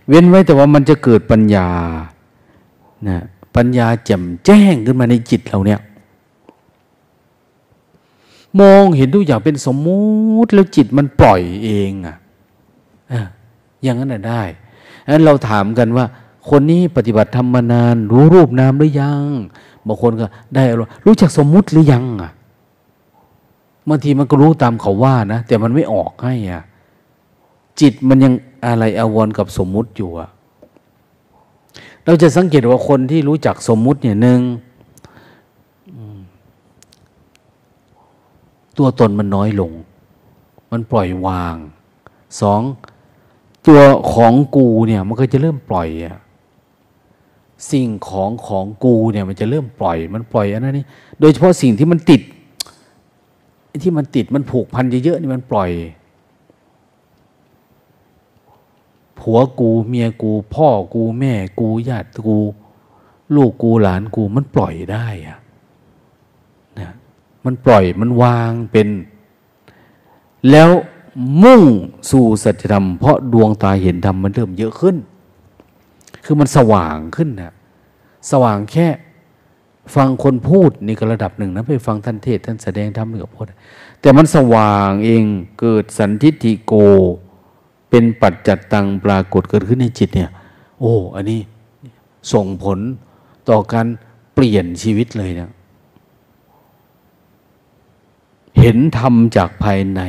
[0.09, 1.67] เว้นไว้แต่ว่ามันจะเกิดปัญญา
[3.07, 3.19] นะ
[3.55, 5.79] ปัญญาแจ่มแจ้งขึ้นมาในจิตเราเนี่ย
[8.59, 9.99] มองเห็นทุกอย่างเป็นสมมุ
[10.45, 13.23] ติแล้วจิตมันปล่อยเองอะ่ะ
[13.83, 14.41] อย่างนั้นได้
[15.13, 16.05] นั้นเราถามกันว่า
[16.49, 19.25] คนนี้ปฏิบัติธรรมานาน รู้รูปนามหรือยัง
[19.87, 20.25] บางคนก็
[20.55, 20.63] ได้
[21.05, 22.31] รู้จักสมมุติหรือยังอะ
[23.89, 26.63] บางทีมันก็รู้ตามเขาว่านะแต่มันไม่ออกให้อะ
[27.81, 28.33] จิตมันยัง
[28.65, 30.29] อะไรอาวรกับสมมุติอยู่อะ
[32.05, 34.41] เราจะสังเกตว่าคนที่รู้จักสมมุติเนี่ยหนึ่ง
[38.77, 39.71] ตัวตนมันน้อยลง
[40.71, 41.55] มันปล่อยวาง
[42.41, 42.61] สอง
[43.67, 43.79] ตัว
[44.13, 46.17] ของกูเนี่ยมันก็จะเริ่มปล่อยอะ
[47.71, 50.85] สิ่งของของกูเนี่ยมันจะเริ่มปล่อย มันปล่อยอันนั้นนี่
[51.19, 52.21] โดยเฉพาะสิ่งที่มันติด
[53.83, 55.69] ที่มันติดมันผูกพันเยอะๆนี่มันปล่อย
[59.19, 62.39] ผัวกูเมียกู พ่อกูแม่กูญาติกู
[63.35, 65.39] ลูกกูหลานกูมันปล่อยได้อะ
[66.79, 66.93] นะ
[67.45, 68.87] มันปล่อยมันวางเป็น
[70.51, 70.69] แล้ว
[71.43, 71.63] มุ่ง
[72.11, 74.95] สู่สัจธรรม เพราะดวงตาเห็นธรรมมันเริ่มเยอะขึ้น
[76.25, 77.53] คือมันสว่างขึ้นนะ
[78.31, 78.87] สว่างแค่
[79.95, 83.45] ฟังคนพูดนี่ก็ระดับหนึ่งนะไปฟังท่านเทศท่านแสดงธรรมนี่ก็พูด
[84.01, 85.23] แต่มันสว่างเอง
[85.59, 86.73] เกิดสันทิฏฐิโก
[87.89, 90.31] เป็นปัจจัตตังปรากฏเกิดขึ้นในจิตเนี่ย
[90.79, 91.41] โอ้ อันนี้
[92.33, 92.79] ส่งผล
[93.49, 93.87] ต่อการ
[94.33, 95.51] เปลี่ยนชีวิตเลยนะ
[98.59, 100.01] เห็นธรรมจากภายใน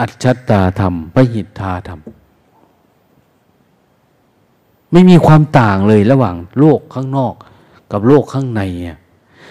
[0.00, 2.00] อัจฉตาธรรมปหิทธาธรรม
[4.92, 7.34] ไม่มีความต่างเลยระหว่างโลกข้างนอก
[7.92, 8.62] กับโลกข้างใน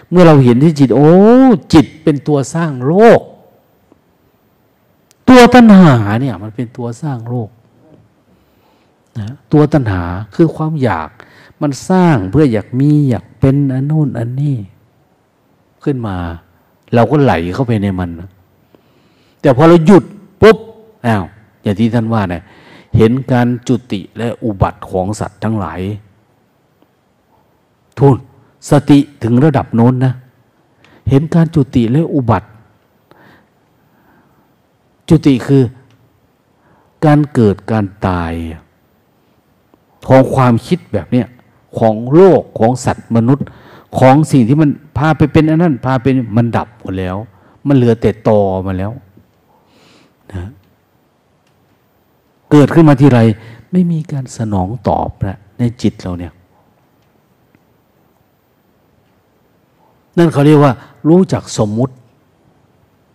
[0.10, 1.12] เมื่อเราเห็นที่จิต โอ้
[1.74, 3.22] จิตเป็นตัวสร้างโลก
[5.32, 7.50] ตัวตัณหาเนี่ยมันเป็นตัวสร้างโลก
[9.20, 10.04] นะตัวตัณหา
[10.36, 11.10] คือความอยาก
[11.62, 14.56] มันสร้างเพื่ออยากมีอยากเป็นอันโน้นอันนี้
[15.84, 16.16] ขึ้นมา
[16.94, 18.30] เราก็ไหลเข้าไปในมันนะ
[19.42, 20.04] แต่พอเราหยุด
[20.42, 20.58] ปุ๊บ
[21.06, 21.24] อ้าว
[21.64, 22.44] อย่างที่ท่านว่าเนี่ย
[22.98, 25.82] เห็นการจุติและอุบัติของสัตว์ทั้งหลาย
[28.00, 28.18] ทุน
[28.70, 30.14] สติถึงระดับโน้นนะ
[31.10, 32.48] เห็นการจุติและอุบัติ
[35.12, 35.64] จุติคือ
[37.06, 38.34] การเกิดการตาย
[40.08, 41.28] ของความคิดแบบเนี้ย
[41.78, 43.46] ของโลกของสัตว์มนุษย์
[44.00, 47.18] ของสิ่งที่มันพาไปเป็นอันนั้นพาเป็นมันดับหมดแล้ว
[47.68, 48.92] มันเหลือแต่ตอมาแล้ว
[50.32, 50.50] นะ
[52.52, 53.20] เกิดขึ้นมาทีไร
[53.72, 56.34] ไม่มีการสนองตอบนะในจิตเราเนี่ย
[60.18, 60.74] นั่นเขาเรียกว่า
[61.10, 61.94] รู้จักสมมุติ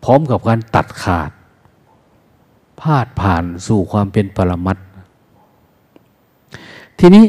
[0.04, 1.30] พร้อมกับการตัดขาด
[2.80, 4.76] พาดผ่านสู่ความเป็นปรมัต
[6.98, 7.24] ทีนี้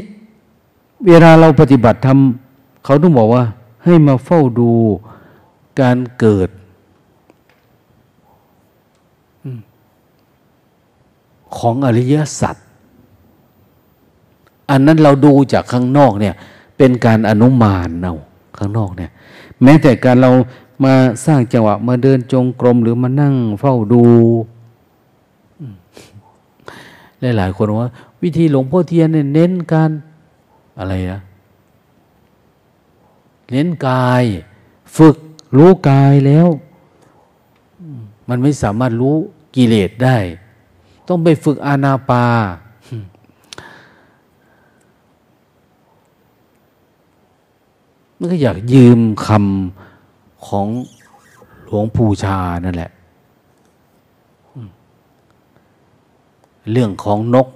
[1.07, 3.43] เวลาเราปฏิบัติทำเขาต้องบอกว่า
[3.83, 4.71] ให้มาเฝ้าดู
[5.81, 6.49] การเกิด
[11.57, 12.55] ของอริยสัจ
[14.69, 16.35] อันนั้นเราดูจากข้างนอกเนี่ย
[16.77, 18.15] เป็นการอนุมานเอา
[18.57, 19.11] ข้างนอกเนี่ย
[19.63, 20.31] แม้แต่การเรา
[20.83, 20.93] มา
[21.25, 24.03] สร้างจังหวะมาเดินจงกรมหรือมานั่งเฝ้าดู
[27.21, 27.91] หลายๆคนว่า
[28.23, 29.91] วิธีหลวงพ่อเทียนเน้นการ
[30.79, 31.21] อะไรนะ
[33.51, 34.23] เน้นกาย
[34.97, 35.15] ฝึก
[35.57, 36.47] รู้กายแล้ว
[38.29, 39.15] มันไม่สามารถรู้
[39.55, 40.17] กิเลสได้
[41.07, 42.25] ต้องไปฝึกอานาปา
[48.17, 50.67] มันก็อยากยืมคำของ
[51.65, 52.91] หลวงปู่ชานั่นแหละ
[56.71, 57.47] เรื่องของนก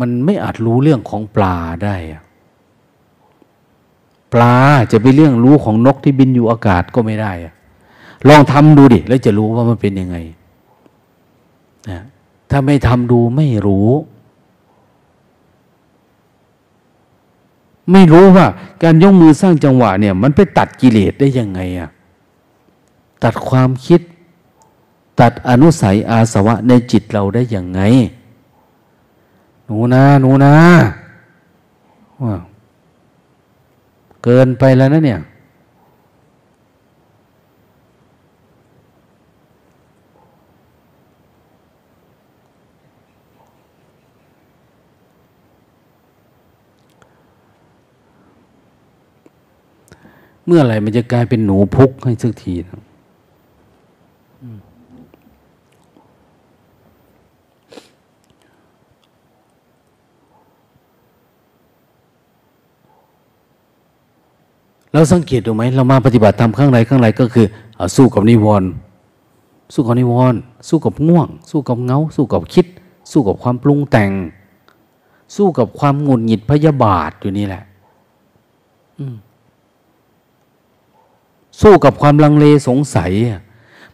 [0.00, 1.96] มันไม่อาจรู้เรื่องของปลาได้
[4.32, 4.54] ปลา
[4.92, 7.32] จะไปเรื่องรู้ของนกที่บินอยู่อากาศก็ไม่ได้
[8.28, 10.16] ลองทำดูดิ แล้วจะรู้ว่ามันเป็นยังไง
[11.90, 12.02] นะ
[12.50, 13.88] ถ้าไม่ทำดูไม่รู้
[17.92, 18.46] ไม่รู้ว่า
[18.82, 21.90] การยกมือสร้างจังหวะเนี่ย มันไปตัดกิเลสได้ยังไงอะ
[23.24, 24.00] ตัดความคิด
[25.20, 27.80] ตัดอนุสัยอาสวะในจิตเราได้อย่างไง
[29.66, 30.54] หนูนะ หนูนะ
[32.22, 32.34] ว่า
[34.24, 35.20] เกินไปแล้วนะเนี่ย
[50.46, 52.80] เมื่อไหร่มันจะกลายเป็นหนูพุกให้สักทีนะ
[64.92, 67.46] เราสังเกตดูไหมเรามาปฏิบัติธรรมข้างในข้างในก็คือ
[67.78, 68.70] อสู้กับนิวรณ์
[69.74, 72.66] สู้กับนิวรณ์สู้กับง่วง สู้กับเงา สู้กับคิด
[73.12, 74.10] สู้กับความปรุงแต่ง
[75.36, 77.62] สู้กับความหงุดหงิดพยาบาทอยู่นี่แหละ
[81.60, 83.12] สู้กับความลังเลสงสัย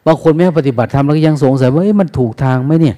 [0.06, 2.96] บางคนแม้ปฏิบัติธรรมแล้วยังสงสัยว่ามันถูกทางไหมเนี่ย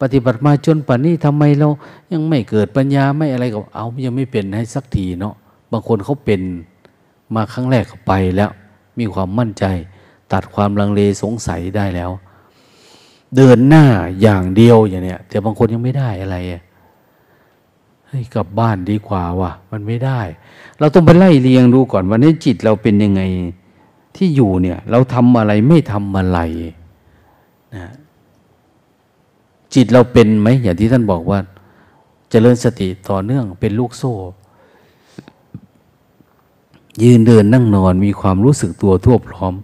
[0.00, 1.68] ปฏิบัติมาจนป่านนี้ทำไมเรา
[2.12, 5.34] ยังไม่เกิดปัญญาไม่อะไรกับเอายังไม่เป็นให้สักทีเนาะ
[5.72, 6.40] บางคนเขาเป็น
[7.34, 8.50] มาครั้งแรกไปแล้ว
[8.98, 9.64] มีความมั่นใจ
[10.32, 12.10] ตัดความลังเลสงสัยได้แล้ว
[13.36, 13.84] เดินหน้า
[14.20, 16.36] อย่างเดียวอย่างเนี้ยแต่บางคนยังไม่ได้อะไร
[18.06, 20.20] เฮ้ยกลับบ้านดีกว่าว่ะมันไม่ได้
[20.78, 23.22] เราต้องไปไล่เรียงดูก่อนวันนี้จิตเราเป็นยังไง
[24.16, 26.38] ที่อยู่เนี่ย เราทำอะไรไม่ทำอะไร
[27.74, 27.92] นะ
[29.74, 31.44] จิตเราเป็นไหมอย่างที่ท่านบอกว่าจ
[32.30, 34.14] เจริญสติต่อเนื่องเป็นลูกโซ่
[37.02, 39.54] ยืนเดินนั่งนอนมีความรู้สึกตัวทั่วพร้อม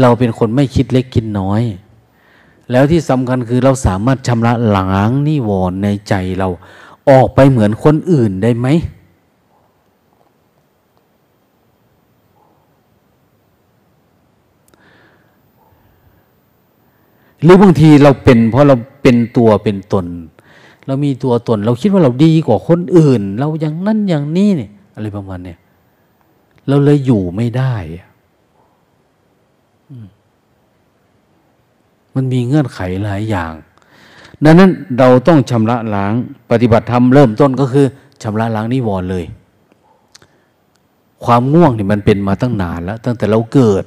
[0.00, 1.62] เราเป็นคนไม่คิดเล็กคิดน้อย
[2.70, 6.48] แล้วที่สำคัญคือเราสามารถชำระล้างนิวรณ์ในใจเรา
[7.10, 8.68] ออกไปเหมือนคนอื่นได้ไหม
[17.42, 20.06] หรือบางทีเราเป็น เพราะเราเป็นตัวเป็นตน
[20.86, 25.58] เรามีตัวตน เราคิดว่าเราดีกว่าคนอื่น เราอย่างนั้นอย่างนี้เนี่ยอะไรประมาณเนี่ย
[26.68, 27.74] เราเลยอยู่ไม่ได้
[32.14, 33.52] มันมีเงื่อนไขหลายอย่าง
[34.44, 36.12] ดังนั้นเราต้องชำระล้าง
[36.50, 37.86] ปฏิบัติธรรมเริ่มต้นก็คือ
[38.22, 39.24] ชำระล้างนิวรณ์เลย
[41.24, 43.84] ความง่วงนี่มันเป็นมาตั้งนานแล้ว ตั้งแต่เราเกิด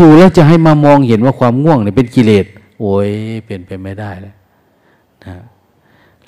[0.00, 2.46] จู่ๆแล้วจะให้มามองเห็นว่าความง่วงนี่เป็นกิเลส
[2.80, 3.08] โอ้ย
[3.46, 4.36] เป็นไปไม่ได้แล้ว
[5.24, 5.34] นะ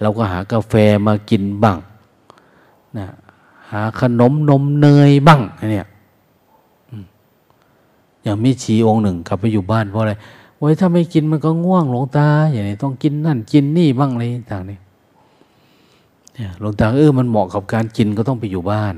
[0.00, 0.74] เราก็หากาแฟ
[1.06, 1.78] มากินบ้าง
[2.98, 3.06] นะ
[3.72, 5.40] หาขนมนมเนยบ้าง
[5.72, 5.86] เนี่ย
[8.22, 10.14] อย่างมีชีองค์หนึ่งกลับไปอยู่บ้านเพราะอะไร
[10.58, 14.78] ไว้ถ้าไม่กินมันก็ง่วงหลวงตา อย่างนี้ต้องกินนั่นกินนี่บ้างอะไรต่างนี่
[16.34, 18.94] เนี่ยหลวงตาเออมันเหมาะกับการกินก็ต้องไปอยู่บ้าน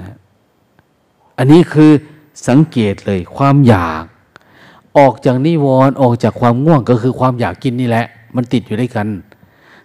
[0.00, 0.14] นะ
[1.38, 1.90] อันนี้คือ
[2.48, 4.04] สังเกตเลยความอยาก
[4.98, 9.08] ออกจากนิวรณ์ออกจากความง่วงก็คือความอยากกินนี่แหละ มันติดอยู่ด้วยกัน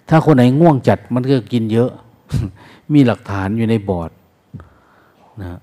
[0.10, 1.90] ถ้าคนไหนง่วงจัดมันก็กินเยอะ
[2.94, 4.12] มีหลักฐานอยู่ในบอร์ด
[5.42, 5.60] นะ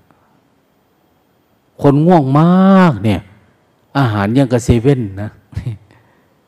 [1.81, 3.21] คนง่วงมากเนี่ย
[3.97, 5.29] อาหารยังกระเซเว่นนะ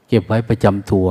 [0.08, 1.08] เก็บไว้ประจำตัว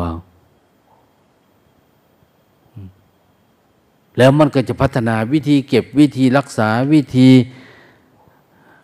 [4.17, 7.29] แล้วมันก็จะพัฒนาวิธีเก็บวิธีรักษาวิธี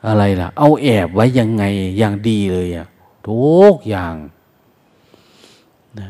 [0.07, 1.65] อะไรล่ะ เอาแอบไว้ยังไง
[1.99, 2.87] อย่างดีเลยอะ
[3.29, 4.15] ทุกอย่าง
[5.99, 6.09] นะ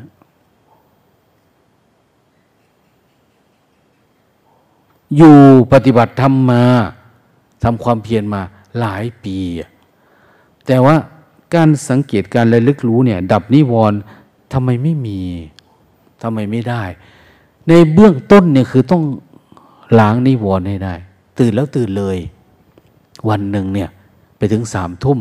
[5.17, 5.37] อยู่
[5.73, 6.63] ปฏิบัติธรรมมา
[7.65, 8.43] ทำความเพียรมา
[8.79, 9.39] หลายปี
[10.67, 10.97] แต่ว่า
[11.55, 13.99] การสังเกตการระลึกรู้เนี่ย ดับนิวรณ์
[14.53, 15.21] ทำไมไม่มี
[16.23, 16.83] ทำไมไม่ได้
[17.69, 19.03] ในเบื้องต้นเนี่ยคือต้อง
[19.99, 20.95] ล้างนิวรณ์ให้ได้
[21.39, 22.17] ตื่นแล้วตื่นเลย
[23.29, 23.91] วันหนึ่งเนี่ย
[24.37, 25.19] ไปถึงสามทุ่ม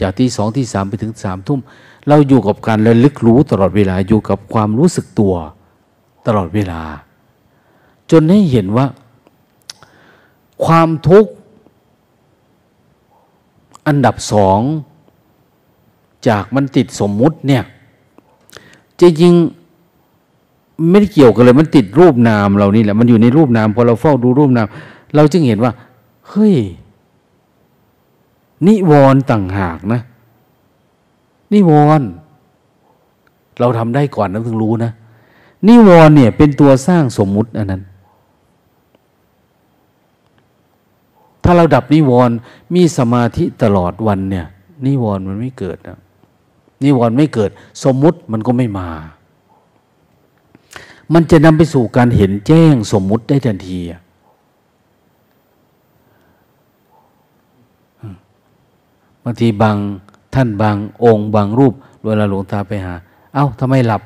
[0.00, 1.60] จากที่สองที่สามไปถึงสามทุ่ม
[2.08, 5.34] เราอยู่กับการระลึกรู้ตลอดเวลาอยู่กับความรู้สึกตัว
[6.26, 6.82] ตลอดเวลา
[8.10, 8.86] จนให้เห็นว่า
[10.64, 11.32] ความทุกข์
[13.86, 14.60] อันดับสอง
[16.28, 17.62] จากมันติดสมมุติเนี่ย
[19.00, 19.34] จริง
[20.90, 24.66] ไม่ได้เกี่ยวกันเลย มันติดรูปนามเรานี่แหละ มันอยู่ในรูปนามพอเราเฝ้าดูรูปนาม
[25.14, 25.72] เราจึงเห็นว่า
[26.28, 26.56] เฮ้ย
[28.66, 30.00] นิวรณ์ต่างหากนะ
[31.52, 32.08] นิวรณ์
[33.60, 34.90] เราทำได้ก่อนเราถึงรู้นะ
[35.68, 37.82] นิวรณ์เนี่ย เป็นตัวสร้างสมมุติอันนั้น
[41.46, 42.36] ถ้าเราดับนิวรณ์
[42.74, 44.46] มีสมาธิตลอดวันเนี่ย
[44.86, 45.98] นิวรณ์มันไม่เกิดนะ
[46.84, 47.50] นิวรณ์ไม่เกิด
[47.84, 48.88] สมมุติมันก็ไม่มา
[51.12, 53.80] มันจะนำไปสู่การเห็นแจ้งสมมุติได้ทันที
[59.24, 59.76] บางทีบาง
[60.34, 61.74] ท่านบางองค์บางรูป
[62.04, 62.94] เวลาหลวงตาไปหา
[63.34, 64.02] เอา้าทำไมหลับ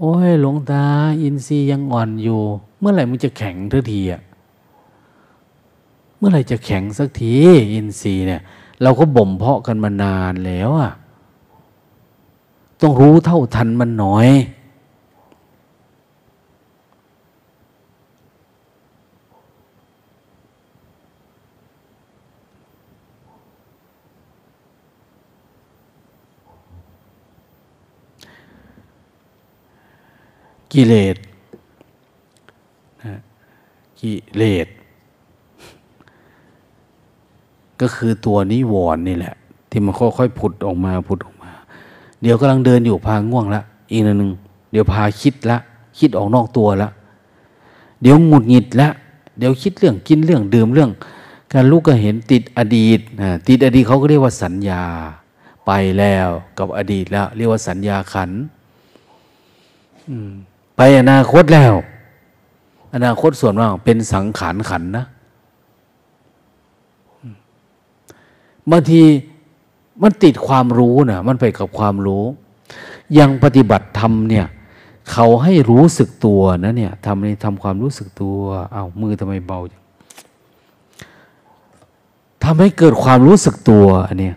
[0.00, 0.82] โอ้ยหลวงตา
[1.22, 2.40] อินทรีย์ยังอ่อนอยู่
[2.78, 4.20] เมื่อไหร่มึงจะแข็งทันทีอะ
[6.26, 7.34] มื่อไรจะแข็งสักที
[7.72, 8.42] อินทรีย์เนี่ย
[8.82, 10.92] เราก็บ่มเพาะกันมานานแล้วอะ
[12.80, 14.28] ต้องรู้เท่าทันมันหน่อย
[30.72, 31.16] กิเลส
[34.00, 34.68] กิเลส
[37.80, 39.34] ก็คือตัวนิวรณ์นี่แหละ
[39.70, 41.50] ที่มันค่อยๆผุดออกมาผุดออกมา
[42.22, 44.32] เดี๋ยวกำลังเดินอยู่พาง่วงละอีกนิดนึง
[44.70, 45.58] เดี๋ยวพาคิดละ
[45.98, 46.88] คิดออกนอกตัวละ
[48.02, 48.88] เดี๋ยวหงุดหงิดละ
[49.38, 50.90] เดี๋ยวคิดเรื่องกินเรื่องดื่มเรื่อง
[51.52, 54.82] การลูกก็เห็นติดอดีตนะติดอดีตเขาก็เรียกว่าสัญญา
[55.66, 56.28] ไปแล้ว
[56.58, 58.30] กับอดีตแล้ว เรียกว่าสัญญาขัน
[60.76, 61.74] ไปอนาคตแล้ว
[62.94, 65.04] อนาคตส่วนมากเป็นสังขารขันนะ
[68.70, 69.02] บางที
[70.02, 72.24] มันติดความรู้นะมันไปกับความรู้
[73.18, 74.46] ยังปฏิบัติธรรมเนี่ย
[75.10, 78.38] เขาให้รู้สึกตัวนะเนี่ยทำในทำความรู้สึกตัว
[78.72, 79.60] เอา้ามือทำไมเบา
[82.44, 84.36] ทำให้เกิดความรู้สึกตัวอันเนี้ย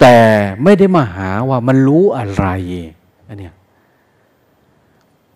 [0.00, 0.16] แต่
[0.62, 2.46] ไม่ได้มาหาว่ามันรู้อะไร
[3.28, 3.54] อันเนี้ย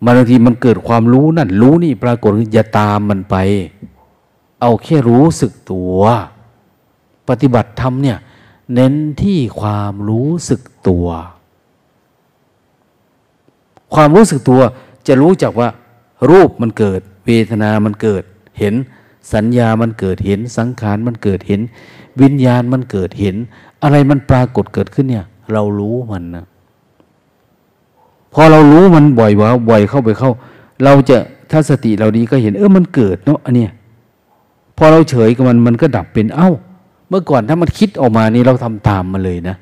[0.05, 3.35] บางทีมันเกิดความรู้นั่นรู้นี่ปรากฏอย่าตามมันไป
[4.61, 5.99] เอาแค่รู้สึกตัว
[7.29, 8.17] ปฏิบัติธรรมเนี่ย
[8.73, 8.93] เน้น
[9.23, 11.07] ที่ความรู้สึกตัว
[13.93, 14.61] ความรู้สึกตัว
[15.07, 15.69] จะรู้จักว่า
[16.29, 18.23] รูปมันเกิด เวทนามันเกิด
[18.59, 18.73] เห็น
[19.33, 21.61] สัญญามันเกิดเห็น สังขารมันเกิดเห็น
[22.21, 23.35] วิญญาณมันเกิดเห็น
[23.83, 26.45] อะไรมันปรากฏเกิดขึ้นเนี่ย เรารู้มันนะ
[28.33, 30.31] พอเรารู้มันบ่อยว่าบ่อยเข้าไปเข้า
[30.83, 31.17] เราจะ
[31.51, 33.71] ถ้าสติเราดีก็เห็น เออมันเกิดเนาะอันเนี้ย
[34.77, 36.49] พอเราเฉยกับมันมันก็ดับเป็นเอ้า
[37.09, 39.55] เมื่อก่อนถ้ามันคิดออกมานี่เราทำตามมาเลยนะ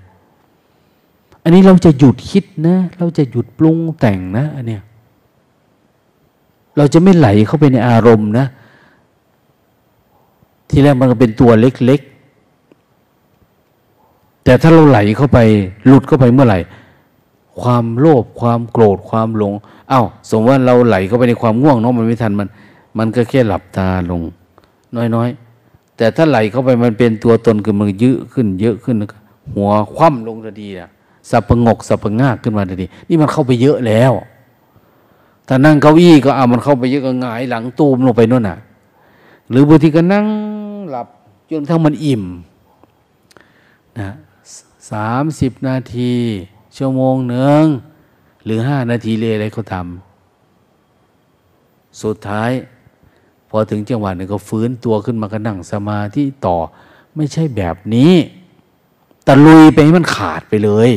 [1.43, 4.81] อันนี้เราจะหยุดคิดนะ เราจะหยุดปรุงแต่งนะอันเนี้ย
[6.77, 8.45] เราจะไม่ไหลเข้าไปในอารมณ์นะ
[10.69, 15.39] ทีแรกมันก็เป็นตัวเล็กๆ แต่ถ้าเราไหลเข้าไป
[15.85, 16.59] หลุดเข้าไปเมื่อไหร่
[17.61, 19.53] ความโลภความโกรธความหลง
[19.89, 22.47] เอา้า สมมติว่าเราไหลเข้าไปในความง่วงเนาะมันไม่ทันมัน
[22.97, 24.21] มันก็แค่หลับตาลง
[25.15, 25.50] น้อยๆ
[26.01, 28.95] แต่ถ้าไหลเข้าไปมันเป็นตัวตนคือมันเยอะขึ้น เยอะขึ้น
[29.53, 30.89] หัวคว่ำลงทันทีอะ
[31.29, 34.13] สับประงกสับประงากขึ้นมาทันทีนี่มันเข้าไปเยอะแล้ว
[35.47, 38.57] ถ้านั่งเก้าอี้ก็เอามันเข้าไปเยอะก็หงายหลังตูมลงไปนู่นน่ะ
[39.49, 40.25] หรือบางทีก็นั่ง
[40.89, 41.07] หลับ
[41.49, 42.23] จนทั้งมันอิ่ม
[43.99, 44.09] นะ
[44.91, 46.13] สามสิบนาที
[46.77, 47.63] ชั่วโมงหนึ่ง
[48.45, 52.51] หรือห้านาทีเลยอะไรก็ทำสุดท้าย
[53.53, 56.57] พอถึงจังหวะหนึ่งก็ฟื้นตัวขึ้นมาก็นั่งสมาธิต่อ
[57.15, 58.13] ไม่ใช่แบบนี้
[59.27, 60.91] ตะลุยไปให้มันขาดไปเลย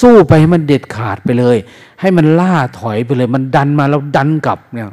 [0.00, 1.56] สู้ไปให้มันเด็ดขาดไปเลย
[2.00, 4.90] ให้มันล่าถอยไปเลย มันดันมาแล้วดันกลับเนี่ย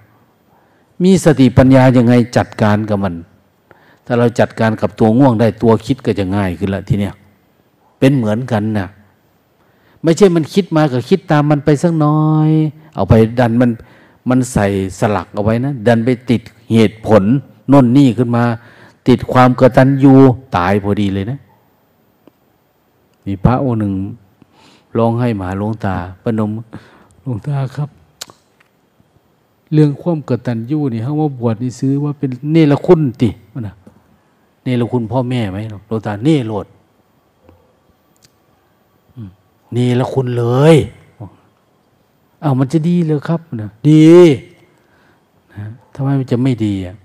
[1.03, 3.15] มีสติปัญญายังไงจัดการกับมัน
[4.06, 7.14] ถ้าเราจัดการกับตัวง่วงได้ตัวคิดก็จะง่ายขึ้นละทีเนี้ย
[7.99, 8.88] เป็นเหมือนกันนะ
[10.03, 12.49] ไม่ใช่มันคิดมาก็คิดตามมันไปสักน้อย
[12.95, 13.72] เอาไปดันมัน
[14.30, 14.65] มันใส่
[14.99, 16.41] สลักเอาไว้นะดันไปติด
[16.73, 17.23] เหตุผล
[17.72, 18.44] น่นนี่ขึ้นมา
[19.07, 20.14] ติดความกตัญญู
[20.56, 21.40] ตายพอดีเลยนะ
[23.26, 23.94] มีพระองค์หนึ่ง
[24.98, 26.52] ร้องให้หมาหลวงตาปนม
[27.22, 27.90] หลวงตาครับ
[29.73, 33.76] เรื่องความกตัญญูนี่เขาว่าบวชนี่ซื้อว่าเป็นเนรคุณติมันนะ
[34.64, 35.57] เนรคุณพ่อแม่ไหม
[35.88, 36.65] หลวงตาเนรโลด
[39.73, 40.76] เนรคุณเลย
[42.41, 44.11] เอามันจะดีเลยครับนะดี
[45.53, 45.65] นะ
[45.95, 46.95] ทำไมมันจะไม่ดีอะ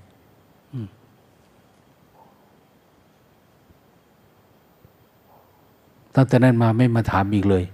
[6.14, 7.64] ตั้งแต่นั้นมาไม่มาถามอีกเลย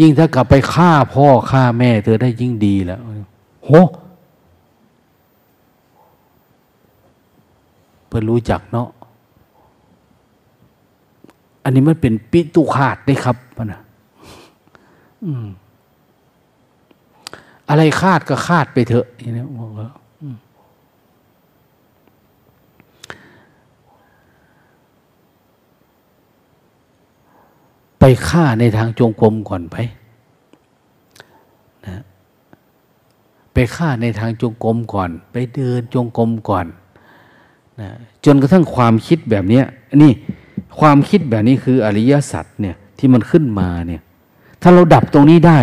[0.00, 3.00] ยิ่งถ้ากลับไปฆ่าพ่อฆ่าแม่เธอได้ยิ่งดีแล้ว
[3.64, 3.70] โห
[8.06, 8.88] เพื่อรู้จักเนาะ
[11.66, 13.36] อันนี้มันเป็นปิตุขาดได้ครับ
[13.72, 13.80] นะ
[17.68, 19.92] อะไรคาดก็คาดไปเถอะอย่างนี้บอกแล้ว
[28.00, 29.76] ไปฆ่าในทางจงกรมก่อนไป
[31.86, 32.02] นะ
[33.52, 36.66] ไปฆ่าในทางจงกรมก่อน ไปเดินจงกรมก่อน
[37.80, 37.88] นะ
[38.24, 39.62] จนกระทั่งความคิดแบบนี้
[40.04, 40.12] นี่
[40.78, 44.02] ความคิดแบบนี้คืออริยสัจเนี่ยที่มันขึ้นมาเนี่ย
[44.62, 45.58] ถ้าเราดับตรงนี้ได้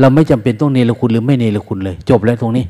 [0.00, 2.64] เราไม่จำเป็นต้องเนรคุณหรือไม่เนรคุณเลย จบแล้วตรงนี้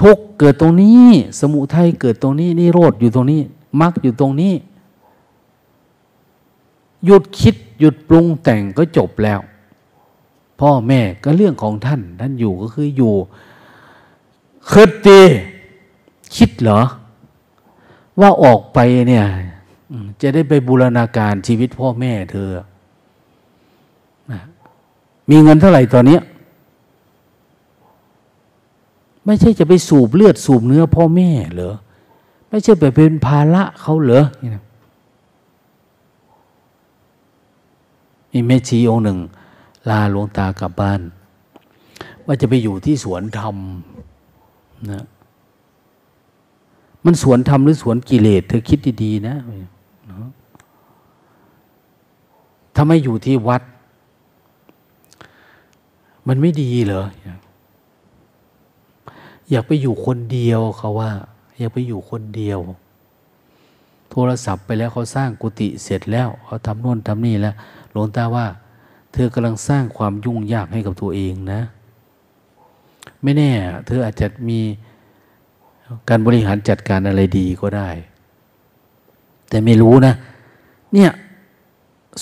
[0.00, 1.06] ทุกเกิดตรงนี้
[1.40, 3.40] สมุทัยเกิดตรงนี้นี่โรดอยู่ตรงนี้
[3.80, 4.52] มรรคอยู่ตรงนี้
[7.04, 9.40] หยุดคิดหยุดปรุงแต่งก็จบแล้ว
[10.60, 13.14] พ่อแม่ก็เรื่องของท่าน ท่านอยู่ก็คืออยู่
[14.70, 15.22] คิดดี
[16.36, 16.80] คิดเหรอ
[18.20, 18.78] ว่าออกไป
[19.08, 19.26] เนี่ย
[20.22, 22.48] จะได้ไปบูรณาการชีวิตพ่อแม่เธอ
[25.30, 26.18] มีเงินเท่าไหร่ตอนนี้
[29.26, 31.74] ไม่ใช่จะไปสูบเลือดสูบเนื้อพ่อแม่เหรอ
[32.48, 34.24] ไม่ใช่ไปเป็นภาระเขาเหรอ
[38.32, 39.18] มีแม่ชีองค์หนึ่ง
[39.88, 41.00] ลาหลวงตากลับบ้าน
[42.26, 43.56] ว่าจะไปอยู่ที่สวนธรรม
[44.90, 45.04] นะ
[47.04, 49.36] มันสวนธรรมหรือสวนกิเลสเธอคิดดีๆนะ
[52.74, 53.62] ถ้าไม่อยู่ที่วัด
[56.28, 57.04] มันไม่ดีเหรอ
[59.50, 61.10] อยากไปอยู่คนเดียวเขาว่า
[61.58, 62.58] อยากไปอยู่คนเดียว
[64.10, 67.54] โทรศัพท์ไปแล้วเขาสร้างกุฏิเสร็จแล้วเขาทำโน่นทำนี่แล้ว
[67.92, 68.46] หลวงตาว่า
[69.12, 71.60] เธอกำลังสร้างความยุ่งยากให้กับตัวเองนะ
[73.22, 73.50] ไม่แน่
[73.86, 74.60] เธออาจจะมี
[76.08, 77.88] การบริหารจัดการอะไรดีก็ได้
[79.48, 80.14] แต่ไม่รู้นะ
[80.92, 81.10] เนี่ย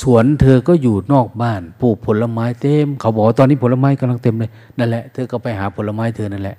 [0.02, 6.56] สวนเธอก็อยู่นอกบ้านปลูกผลไม้เต็ม เขาบอกตอนนี้ผลไม้กำลังเต็มเลยนั่นแหละเธอก็ไปหาผลไม้เธอนั่นแหละ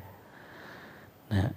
[1.31, 1.51] นะ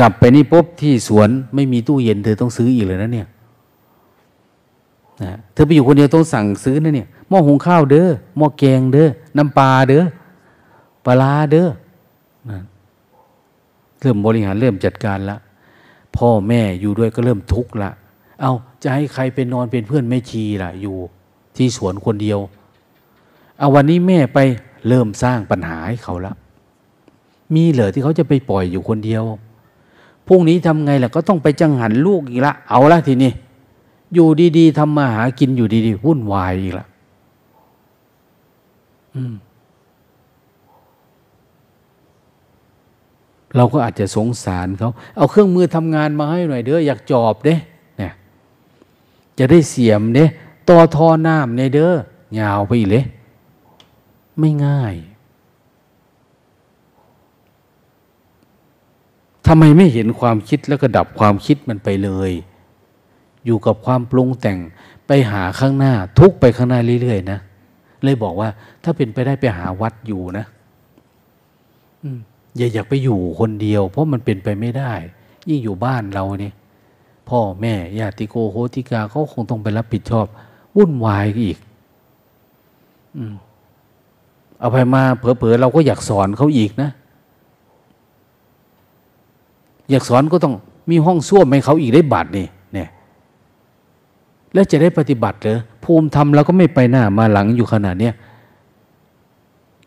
[0.00, 3.28] กลับไปนี่ปุ๊บที่สวนไม่มีตู้เย็นเธอต้องซื้ออีกเลยนะเนี่ย
[5.22, 10.02] นะเธอไปอยู่คนเดียวต้องสั่งซื้อนะเนี่ยหม้อหุงข้าวเด้อหม้อแกงเด้อน้ำปลาเด้อ
[11.06, 11.68] ปลาเด้อ
[12.50, 12.60] นะ
[14.00, 15.36] เริ่มบริหารเริ่มจัดการละ
[16.16, 17.90] พ่อแม่อยู่ด้วยก็เริ่มทุกข์ละ
[18.40, 20.96] เอา จะให้ใครเป็นนอนเป็นเพื่อนแม่ชีล่ะ อยู่
[21.56, 22.38] ที่สวนคนเดียว
[23.58, 24.38] เอาวันนี้แม่ไป
[24.88, 26.34] เริ่มสร้างปัญหาให้เขาละ
[27.54, 29.22] มีเหรอที่เขาจะไปปล่อยอยู่คนเดียว
[30.28, 33.32] พรุ่งนี้ทำไงล่ะก็ต้องไปจังหันลูกอีกละเอาละทีนี้
[34.14, 34.28] อยู่
[34.58, 36.86] ดีๆทำมาหากินอยู่ดีๆวุ่นวายอีกละ
[43.56, 47.54] เราก็อาจจะสงสารเขา เอาเครื่องมือทำงานมาให้หน่อยเด้ออยากจอบเด้
[49.40, 50.24] จะได้เสียมเด้
[50.68, 51.94] ต่อทอน้ำในเด้อ
[52.40, 53.04] ยาวไปอีกเลย
[54.38, 54.94] ไม่ง่าย
[59.46, 62.30] ทำไมไม่เห็นความคิดแล้วก็ดับความคิดมันไปเลย
[63.44, 64.58] อยู่กับความปรุงแต่ง
[65.06, 67.38] ไปหาข้างหน้า ทุกไปข้างหน้าเรื่อยๆนะ
[68.04, 68.48] เลยบอกว่า
[68.84, 70.46] ถ้าเป็นไปได้ไปหาวัดอยู่นะ
[72.56, 74.92] อย่าอยากไปอยู่คนเดียว เพราะมันเป็นไปไม่ได้
[75.48, 76.54] ยิ่งอยู่บ้านเราเนี่ย
[77.28, 80.26] พ่อแม่ญาติโกโหติกาเขาคงต้องไปรับผิดชอบ
[80.76, 81.58] วุ่นวายอีก
[83.16, 83.18] อ
[84.58, 86.90] เอาไปมาเผลอๆเราก็อยากสอนเขาอีกนะ
[89.90, 90.54] อยากสอนก็ต้อง
[90.90, 92.88] มีห้องส้วมให้เขาอีกได้บัตรนี่เนี่ย
[94.52, 98.14] แล้วจะได้ปฏิบัติเหรอภูมิธรรมเราก็ไม่ไปหน้ามาหลังอยู่ขนาดเนี้ย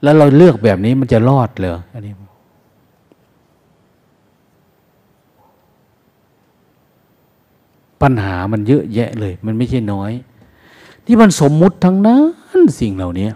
[0.04, 2.14] แล้วเราเลือกแบบนี้มันจะรอดเหรออันนี้
[8.04, 10.12] ปัญหามันเยอะแยะเลย มันไม่ใช่น้อย
[11.06, 12.20] ที่มันสมมุติทั้งนั้
[12.58, 13.30] นสิ่งเหล่านี้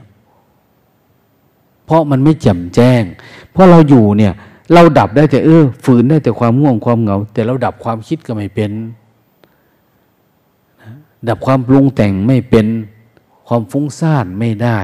[1.86, 3.04] เพราะมันไม่แจ่มแจ้ง
[3.52, 4.34] เพราะเราอยู่เนี่ย
[4.74, 8.72] เราดับได้แต่เออฝืนได้แต่ความง่วงความเหงา แต่เราดับความคิดก็ไม่เป็น
[11.30, 12.68] ดับความปรุงแต่งไม่เป็น
[13.48, 14.80] ความฟุ้งซ่านไม่ได้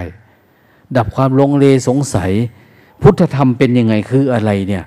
[0.98, 2.32] ดับความลงเลสงสัย
[3.02, 4.84] พุทธธรรมเป็นยังไงคืออะไรเนี่ย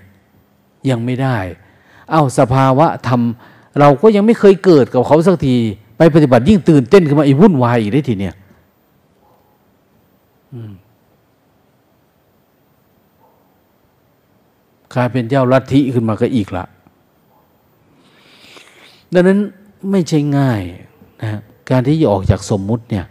[0.91, 1.39] ยังไม่ได้
[2.11, 3.21] เอา้าสภาวะธรรม
[3.81, 5.57] เราก็ยังไม่เคยเกิดกับเขาสักที
[5.97, 8.35] ไปปฏิบัติยิ่งตื่นเต้นขึ้นมาอีวุ่นวายอีกได้ทีเนี่ย
[14.95, 16.65] กลายเป็นเจ้าลัทธิขึ้นมาก็อีกละ
[19.13, 19.39] ดังนั้น
[19.91, 20.63] ไม่ใช่ง่าย
[21.23, 21.41] นะ
[21.71, 23.05] การที่จะออกจากสมมุติเนี่ย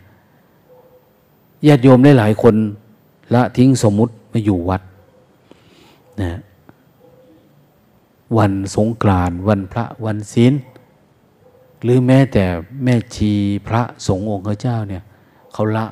[1.67, 2.55] ญาติโยมได้หลายคน
[3.33, 4.81] ละทิ้งสมมุติมาอยู่วัด
[6.21, 6.39] นะ
[8.37, 10.53] วันสงกรานต์วันพระวันศีล
[11.83, 12.43] หรือแม้แต่
[12.83, 13.31] แม่ชี
[13.67, 15.03] พระสงฆ์องค์เจ้าเนี่ย
[15.53, 15.85] เขาละ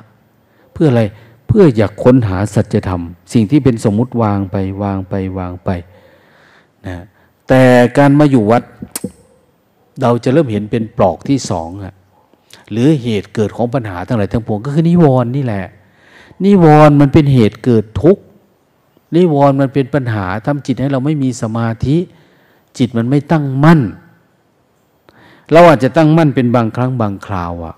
[0.72, 1.02] เพื่ออะไร
[1.46, 3.02] เพื่ออยากค้นหาสัจธรรม
[3.32, 5.70] สิ่งที่เป็นสมมุติวางไปวางไปวางไป
[6.86, 7.04] นะ
[7.48, 7.62] แต่
[7.98, 8.62] การมาอยู่วัด
[10.02, 11.94] เราจะเริ่มเห็นเป็นปลอกที่สองอะ
[12.70, 15.64] หรือเหตุเกิดของปัญหาทั้งหลายทั้งปวงก็คือนิวรณ์นี่แหละ
[16.44, 18.22] นิวรณ์มันเป็นเหตุเกิดทุกข์
[19.16, 21.96] นิวรณ์มันเป็นปัญหาทำจิตให้เราไม่มีสมาธิ
[22.78, 23.80] จิตมันไม่ตั้งมั่น
[25.52, 27.74] เราอาจจะตั้งมั่นเป็นบางครั้งบางคราวอะ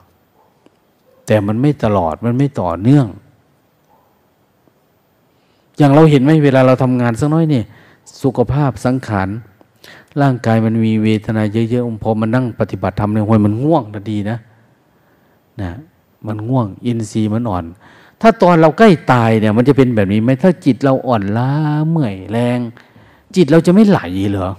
[1.26, 3.06] แต่มันไม่ตลอดมันไม่ต่อเนื่อง
[5.76, 7.64] อย่างเราเห็นไหมเวลาเราทำงานสักน้อยเนี่ย
[8.22, 9.28] สุขภาพสังขาร
[10.22, 14.38] ร่างกายมันมีเวทนาเยอะๆพอมันนั่งปฏิบัติธรรมในหัวยมันง่วงทันทีนะ
[15.62, 15.72] นะ
[16.26, 17.64] มันง่วง อินทรีย์มันอ่อน
[18.20, 21.50] ถ้าตอนเราใกล้ตายเนี่ย มันจะเป็นแบบนี้ไหมถ้าจิตเราอ่อนล้า
[21.88, 22.58] เมื่อยแรง
[23.36, 24.00] จิตเราจะไม่ไหล
[24.30, 24.50] เหรอ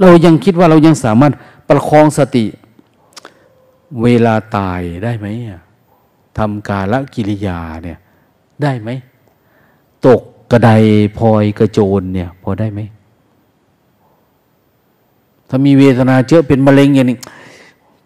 [0.00, 1.32] เรายังคิดว่าเรายังสามารถ
[1.68, 2.44] ประคองสติ
[4.02, 5.26] เวลาตายได้ไหม
[6.38, 7.98] ทำกาลกิริยาเนี่ย
[8.62, 8.90] ได้ไหม
[10.06, 10.20] ตก
[10.50, 10.70] กระได
[11.18, 12.80] พลอยกระโจนเนี่ยพอได้ไหม
[15.48, 17.18] ถ้ามีเวทนาเจอะเป็นมะเร็งอย่างนี้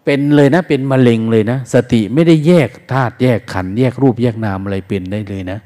[0.05, 5.59] เป็นเลยนะ เป็นมะเร็งเลยนะ สติไม่ได้แยกธาตุแยกขัน แยกรูปแยกนามอะไรเป็นได้เลยนะ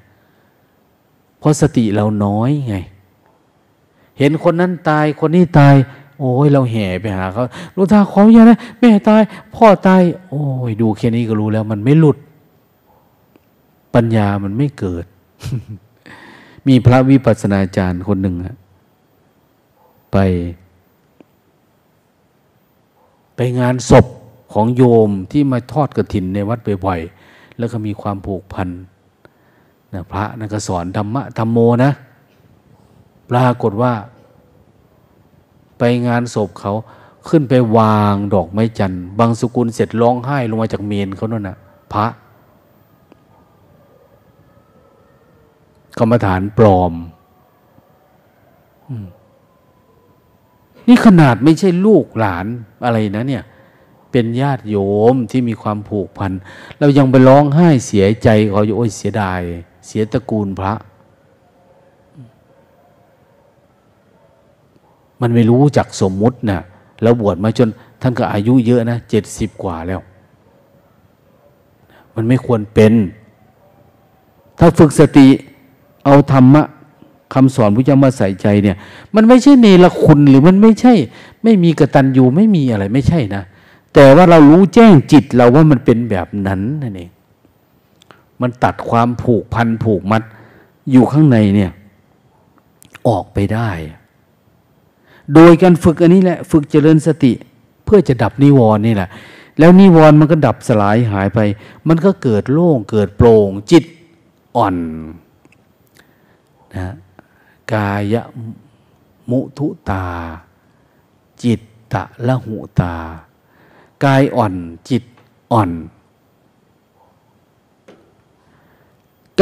[1.39, 2.75] เพราะสติเราน้อยไง
[4.19, 5.75] เห็นคนนั้นตายคนนี้ตาย
[6.19, 7.43] โอ้ยเราแห่ไปหาเขา
[7.75, 9.21] ลูกตาขออย่านะแม่ตาย
[9.55, 12.17] พ่อตาย โอ้ยดูแค่นี้ก็รู้แล้ว มันไม่หลุด
[13.95, 15.05] ปัญญามันไม่เกิด
[16.67, 18.35] มีพระวิปัสสนาจารย์คนหนึ่ง
[20.11, 20.17] ไป
[23.35, 24.05] ไปงานศพ
[24.53, 28.69] ของโยมที่มาทอดกระถินในวัดบ่อยๆแล้วก็มีความผูกพัน
[29.93, 31.91] นะพระนั่นก็สอนธรรมะธรรมโมนะ
[33.31, 33.93] ปรากฏว่า
[35.79, 36.73] ไปงานศพเขา
[37.27, 41.57] ขึ้นไปวางดอกไม้จันทร์บางสกุลเสร็จร้องไห้ลงมาจากเมนเขานั่นนะ
[41.93, 42.05] พระ
[45.99, 46.93] กรรมฐานปลอม
[50.87, 52.45] นี่ขนาดไม่ใช่ลูกหลาน
[52.85, 53.43] อะไรนะเนี่ย
[54.11, 54.77] เป็นญาติโย
[55.13, 56.31] มที่มีความผูกพัน
[56.79, 59.41] เรายังไปร้องไห้เสียใจเขาอยู่โอ้ยเสียดาย
[59.87, 60.73] เสียตระกูลพระ
[65.21, 66.61] มันไม่รู้จักสมมุตินะ่ะ
[67.01, 67.69] แล้วบวชมาจน
[68.01, 70.01] ท่านก็อายุเยอะนะเจ็ดสิบกว่าแล้ว
[72.15, 72.93] มันไม่ควรเป็น
[74.59, 75.27] ถ้าฝึกสติ
[76.05, 76.63] เอาธรรมะ
[77.33, 78.77] คำสอนพระเจ้ามาใส่ใจเนี่ย
[79.15, 80.93] มันไม่ใช่เนรคุณหรือมันไม่ใช่
[81.43, 83.43] ไม่มีกระตัญญูไม่มีอะไรไม่ใช่นะ
[83.93, 87.09] แต่ว่าเรารู้แจ้งจิตเราว่ามันเป็นแบบนั้นนั่นเอง
[88.41, 90.23] มันตัดความผูกพันผูกมัด
[90.91, 91.71] อยู่ข้างในเนี่ย
[93.07, 93.69] ออกไปได้
[95.33, 97.33] โดยการฝึกอันนี้แหละ ฝึกเจริญสติ
[97.85, 99.09] เพื่อจะดับนิวรณ์นี่แหละ
[99.59, 101.39] แล้วนิวรณ์มันก็ดับสลายหายไป
[101.87, 103.83] มันก็เกิดโล่งเกิดโปร่งจิต
[104.55, 104.75] อ่อน
[106.75, 106.95] นะ
[107.73, 108.15] กาย
[109.29, 110.05] มุทุตา
[111.43, 111.61] จิต
[111.93, 112.95] ตะละหุตา
[114.03, 114.55] กายอ่อน
[114.89, 115.03] จิต
[115.51, 115.71] อ่อน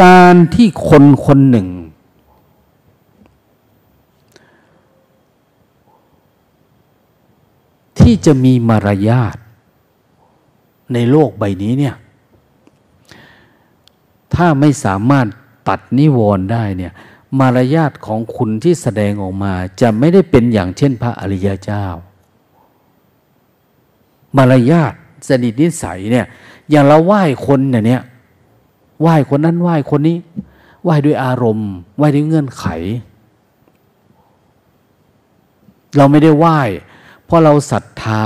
[0.02, 1.68] การที่คนคนหนึ่ง
[8.06, 9.38] ที่จะมีมารยาท
[10.94, 11.96] ในโลกใบนี้เนี่ย
[14.34, 15.28] ถ้าไม่สามารถ
[15.70, 16.92] ตัดนิวรณ์ได้เนี่ย
[17.40, 21.86] มารยาทของคุณที่แสดงออกมา จะไม่ได้เป็นอย่างเช่นพระอริยเจ้า
[24.38, 24.94] มารยาท
[25.28, 26.26] สนิทนิสัยเนี่ย
[26.70, 28.02] อย่างเราไหว้คนเนี่ย
[29.02, 30.18] ไหว้คนนั้นไหว้คนนี้
[30.84, 32.66] ไหว้ด้วยอารมณ์ ไหว้ด้วยเงื่อนไข
[35.98, 36.60] เราไม่ได้ไหว้
[37.26, 38.26] เพราะเราศรัทธา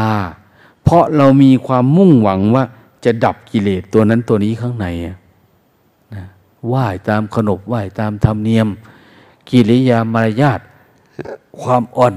[0.84, 2.64] เพราะเรามีความมุ่งหวังว่า
[3.06, 5.18] จะดับกิเลสตัวนั้นตัวนี้ข้างในนะ
[6.68, 8.68] ไหว้ตามขนบไหว้ตามธรรมเนียม
[9.50, 10.60] กิริยามารยาท
[11.62, 12.16] ความอ่อน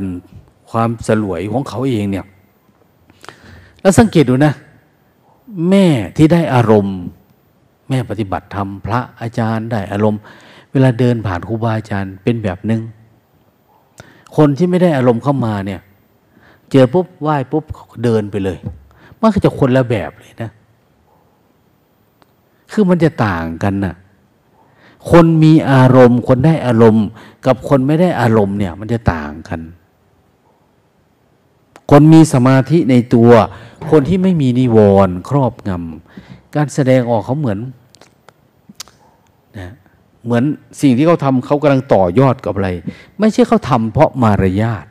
[0.70, 2.26] ความสลวยของเขาเองเนี่ย
[3.80, 4.52] แล้วสังเกตดูนะ
[5.70, 5.86] แม่
[6.16, 6.98] ที่ได้อารมณ์
[7.88, 10.20] แม่ปฏิบัติธรรมพระอาจารย์ได้อารมณ์
[10.72, 12.80] เวลาเดินผ่านครูบาอาจารย์เป็นแบบหนึง่ง
[14.36, 15.80] คนที่ไม่ได้อารมณ์เข้ามาเนี่ย
[16.72, 17.64] เจอปุ๊บไหว้ปุ๊บ
[18.04, 18.58] เดินไปเลย
[19.20, 20.50] มันก็จะคนละแบบเลยนะ
[22.72, 23.94] คือมันจะต่างกันนะ่ะ
[25.10, 27.06] คนมีอารมณ์ คนได้อารมณ์
[27.46, 29.60] กับคนไม่ได้อารมณ์เนี่ย มันจะต่างกัน
[31.90, 33.30] คนมีสมาธิในตัว
[33.90, 37.58] คนที่ไม่มีนิวรณ์ครอบงำการแสดงออกเขาเหมือน
[39.58, 39.72] นะ
[40.24, 40.44] เหมือน
[40.80, 42.70] สิ่งที่เขาทำเขากำลังต่อยอดกับอะไร
[43.18, 44.86] ไม่ใช่เขาทำเพราะมารยาท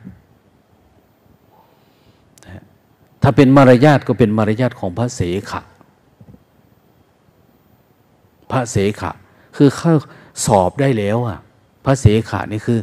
[3.22, 5.20] ถ้าเป็นมารยาทก็เป็นมารยาทของพระเส
[5.50, 5.62] ขะ
[8.50, 9.10] พระเสขะ
[9.56, 9.94] คือเข้า
[10.46, 11.38] สอบได้แล้วอะ
[11.84, 12.78] พระเสขานี่คือ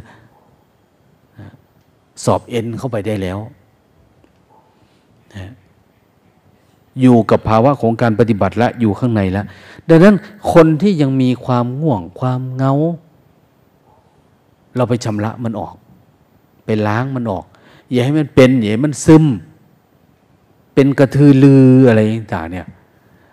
[2.24, 3.38] สอบเอ็นเข้าไปได้แล้ว
[7.00, 9.46] อยู่กับภาวะของการปฏิบัติและอยู่ข้างในแล้ว
[9.88, 10.16] ดังนั้น
[10.52, 12.72] คนที่ยังมีความง่วงความเงา
[14.76, 15.74] เราไปชำระมันออก
[16.64, 17.44] ไปล้างมันออก
[17.90, 19.24] อย่าให้มันเป็นอย่าให้มันซึม
[20.80, 22.00] เป็นกระทือลืออะไร
[22.34, 22.66] ต่างเนี่ย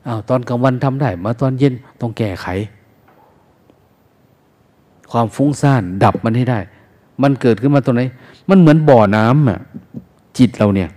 [0.07, 2.47] อ้าวตอนกลางวันทำได้มาตอนเย็นต้องแก้ไข
[5.11, 6.59] ความฟุ้งซ่านดับมันให้ได้
[7.21, 8.01] มันเกิดขึ้นมาตรงไหน
[8.49, 9.59] มันเหมือนบ่อน้ำอะ
[10.37, 10.89] จิตเราเนี่ย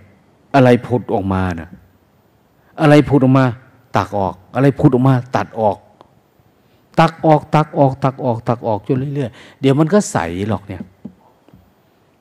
[0.54, 1.68] อะไรผุดออกมานะ
[2.80, 3.46] อะไรผุดออกมา
[3.96, 5.76] ตักออก อะไรผุดออกมา ตัดออก
[7.00, 10.18] ตักออก ตักออก ตักออก ตักออกจนเรื่อยๆเดี๋ยวมันก็ใส
[10.48, 10.82] หรอกเนี่ย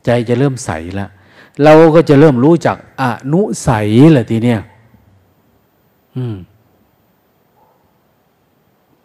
[0.05, 1.07] ใจจะเริ่มใสละ
[1.63, 4.59] เราก็จะเริ่มรู้จักอนุสัยแหละทีเนี้ย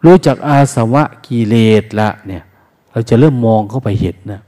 [0.05, 2.43] รู้จักอาสวะกิเลสละเนี่ย
[2.91, 4.41] เราจะเริ่มมองเข้าไปเห็นนะ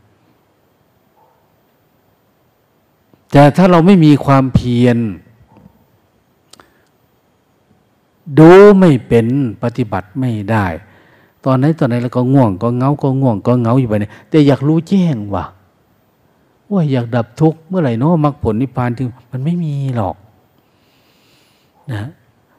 [3.32, 4.98] แต่ถ้าเราไม่มีความเพียร
[8.40, 9.28] ดูไม่เป็น
[9.64, 10.66] ปฏิบัติไม่ได้
[11.46, 15.46] ตอนไหนตอนไหนเราก็ง่วง ก็เงาก็ง่วงก็เงาอยู่ไปเนี่ยแต่อยากรู้แจ้งว่ะ
[16.72, 20.16] ว่าอยากดับทุกข์เมื่อไหร่เนาะมรรคผลนิพพานถึงมันไม่มีหรอก
[21.92, 22.10] นะ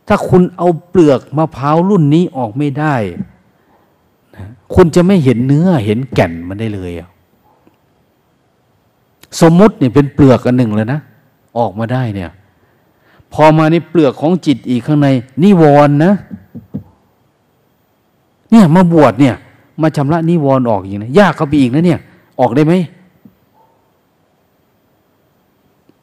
[0.09, 2.95] ถ้าคุณเอาเปลือกมะพร้าวรุ่นนี้ออกไม่ได้
[4.37, 4.45] นะ
[4.75, 6.93] คุณจะไม่เห็นเนื้อเห็นแก่นมันได้เลย
[9.41, 11.01] สมมติเนี่ยเป็นเปลือกอันหนึ่งเลยนะ
[11.59, 12.31] ออกมาได้เนี่ย
[13.33, 15.09] พอมาในเปลือกของจิตอีกข้างใน
[15.43, 16.13] นิวรณ์นะ
[18.51, 19.35] เนี่ยมาบวชเนี่ย
[19.83, 22.01] มาชำระนิวรณ์ออกอย่างนี้ยากเข้าไปอีกนะเนี่ย
[22.41, 22.75] ออกได้ไหม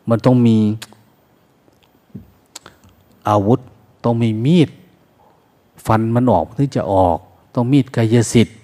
[0.10, 0.57] มันต้องมี
[3.30, 3.60] อาวุธ
[4.03, 4.69] ต้องมีมีด
[5.86, 7.18] ฟันมันออกถึงจะออก
[7.56, 8.57] ต้องมีดกายสิทธิ์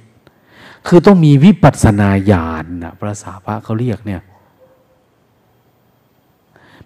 [0.87, 4.21] คือต้องมีวิปัสสนาญาณนะภาษาพระเขาเรียกเนี่ย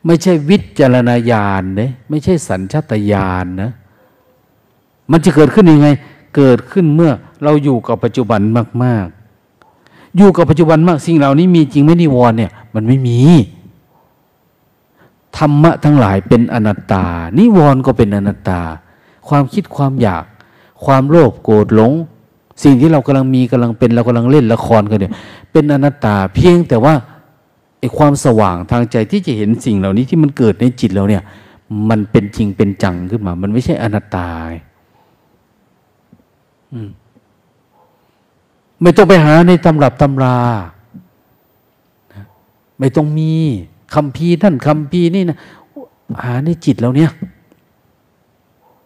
[0.05, 3.71] ไม่ใช่วิจารณญาณเนี่ยไม่ใช่สัญชาตญาณนะ
[5.11, 5.89] มันจะเกิดขึ้นยังไง
[6.35, 7.11] เกิดขึ้นเมื่อ
[7.43, 8.41] เราอยู่กับปัจจุบัน
[8.83, 9.07] มาก
[9.61, 13.19] ๆ อยู่กับปัจจุบันมาก สิ่งเหล่านี้มีจริงไหมนิวรณ์เนี่ย มันไม่มี
[15.37, 17.05] ธรรมะทั้งหลายเป็นอนัตตา
[17.37, 18.61] นิวรณ์ก็เป็นอนัตตา
[19.27, 20.25] ความคิดความอยาก
[20.85, 21.91] ความโลภโกรธหลง
[22.63, 25.13] สิ่งที่เรากำลังมีกำลังเป็นเรากำลังเล่นละครกันเนี่ย
[25.51, 26.93] เป็นอนัตตาเพียงแต่ว่า
[27.79, 31.23] ไอ้ความสว่างทางใจที่จะเห็นสิ่งเหล่านี้ที่มันเกิดในจิตเราเนี่ย
[31.89, 34.27] มันเป็นจริงเป็นจังขึ้นมา มันไม่ใช่อนัตตา
[38.81, 40.37] ไม่ต้องไปหาในตำรับตำรา
[42.79, 43.33] ไม่ต้องมี
[43.95, 45.37] คำพีท่านคำพีนี่นะ
[46.23, 47.11] หาในจิตเราเนี่ย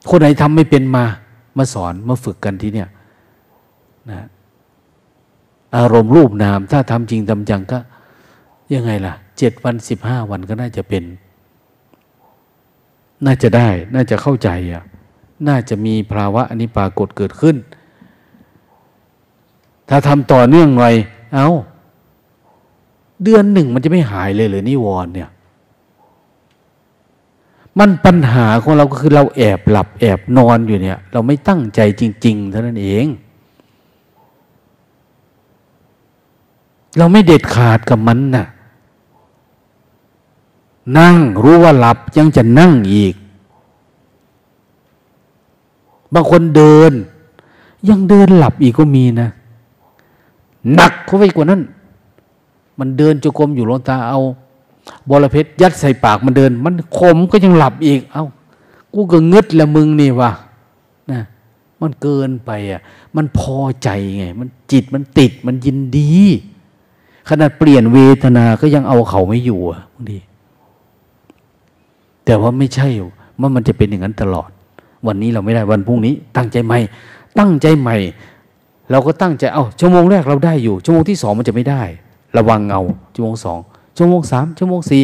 [0.09, 1.05] คนไหนทำไม่เป็นมา
[1.57, 2.89] มาสอนมาฝึกกันที่เนี่ย
[4.09, 4.19] นะ
[5.75, 7.79] อารมณ์รูปนาม ถ้าทำจริงทำจังก็
[8.73, 11.03] ยังไงล่ะเจ็ดวันสิบห้าวันก็น่าจะเป็น
[13.25, 14.83] น่าจะได้ น่าจะเข้าใจอะ
[15.47, 17.55] น่าจะมีภาวะอันนี้ปรากฏเกิดขึ้น
[19.89, 20.93] ถ้าทำต่อเนื่องหน่อย
[21.33, 21.49] เอา้า
[23.23, 25.29] เดือนหนึ่งมันจะไม่หายเลยเลยนิวรณ์เนี่ย
[27.79, 33.05] มันปัญหาของเราก็คือเราแอบหลับแอบนอนอยู่เนี่ย เราไม่ตั้งใจจริง ๆ เท่านั้นเอง
[36.97, 38.45] เราไม่เด็ดขาดกับมันนะ่ะ
[40.97, 43.13] นั่งรู้ว่าหลับยังจะนั่งอีก
[46.13, 46.91] บางคนเดิน
[47.89, 49.29] ยังเดินหลับอีกก็มีนะ
[50.73, 51.61] หนักเข้าไปกว่านั้น
[52.79, 54.19] มันเดินจุกรมอยู่ลงตาเอา
[55.09, 58.25] บอระเพ็ดยัดใส่ปากมันเดิน มันขมก็ยังหลับอีก เอา้า
[58.93, 60.31] กูก็งึดละมึงนี่วะ
[61.11, 61.21] นะ
[61.81, 62.81] มันเกินไปอะ
[63.15, 66.11] มันพอใจไง มันจิตมันติดมันยินดี
[67.29, 70.19] ขนาดเปลี่ยนเวทนาก็ยังเอาเขาไม่อยู่อะบางที
[72.25, 72.87] แต่ว่าไม่ใช่
[73.39, 74.49] ว่ามันจะเป็นอย่างนั้นตลอด
[75.07, 76.79] วันนี้เราไม่ได้วันพรุ่งนี้ ตั้งใจใหม่
[77.39, 77.95] ตั้งใจใหม่
[78.91, 81.81] เราก็ตั้งใจเอ้าชั่วโมงแรกเราได้อยู่ชั่วโมงที่สองมันจะไม่ได้
[82.37, 82.81] ระวังเงา
[83.13, 83.59] ชั่วโมงสอง
[83.97, 85.01] ชั่วโมงสามชั่วโมงสี่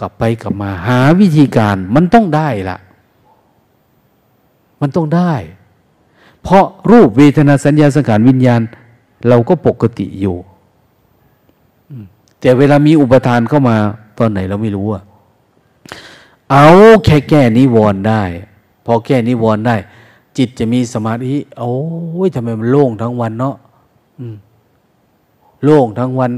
[0.00, 2.76] กลับไปกลับมาหาวิธีการมันต้องได้ละ
[4.80, 5.32] มันต้องได้
[6.42, 8.60] เพราะรูปเวทนาสัญญาสังขารวิญญาณ
[9.28, 10.36] เราก็ปกติอยู่
[12.40, 13.76] แต่เวลามีอุปทานเข้ามา
[14.18, 15.02] ตอนไหนเราไม่รู้อะ
[16.50, 16.66] เอา
[17.04, 18.22] แค่แก้นิวรณ์ได้
[18.86, 19.76] พอแก้นิวรณ์ได้
[20.36, 21.74] จิตจะมีสมาธิโอ้
[22.26, 23.56] ยทำไมมันโล่งทั้งวันเนาะ
[24.18, 24.34] อืม
[25.64, 26.32] โล่งทั้งวัน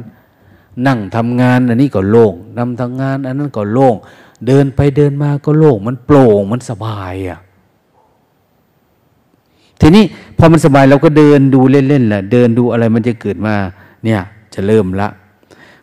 [0.86, 3.94] นั่งทำงานอันนี้ก็โล่งนำทำงาน อันนั้นก็โล่ง
[4.46, 7.40] เดินไปเดินมาก็โล่ง มันโปร่งมันสบายอะ
[9.80, 10.04] ทีนี้
[10.38, 13.54] พอมันสบายเราก็เดินดูเล่นๆแหละเดินดูอะไรมันจะเกิดมา
[14.04, 14.20] เนี่ย
[14.54, 15.08] จะเริ่มละ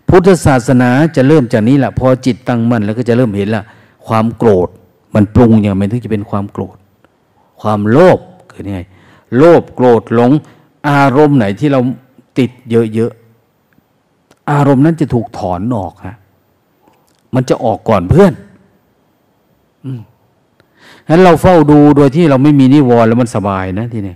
[0.08, 3.64] พุทธศาสนาจะเริ่มจากนี้แหละพอจิตตั้งมั่นแล้วก็จะเริ่มเห็นละ
[4.08, 4.70] ความโกรธ
[5.16, 6.78] มันปรุงอย่างไรถึงจะเป็นความโกรธ
[7.62, 8.20] ความโลภ
[8.50, 8.82] เกิดยังไง
[9.38, 10.32] โลภโกรธหลง
[10.90, 11.82] อารมณ์ไหนที่เรา
[12.40, 13.12] ติดเยอะ
[14.52, 16.16] อารมณ์นั้นจะถูกถอนออกฮะ
[17.36, 18.34] มันจะออกก่อนเพื่อน
[21.06, 24.16] ฉะนั้นเราเฝ้าดูโดยที่เราไม่มีนิวรณ์แล้วมันสบายนะทีนี้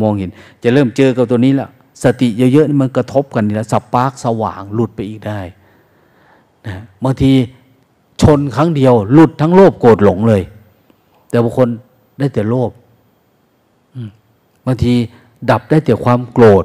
[0.00, 0.30] มองเห็น
[0.62, 1.68] จะเริ่มเจอกับตัวนี้ละ
[2.02, 5.40] สติเยอะๆมันกระทบกันนี่แล้วสปาร์กสว่างหลุดไปอีกได้
[6.66, 6.74] นะ
[7.04, 7.32] บางที
[8.22, 10.42] ชนครั้งเดียว หลุดทั้งโลภโกรธหลงเลย
[11.30, 11.68] แต่บางคน
[12.18, 12.70] ได้แต่โลภ
[14.66, 14.94] บางที
[15.50, 16.64] ดับได้แต่ความโกรธ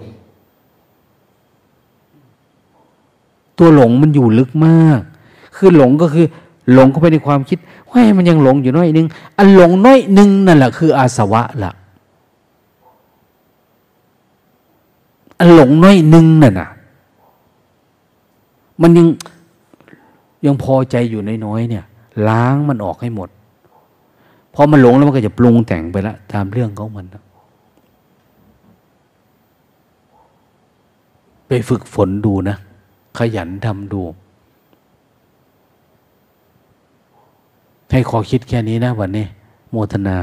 [3.58, 5.02] ตัวหลงมันอยู่ลึกมาก
[5.56, 6.26] คือหลงก็คือ
[6.74, 7.58] หลงเข้าไปในความคิด
[7.90, 9.08] ว่ามันยังหลงอยู่น้อยนึง
[9.38, 11.72] อันหลงน้อยนึงนั่นแหละคืออาสวะละ
[15.40, 16.70] อันหลงน้อยนึงนั่นน่ะ
[18.82, 19.08] มันยัง
[20.46, 21.86] ยังพอใจอยู่น้อยๆเนี่ย
[22.28, 23.30] ล้างมันออกให้หมด
[24.54, 27.24] พอมันหลงแล้วมันก็จะปรุงแต่งไปละตามเรื่องของมันนะ
[31.48, 32.58] ไปฝึกฝนดูนะ
[33.18, 34.04] ขยันทำดู
[37.92, 39.26] ให้ขอคิดแค่นี้นะวันนี้
[39.72, 40.18] โมทนา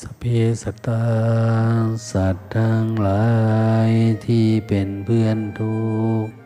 [0.00, 0.22] สเพ
[0.62, 1.04] สตา
[2.10, 3.28] สัตว์ทั้งหลา
[3.88, 3.90] ย
[4.26, 5.78] ที่เป็นเพื่อนทุ
[6.24, 6.37] กข์